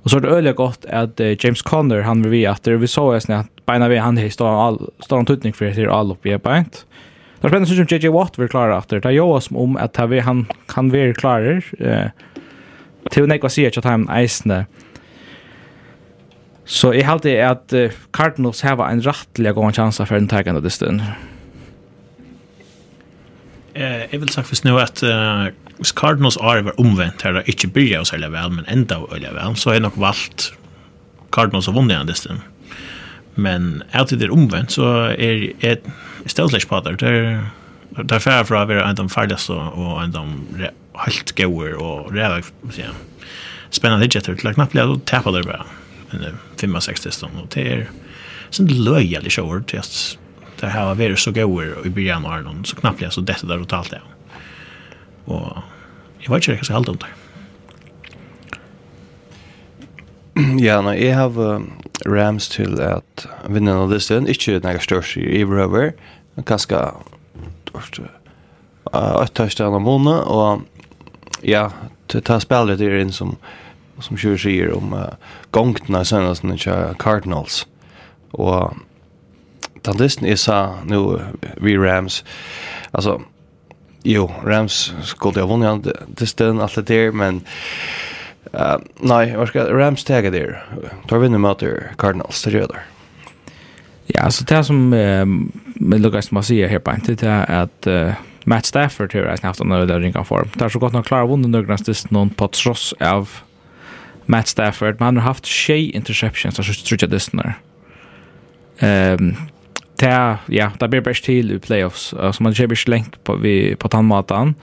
och 0.03 0.09
så 0.09 0.17
är 0.17 0.21
det 0.21 0.27
öliga 0.27 0.53
gott 0.53 0.85
att 0.85 1.19
James 1.19 1.61
Conner 1.61 2.01
han 2.01 2.21
vill 2.21 2.31
vi 2.31 2.45
att 2.45 2.67
vi 2.67 2.87
såg 2.87 3.13
oss 3.15 3.29
att 3.29 3.65
beina 3.65 3.87
vi 3.87 3.97
han 3.97 4.31
står 4.31 4.67
all 4.67 4.89
står 4.99 5.19
en 5.19 5.25
tutning 5.25 5.53
för 5.53 5.65
det 5.65 5.93
all 5.93 6.11
uppe 6.11 6.37
bänt. 6.37 6.85
Det 7.41 7.47
är 7.47 7.49
spännande 7.49 7.75
som 7.75 7.97
JJ 7.97 8.07
Watt 8.09 8.39
vill 8.39 8.49
klara 8.49 8.77
efter. 8.77 8.99
Det 8.99 9.11
jag 9.11 9.29
oss 9.29 9.49
om 9.51 9.77
att 9.77 9.99
vi 10.09 10.19
han 10.19 10.45
kan 10.67 10.89
vi 10.89 11.13
klara 11.13 11.61
eh 11.79 12.07
till 13.09 13.27
när 13.27 13.39
jag 13.41 13.77
att 13.77 13.83
han 13.83 14.09
isne. 14.23 14.65
Så 16.65 16.93
jag 16.93 17.03
halte 17.03 17.47
at 17.47 17.73
Cardinals 18.11 18.61
har 18.61 18.89
en 18.89 19.05
rattliga 19.05 19.51
gång 19.51 19.73
chans 19.73 19.97
för 19.97 20.15
den 20.15 20.27
tagande 20.27 20.61
distan 20.61 21.01
eh, 23.75 24.05
jeg 24.11 24.21
vil 24.21 24.31
sagt 24.33 24.49
først 24.49 24.65
nå 24.65 24.77
at 24.81 25.03
uh, 25.05 25.49
hvis 25.79 25.93
Cardinals 25.97 26.37
år 26.37 26.63
var 26.67 26.79
omvendt 26.81 27.25
her, 27.25 27.41
ikke 27.49 27.71
byrja 27.75 28.03
oss 28.03 28.13
selge 28.13 28.29
vel, 28.31 28.51
men 28.53 28.67
enda 28.71 28.99
å 29.01 29.09
vel, 29.13 29.55
så 29.55 29.69
är 29.69 29.79
nog 29.79 29.91
nok 29.91 29.97
valgt 29.97 30.53
Cardinals 31.31 31.65
har 31.65 31.73
vunne 31.73 31.93
igjen 31.93 32.07
dessen. 32.07 32.41
Men 33.35 33.83
är 33.91 34.05
det 34.05 34.21
er 34.21 34.31
omvendt, 34.31 34.71
så 34.71 35.15
er 35.17 35.53
jeg 35.59 35.79
stedet 36.27 36.67
på 36.67 36.79
det. 36.79 36.99
Det 36.99 37.09
er, 37.09 37.51
det 37.97 38.11
er 38.11 38.19
færre 38.19 38.45
fra 38.45 38.63
å 38.63 38.67
være 38.67 38.83
en 38.83 38.89
av 38.89 38.95
de 38.95 39.09
ferdigste 39.09 39.53
og 39.53 40.03
en 40.03 40.15
av 40.15 40.29
de 40.57 40.69
helt 41.05 41.35
gode 41.35 41.73
og 41.81 42.13
rævig, 42.13 42.45
ja. 42.77 42.93
spennende 43.71 44.05
ikke 44.05 44.21
etter, 44.21 44.37
til 44.37 44.51
å 44.51 44.53
knapt 44.53 44.75
bli 44.75 44.81
å 44.85 44.99
tape 45.09 45.33
det 45.33 45.45
bare. 45.47 45.65
Men 46.11 46.37
65 46.61 47.23
og 47.25 47.47
det 47.55 47.65
er 47.65 47.87
sånn 48.53 48.69
løyelig 48.69 49.33
sjåer 49.33 49.63
til 49.65 49.81
at 49.81 50.17
det 50.63 50.69
här 50.69 50.85
har 50.85 50.95
varit 50.95 51.19
så 51.19 51.31
gåer 51.31 51.87
i 51.87 51.89
början 51.89 52.25
av 52.25 52.31
Arnon, 52.31 52.65
så 52.65 52.75
knappt 52.75 53.13
så 53.13 53.21
det 53.21 53.37
där 53.43 53.57
totalt 53.57 53.89
det. 53.89 54.01
Och 55.25 55.57
jag 56.19 56.29
vet 56.29 56.37
inte 56.37 56.51
hur 56.51 56.57
jag 56.57 56.65
ska 56.65 56.73
hålla 56.73 56.93
det. 56.93 57.05
Ja, 60.65 60.81
no, 60.81 60.93
jeg 60.93 61.15
har 61.15 61.29
uh, 61.39 61.61
Rams 62.05 62.47
til 62.49 62.79
at 62.81 63.27
vinna 63.45 63.75
av 63.77 63.91
listen, 63.91 64.25
ikke 64.27 64.57
når 64.63 64.79
størst 64.81 65.17
i 65.17 65.27
Iverhover, 65.41 65.91
ganske 66.41 66.79
størst 67.67 67.99
uh, 67.99 69.21
øttørste 69.21 69.67
av 69.67 69.77
måned, 69.81 70.25
og 70.25 70.63
ja, 71.43 71.67
til 72.09 72.23
ta 72.25 72.39
spillet 72.41 72.81
er 72.81 72.97
inn 73.03 73.13
som 73.13 73.37
som 74.01 74.17
kjører 74.17 74.41
sier 74.41 74.73
om 74.73 74.95
uh, 74.97 75.13
gongtene 75.51 76.01
i 76.01 76.09
senest 76.09 76.41
til 76.41 76.97
Cardinals, 76.97 77.67
og 78.33 78.73
den 79.83 79.99
listen 80.01 80.27
jeg 80.27 80.39
sa 80.39 80.79
nu 80.85 81.19
vi 81.61 81.77
Rams 81.77 82.23
altså, 82.91 83.19
jo 84.05 84.27
Rams 84.45 84.93
skulle 85.03 85.41
ha 85.41 85.47
vunnet 85.47 85.91
det 86.07 86.27
ställen 86.29 86.61
allt 86.61 86.75
det 86.75 86.87
der, 86.87 87.11
men 87.11 87.43
uh, 88.53 88.79
nei, 89.01 89.25
hva 89.35 89.47
skal 89.47 89.71
Rams 89.73 90.03
ta 90.03 90.21
der? 90.21 90.59
tar 91.07 91.19
vi 91.19 91.29
nu 91.29 91.37
mot 91.37 91.63
Cardinals 91.97 92.43
det 92.43 92.53
gjør 92.53 92.67
där 92.67 92.89
Ja, 94.07 94.21
alltså 94.21 94.43
det 94.43 94.65
som 94.65 94.93
uh, 94.93 95.25
med 95.75 96.01
Lucas 96.01 96.31
må 96.31 96.41
si 96.43 96.59
her 96.67 96.79
på 96.79 96.91
inte 96.91 97.15
det 97.15 97.29
er 97.29 97.45
at 97.63 97.87
uh, 97.87 98.13
Matt 98.45 98.65
Stafford 98.65 99.13
har 99.13 99.39
haft 99.43 99.61
en 99.61 99.71
öde 99.71 99.99
ringa 99.99 100.23
form. 100.23 100.49
Det 100.53 100.61
er 100.61 100.69
så 100.69 100.79
gott 100.79 100.93
nog 100.93 101.05
klara 101.05 101.25
vunnen 101.25 101.51
några 101.51 101.77
stis 101.77 102.11
någon 102.11 102.29
på 102.29 102.47
tross 102.47 102.93
av 102.99 103.29
Matt 104.25 104.47
Stafford. 104.47 104.99
men 104.99 105.05
han 105.05 105.17
har 105.17 105.23
haft 105.23 105.45
tjej 105.45 105.91
interceptions, 105.95 106.59
altså, 106.59 106.73
tror 106.73 106.97
jag 107.01 107.09
det 107.09 107.19
snarare. 107.19 107.53
Um, 108.81 109.35
det, 110.01 110.37
ja, 110.49 110.71
det 110.79 110.89
blir 110.89 111.01
bare 111.05 111.13
till 111.13 111.51
i 111.51 111.59
playoffs. 111.59 112.13
Så 112.13 112.43
man 112.43 112.53
kjøper 112.53 112.77
ikke 112.77 112.89
lengt 112.89 113.19
på, 113.23 113.35
vi, 113.41 113.75
på 113.75 113.87
tannmaten. 113.87 114.55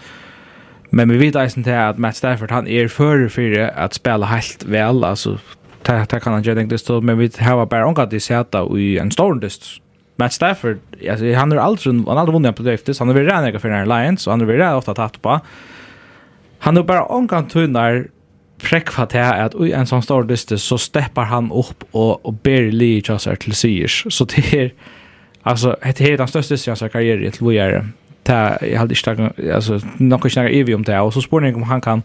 Men 0.91 1.11
vi 1.13 1.21
vet 1.21 1.39
eisen 1.39 1.65
til 1.65 1.77
at 1.77 1.99
Matt 2.03 2.19
Stafford, 2.19 2.51
han 2.51 2.67
er 2.67 2.91
fyrir 2.91 3.29
fyrir 3.31 3.69
at 3.79 3.95
spela 3.95 4.27
helt 4.27 4.65
vel, 4.67 5.05
altså, 5.07 5.37
det, 5.87 6.11
det 6.11 6.19
kan 6.23 6.35
han 6.35 6.43
gjøre 6.45 6.65
enn 6.65 6.71
dyst, 6.71 6.91
men 6.91 7.19
vi 7.21 7.31
har 7.39 7.63
bare 7.71 7.87
omgatt 7.87 8.13
i 8.13 8.21
seta 8.21 8.65
i 8.75 8.97
en 9.01 9.13
stor 9.15 9.39
dyst. 9.41 9.77
Matt 10.21 10.35
Stafford, 10.35 10.83
altså, 11.01 11.31
han 11.37 11.55
har 11.55 11.63
aldri, 11.63 11.93
han 11.95 12.09
har 12.11 12.25
aldri 12.25 12.35
vunnet 12.37 12.59
på 12.59 12.67
driftis, 12.67 12.99
han 12.99 13.09
har 13.09 13.21
vært 13.21 13.31
rennig 13.31 13.63
for 13.63 13.73
en 13.73 13.89
Lions, 13.89 14.27
og 14.27 14.35
han 14.35 14.43
har 14.43 14.51
vært 14.51 14.65
redan 14.65 14.81
ofta 14.83 14.97
tatt 14.99 15.21
på. 15.23 15.39
Han 16.67 16.77
har 16.77 16.89
bare 16.89 17.07
omgatt 17.09 17.53
tunnar 17.55 18.03
prekva 18.61 19.07
til 19.09 19.25
at 19.25 19.55
i 19.57 19.71
en 19.73 19.89
sånn 19.89 20.05
stor 20.05 20.27
dyst, 20.29 20.53
så 20.61 20.77
steppar 20.77 21.31
han 21.31 21.49
opp 21.55 21.87
og, 21.95 22.19
og 22.27 22.43
ber 22.45 22.69
li 22.75 22.97
i 22.99 23.05
kjøsar 23.07 23.39
til 23.41 23.57
sier. 23.57 23.95
Så 24.13 24.27
det 24.29 24.45
er, 24.53 24.75
Alltså 25.43 25.77
det 25.83 26.01
är 26.01 26.19
den 26.19 26.29
största 26.29 26.57
stress 26.57 26.83
i 26.83 26.89
karriär 26.89 27.31
till 27.31 27.45
vad 27.45 27.55
jag 27.55 27.67
är. 27.67 27.89
Ta 28.23 28.57
jag 28.63 28.79
hade 28.79 28.95
inte 28.95 29.33
alltså 29.55 29.81
något 29.97 30.25
jag 30.25 30.33
snackar 30.33 30.51
evigt 30.51 30.77
om 30.77 30.83
det 30.83 31.01
och 31.01 31.13
så 31.13 31.23
spår 31.23 31.55
om 31.55 31.63
han 31.63 31.81
kan 31.81 32.03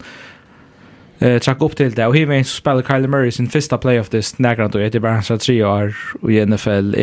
eh 1.20 1.40
tjacka 1.40 1.66
upp 1.66 1.76
till 1.76 1.92
det 1.92 2.08
och 2.08 2.16
hiva 2.16 2.36
en 2.36 2.46
spelar 2.46 2.82
Kyle 2.82 3.08
Murray 3.08 3.32
sin 3.32 3.48
första 3.48 3.78
playoff 3.78 4.10
this 4.10 4.40
nägra 4.40 4.68
då 4.68 4.80
det 4.80 5.00
bara 5.00 5.14
hans 5.14 5.28
tre 5.28 5.64
år 5.64 5.96
i 6.30 6.46
NFL. 6.46 6.96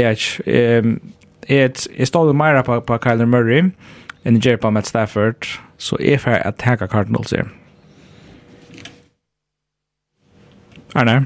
Ehm 0.47 1.01
ett 1.47 1.87
är 1.97 2.05
stod 2.05 2.35
mer 2.35 2.63
på 2.63 2.81
på 2.81 2.99
Kyle 2.99 3.27
Murray 3.27 3.71
än 4.23 4.41
Jerry 4.41 4.57
på 4.57 4.71
Matt 4.71 4.87
Stafford 4.87 5.47
så 5.77 5.99
är 6.01 6.19
för 6.19 6.31
att 6.31 6.47
attacka 6.47 6.87
Cardinals 6.87 7.33
här. 7.33 7.49
Arne? 10.93 11.25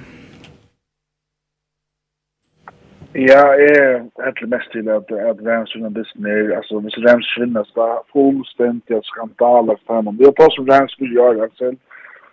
Ja, 3.16 3.42
jeg 3.64 4.02
er 4.26 4.30
til 4.30 4.48
mest 4.48 4.70
til 4.72 4.88
at, 4.88 5.08
at 5.30 5.38
Rams-journalisten 5.48 6.26
er, 6.26 6.56
altså 6.56 6.80
hvis 6.80 6.98
Rams 7.06 7.28
vinner, 7.40 7.64
så 7.64 7.80
er 7.80 7.94
det 7.96 8.10
fullstendig 8.12 8.96
av 8.96 9.04
skandaler 9.08 9.78
ham. 9.88 10.16
Det 10.16 10.26
er 10.26 10.40
på 10.40 10.48
som 10.52 10.68
Rams 10.72 10.94
vil 11.00 11.14
gjøre 11.16 11.38
det 11.40 11.52
selv. 11.58 11.78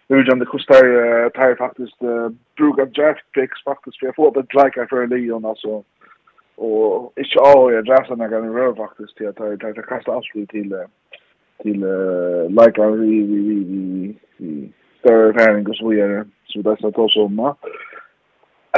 Jeg 0.09 0.39
det 0.39 0.47
koster 0.53 0.81
uh, 1.03 1.31
tar 1.35 1.55
faktisk 1.65 1.95
uh, 2.11 2.27
bruk 2.57 2.77
av 2.83 2.89
draft 2.97 3.25
picks 3.35 3.59
faktisk, 3.69 3.95
for 3.99 4.05
jeg 4.07 4.17
får 4.17 4.29
det 4.35 4.51
dreikere 4.55 4.87
for 4.89 5.05
Leon, 5.05 5.45
altså. 5.51 5.73
Og 6.57 7.13
ikke 7.23 7.45
alle 7.49 7.75
jeg 7.75 7.87
drafter 7.89 8.15
når 8.15 8.27
jeg 8.33 8.53
rør, 8.57 8.75
faktisk 8.83 9.11
til 9.17 9.25
at 9.31 9.39
jeg, 9.39 9.57
jeg, 9.63 9.73
jeg 9.75 9.87
kaster 9.91 10.11
alltid 10.13 10.47
til, 10.55 10.67
til 11.63 11.77
uh, 11.95 12.43
like 12.57 12.59
leikere 12.59 12.97
vi, 12.97 13.15
vi, 13.31 13.39
vi, 13.47 13.57
vi, 13.71 13.81
vi, 14.39 14.73
større 14.99 15.31
erfaring 15.31 15.69
og 15.69 15.75
så 15.75 15.89
videre, 15.89 16.25
så 16.49 16.59
det 16.59 16.71
er 16.71 16.79
sånn 16.81 16.93
at 16.93 17.03
også 17.07 17.25
om. 17.29 17.41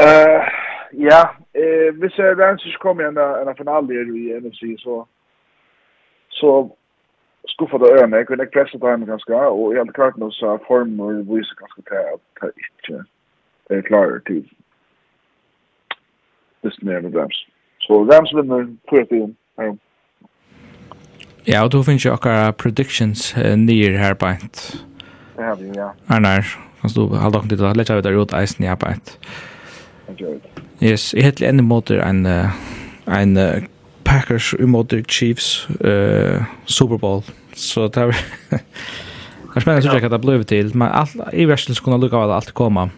Uh, 0.06 0.42
Ja, 0.98 1.22
eh 1.56 1.92
hvis 2.00 2.18
jeg 2.18 2.38
Rangers 2.38 2.78
kom 2.82 3.00
igjen 3.00 3.18
en 3.18 3.48
en 3.48 3.58
finale 3.58 3.94
i 3.94 4.40
NFC 4.40 4.62
så 4.80 5.06
så 6.30 6.70
skuffa 7.48 7.78
det 7.78 8.02
øyne, 8.02 8.18
jeg 8.18 8.28
kunne 8.28 8.44
ikke 8.44 8.60
pressa 8.60 8.78
på 8.78 8.90
henne 8.90 9.06
ganske, 9.06 9.36
og 9.36 9.74
jeg 9.74 9.80
hadde 9.80 9.94
klart 9.94 10.18
noe 10.18 10.32
så 10.32 10.58
form 10.68 10.98
former 10.98 11.24
viser 11.36 11.56
ganske 11.62 11.82
til 11.90 11.96
at 12.14 12.22
det 12.42 12.52
ikke 12.66 13.04
er 13.70 13.82
klarer 13.82 14.20
til 14.28 14.46
hvis 16.62 16.76
det 16.76 16.96
er 16.96 17.02
med 17.02 17.16
Rams. 17.16 17.48
Så 17.80 17.94
Rams 17.94 18.32
vinner 18.36 18.66
4-1 18.92 19.34
her. 19.60 19.76
Ja, 21.48 21.64
og 21.64 21.72
då 21.72 21.84
finnes 21.84 22.06
jo 22.06 22.14
akkurat 22.14 22.58
predictions 22.58 23.36
nyer 23.56 23.98
her 23.98 24.14
på 24.14 24.26
et. 24.26 24.86
vi, 25.38 25.72
ja. 25.76 25.90
Arnar, 26.10 26.42
kan 26.82 26.90
du 26.96 27.16
halda 27.16 27.40
om 27.40 27.50
til 27.50 27.62
å 27.62 27.74
lette 27.74 27.94
av 27.94 28.02
det 28.04 28.16
ut 28.18 28.34
eisen 28.34 28.66
i 28.66 28.68
her 28.68 28.76
på 28.76 28.90
et. 28.90 29.20
Jeg 30.08 30.16
gjør 30.18 30.40
det. 30.42 30.65
Yes, 30.84 31.14
jeg 31.14 31.24
heter 31.24 31.50
en 31.50 31.64
måte 31.64 32.02
en, 32.04 32.26
en 33.08 33.38
uh, 33.38 33.64
Packers 34.06 34.54
mot 34.60 34.94
Chiefs 35.08 35.70
uh, 35.80 36.44
Super 36.66 36.98
Bowl. 36.98 37.24
Så 37.56 37.88
det 37.88 37.98
er 37.98 38.12
Det 39.56 39.62
er 39.62 39.64
spennende 39.64 39.88
å 39.88 39.94
sjekke 39.94 40.08
at 40.10 40.12
det 40.12 40.20
ble 40.20 40.34
til, 40.44 40.72
men 40.76 40.90
alt, 40.92 41.14
i 41.32 41.46
versen 41.48 41.78
skulle 41.78 41.96
lukka 42.04 42.20
av 42.20 42.34
at 42.34 42.42
alt 42.42 42.50
koma. 42.58 42.90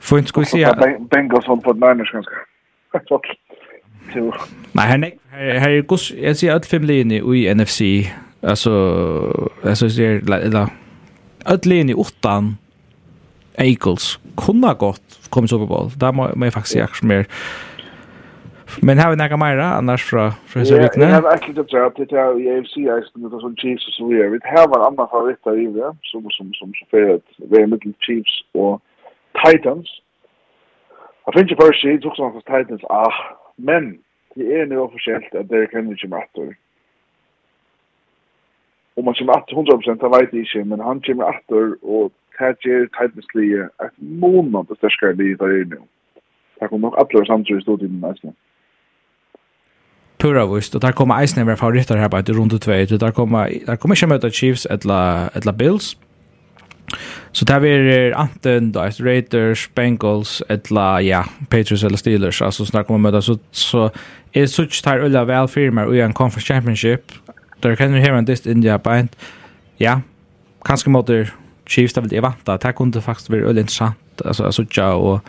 Får 0.00 0.22
ikke 0.22 0.32
skulle 0.32 0.48
si... 0.48 0.62
at... 0.64 0.80
Bengals 1.12 1.44
holdt 1.44 1.66
på 1.66 1.74
et 1.74 1.82
nærmest 1.82 2.14
ganske. 2.16 3.34
Nei, 4.72 4.86
her, 4.88 5.04
her 5.36 5.68
er 5.68 5.84
gus, 5.88 6.08
jeg 6.16 6.40
sier 6.40 6.56
alt 6.56 6.64
fem 6.68 6.88
linje 6.88 7.20
i 7.20 7.44
NFC, 7.52 8.08
altså, 8.40 8.72
altså, 9.60 9.90
jeg 9.90 9.94
sier, 9.98 10.40
eller, 10.40 10.72
alt 11.44 11.68
linje 11.68 11.96
utan 12.00 12.54
Eagles 13.60 14.16
kunna 14.36 14.74
gått 14.74 15.28
komma 15.30 15.46
Super 15.46 15.66
Bowl. 15.66 15.90
Där 15.96 16.12
må, 16.12 16.28
må 16.34 16.46
jag 16.46 16.52
faktiskt 16.52 16.72
säga 16.72 16.88
mer. 17.02 17.26
Men 18.82 18.98
har 18.98 19.10
vi 19.10 19.16
några 19.16 19.36
mer 19.36 19.58
annars 19.58 20.02
fra 20.04 20.32
från 20.46 20.66
så 20.66 20.78
vikna. 20.78 21.04
Jag 21.04 21.14
har 21.14 21.22
verkligen 21.22 21.60
inte 21.60 21.86
att 21.86 21.96
det 21.96 22.42
i 22.42 22.58
AFC 22.58 22.76
är 22.76 23.02
som 23.12 23.40
som 23.40 23.56
Chiefs 23.56 23.88
och 23.88 23.94
så 23.94 24.06
vidare. 24.06 24.28
Vi 24.28 24.38
har 24.42 24.76
en 24.76 24.82
annan 24.82 25.08
favorit 25.08 25.44
där 25.44 25.58
i 25.60 25.66
det 25.66 25.96
som 26.02 26.30
som 26.30 26.52
som 26.52 26.72
så 26.74 26.86
för 26.90 27.14
att 27.14 27.28
vi 27.36 27.62
är 27.62 27.66
med 27.66 27.94
Chiefs 28.00 28.44
och 28.52 28.82
Titans. 29.44 29.88
Jag 31.24 31.34
finner 31.34 31.56
först 31.60 31.82
sig 31.82 32.00
tog 32.00 32.16
som 32.16 32.40
Titans 32.40 32.84
ah 32.84 33.14
men 33.56 33.98
det 34.34 34.60
är 34.60 34.66
nu 34.66 34.78
officiellt 34.78 35.34
att 35.34 35.48
det 35.48 35.66
kan 35.66 35.88
inte 35.88 36.08
matcha. 36.08 36.42
Och 38.94 39.04
man 39.04 39.14
kommer 39.14 39.32
att 39.32 39.48
100% 39.48 40.20
vet 40.20 40.32
inte 40.32 40.64
men 40.64 40.80
han 40.80 41.00
kommer 41.00 41.24
att 41.24 41.50
och 41.82 42.12
det 42.42 42.56
ger 42.64 42.86
tajtmislige 42.96 43.62
et 43.86 43.96
månad 43.98 44.68
det 44.68 44.76
størskare 44.76 45.16
livet 45.16 45.38
der 45.40 45.46
er 45.46 45.64
nu. 45.74 45.80
Det 46.60 46.68
kommer 46.68 46.86
nok 46.86 46.98
alle 46.98 47.26
samtidig 47.26 47.58
i 47.58 47.62
stortiden 47.62 48.04
eisen. 48.10 48.36
Pura 50.18 50.44
vist, 50.54 50.74
og 50.74 50.82
der 50.82 50.92
kommer 50.92 51.14
eisen 51.20 51.42
i 51.42 51.44
favoritter 51.44 51.56
fall 51.56 51.72
rytter 51.78 51.96
her 51.96 52.08
på 52.08 52.16
etter 52.16 52.38
runde 52.38 52.58
2, 52.58 52.72
der 53.06 53.10
kommer, 53.10 53.48
der 53.66 53.76
kommer 53.76 53.94
ikke 53.96 54.06
møte 54.06 54.30
Chiefs 54.30 54.66
etla 54.70 55.52
Bills, 55.58 55.96
Så 57.32 57.44
där 57.44 57.64
är 57.64 58.12
anten 58.12 58.72
då 58.72 58.80
Raiders, 58.80 59.70
Bengals, 59.74 60.42
etla, 60.48 61.00
ja, 61.00 61.24
Patriots 61.48 61.84
eller 61.84 61.96
Steelers 61.96 62.42
alltså 62.42 62.64
snackar 62.64 62.94
man 62.94 63.12
med 63.12 63.24
så 63.24 63.38
så 63.50 63.90
är 64.32 64.46
such 64.46 64.82
tar 64.82 64.98
ölla 64.98 65.24
väl 65.24 65.48
firmer 65.48 65.94
i 65.94 66.00
en 66.00 66.12
conference 66.12 66.54
championship. 66.54 67.12
Där 67.60 67.76
kan 67.76 67.92
du 67.92 67.98
höra 67.98 68.18
en 68.18 68.24
dist 68.24 68.46
India 68.46 68.78
bind. 68.78 69.08
Ja. 69.76 70.00
Kanske 70.64 70.90
mot 70.90 71.10
Chiefs 71.66 71.94
där 71.94 72.02
vill 72.02 72.12
jag 72.12 72.22
vänta. 72.22 72.56
Det 72.56 72.72
kunde 72.72 73.00
faktiskt 73.00 73.30
vara 73.30 73.40
väldigt 73.40 73.62
intressant. 73.62 74.22
Alltså 74.24 74.44
alltså 74.44 74.64
ja 74.70 74.94
och 74.94 75.20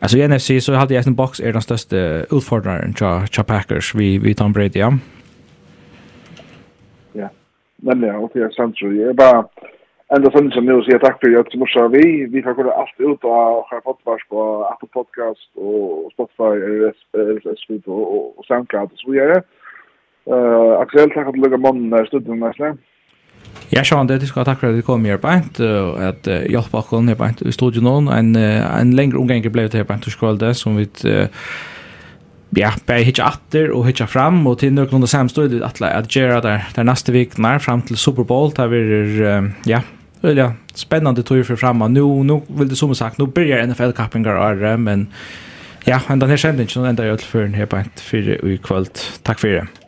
Alltså 0.00 0.18
i 0.18 0.28
NFC 0.28 0.64
så 0.64 0.72
hade 0.72 0.94
jag 0.94 1.06
en 1.06 1.14
box 1.14 1.40
är 1.40 1.52
den 1.52 1.62
största 1.62 1.96
utfordraren 2.36 2.92
till 2.92 3.44
Packers 3.44 3.94
vi 3.94 4.18
vi 4.18 4.34
Tom 4.34 4.52
Brady. 4.52 4.78
Ja. 4.80 4.92
Ja. 7.12 7.28
Men 7.76 8.02
ja, 8.02 8.18
och 8.18 8.30
det 8.34 8.40
är 8.40 8.50
sant 8.50 8.76
så 8.76 8.92
jag 8.92 9.16
bara 9.16 9.44
ända 10.16 10.30
sen 10.30 10.50
som 10.50 10.64
nu 10.64 10.82
så 10.82 10.90
jag 10.90 11.00
tackar 11.00 11.28
jag 11.28 11.50
till 11.50 11.58
morsa 11.58 11.88
vi 11.88 12.26
vi 12.26 12.42
får 12.42 12.54
kolla 12.54 12.72
allt 12.72 12.94
ut 12.98 13.24
och 13.24 13.30
ha 13.30 13.98
vars 14.04 14.28
på 14.28 14.64
Apple 14.64 14.88
Podcast 14.92 15.50
och 15.54 16.12
Spotify 16.12 16.54
RSS 17.12 17.66
feed 17.66 17.82
och 17.86 18.44
SoundCloud 18.46 18.90
så 18.94 19.10
vi 19.10 19.18
är 19.18 19.42
Eh 20.30 20.78
Axel 20.80 21.10
tackar 21.10 21.32
för 21.32 21.38
lugna 21.38 21.56
mannen 21.56 21.90
där 21.90 22.04
studien 22.04 22.40
nästan. 22.40 22.78
Ja, 23.72 23.82
Sean, 23.84 24.08
det, 24.08 24.20
du 24.22 24.28
skal 24.28 24.46
takke 24.48 24.62
for 24.62 24.72
at 24.72 24.78
du 24.78 24.84
kom 24.86 25.04
her 25.04 25.20
på 25.20 25.30
en, 25.32 25.48
og 25.60 25.98
at 26.00 26.28
uh, 26.30 26.44
hjelpe 26.48 26.78
akkurat 26.80 27.10
her 27.10 27.18
beint 27.20 27.42
i 27.44 27.52
studiet 27.52 27.84
nå. 27.84 27.98
En, 28.14 28.30
en 28.36 28.94
lengre 28.96 29.20
omgang 29.20 29.44
ble 29.44 29.66
det 29.68 29.82
her 29.82 29.88
på 29.88 29.96
en 29.96 30.06
skvalde, 30.08 30.54
som 30.56 30.78
vi 30.78 30.86
uh, 31.04 31.28
ja, 32.56 32.72
bare 32.88 33.04
hitja 33.04 33.28
atter 33.28 33.72
og 33.76 33.84
hitja 33.88 34.06
fram, 34.08 34.40
og 34.48 34.60
til 34.62 34.72
noen 34.72 35.04
av 35.04 35.10
samme 35.10 35.32
studiet 35.32 35.64
at 35.64 36.08
gjøre 36.14 36.40
der, 36.44 36.64
der 36.76 36.88
neste 36.88 37.12
vik 37.12 37.36
nær, 37.38 37.60
fram 37.60 37.84
til 37.84 38.00
Super 38.00 38.24
Bowl, 38.24 38.52
der 38.56 38.72
vi 38.72 38.80
er, 38.80 39.12
uh, 39.20 39.68
ja, 39.68 39.82
ja, 40.22 40.52
spennende 40.74 41.22
tog 41.22 41.44
for 41.46 41.60
framme. 41.60 41.88
Nå, 41.92 42.06
nå 42.24 42.40
vil 42.48 42.70
det 42.70 42.78
som 42.78 42.94
sagt, 42.94 43.18
nå 43.18 43.28
begynner 43.30 43.68
NFL-kappinger 43.68 44.38
året, 44.38 44.80
men 44.80 45.08
ja, 45.86 46.00
enda 46.10 46.28
her 46.28 46.40
kjent 46.40 46.60
ikke 46.60 46.80
noen 46.80 46.92
enda 46.92 47.06
gjør 47.06 47.20
til 47.22 47.30
før 47.34 47.52
her 47.56 47.68
på 47.70 47.82
en 47.82 47.92
for 48.02 48.32
i 48.34 48.58
kvöld. 48.64 49.04
Takk 49.24 49.44
for 49.44 49.60
det. 49.60 49.87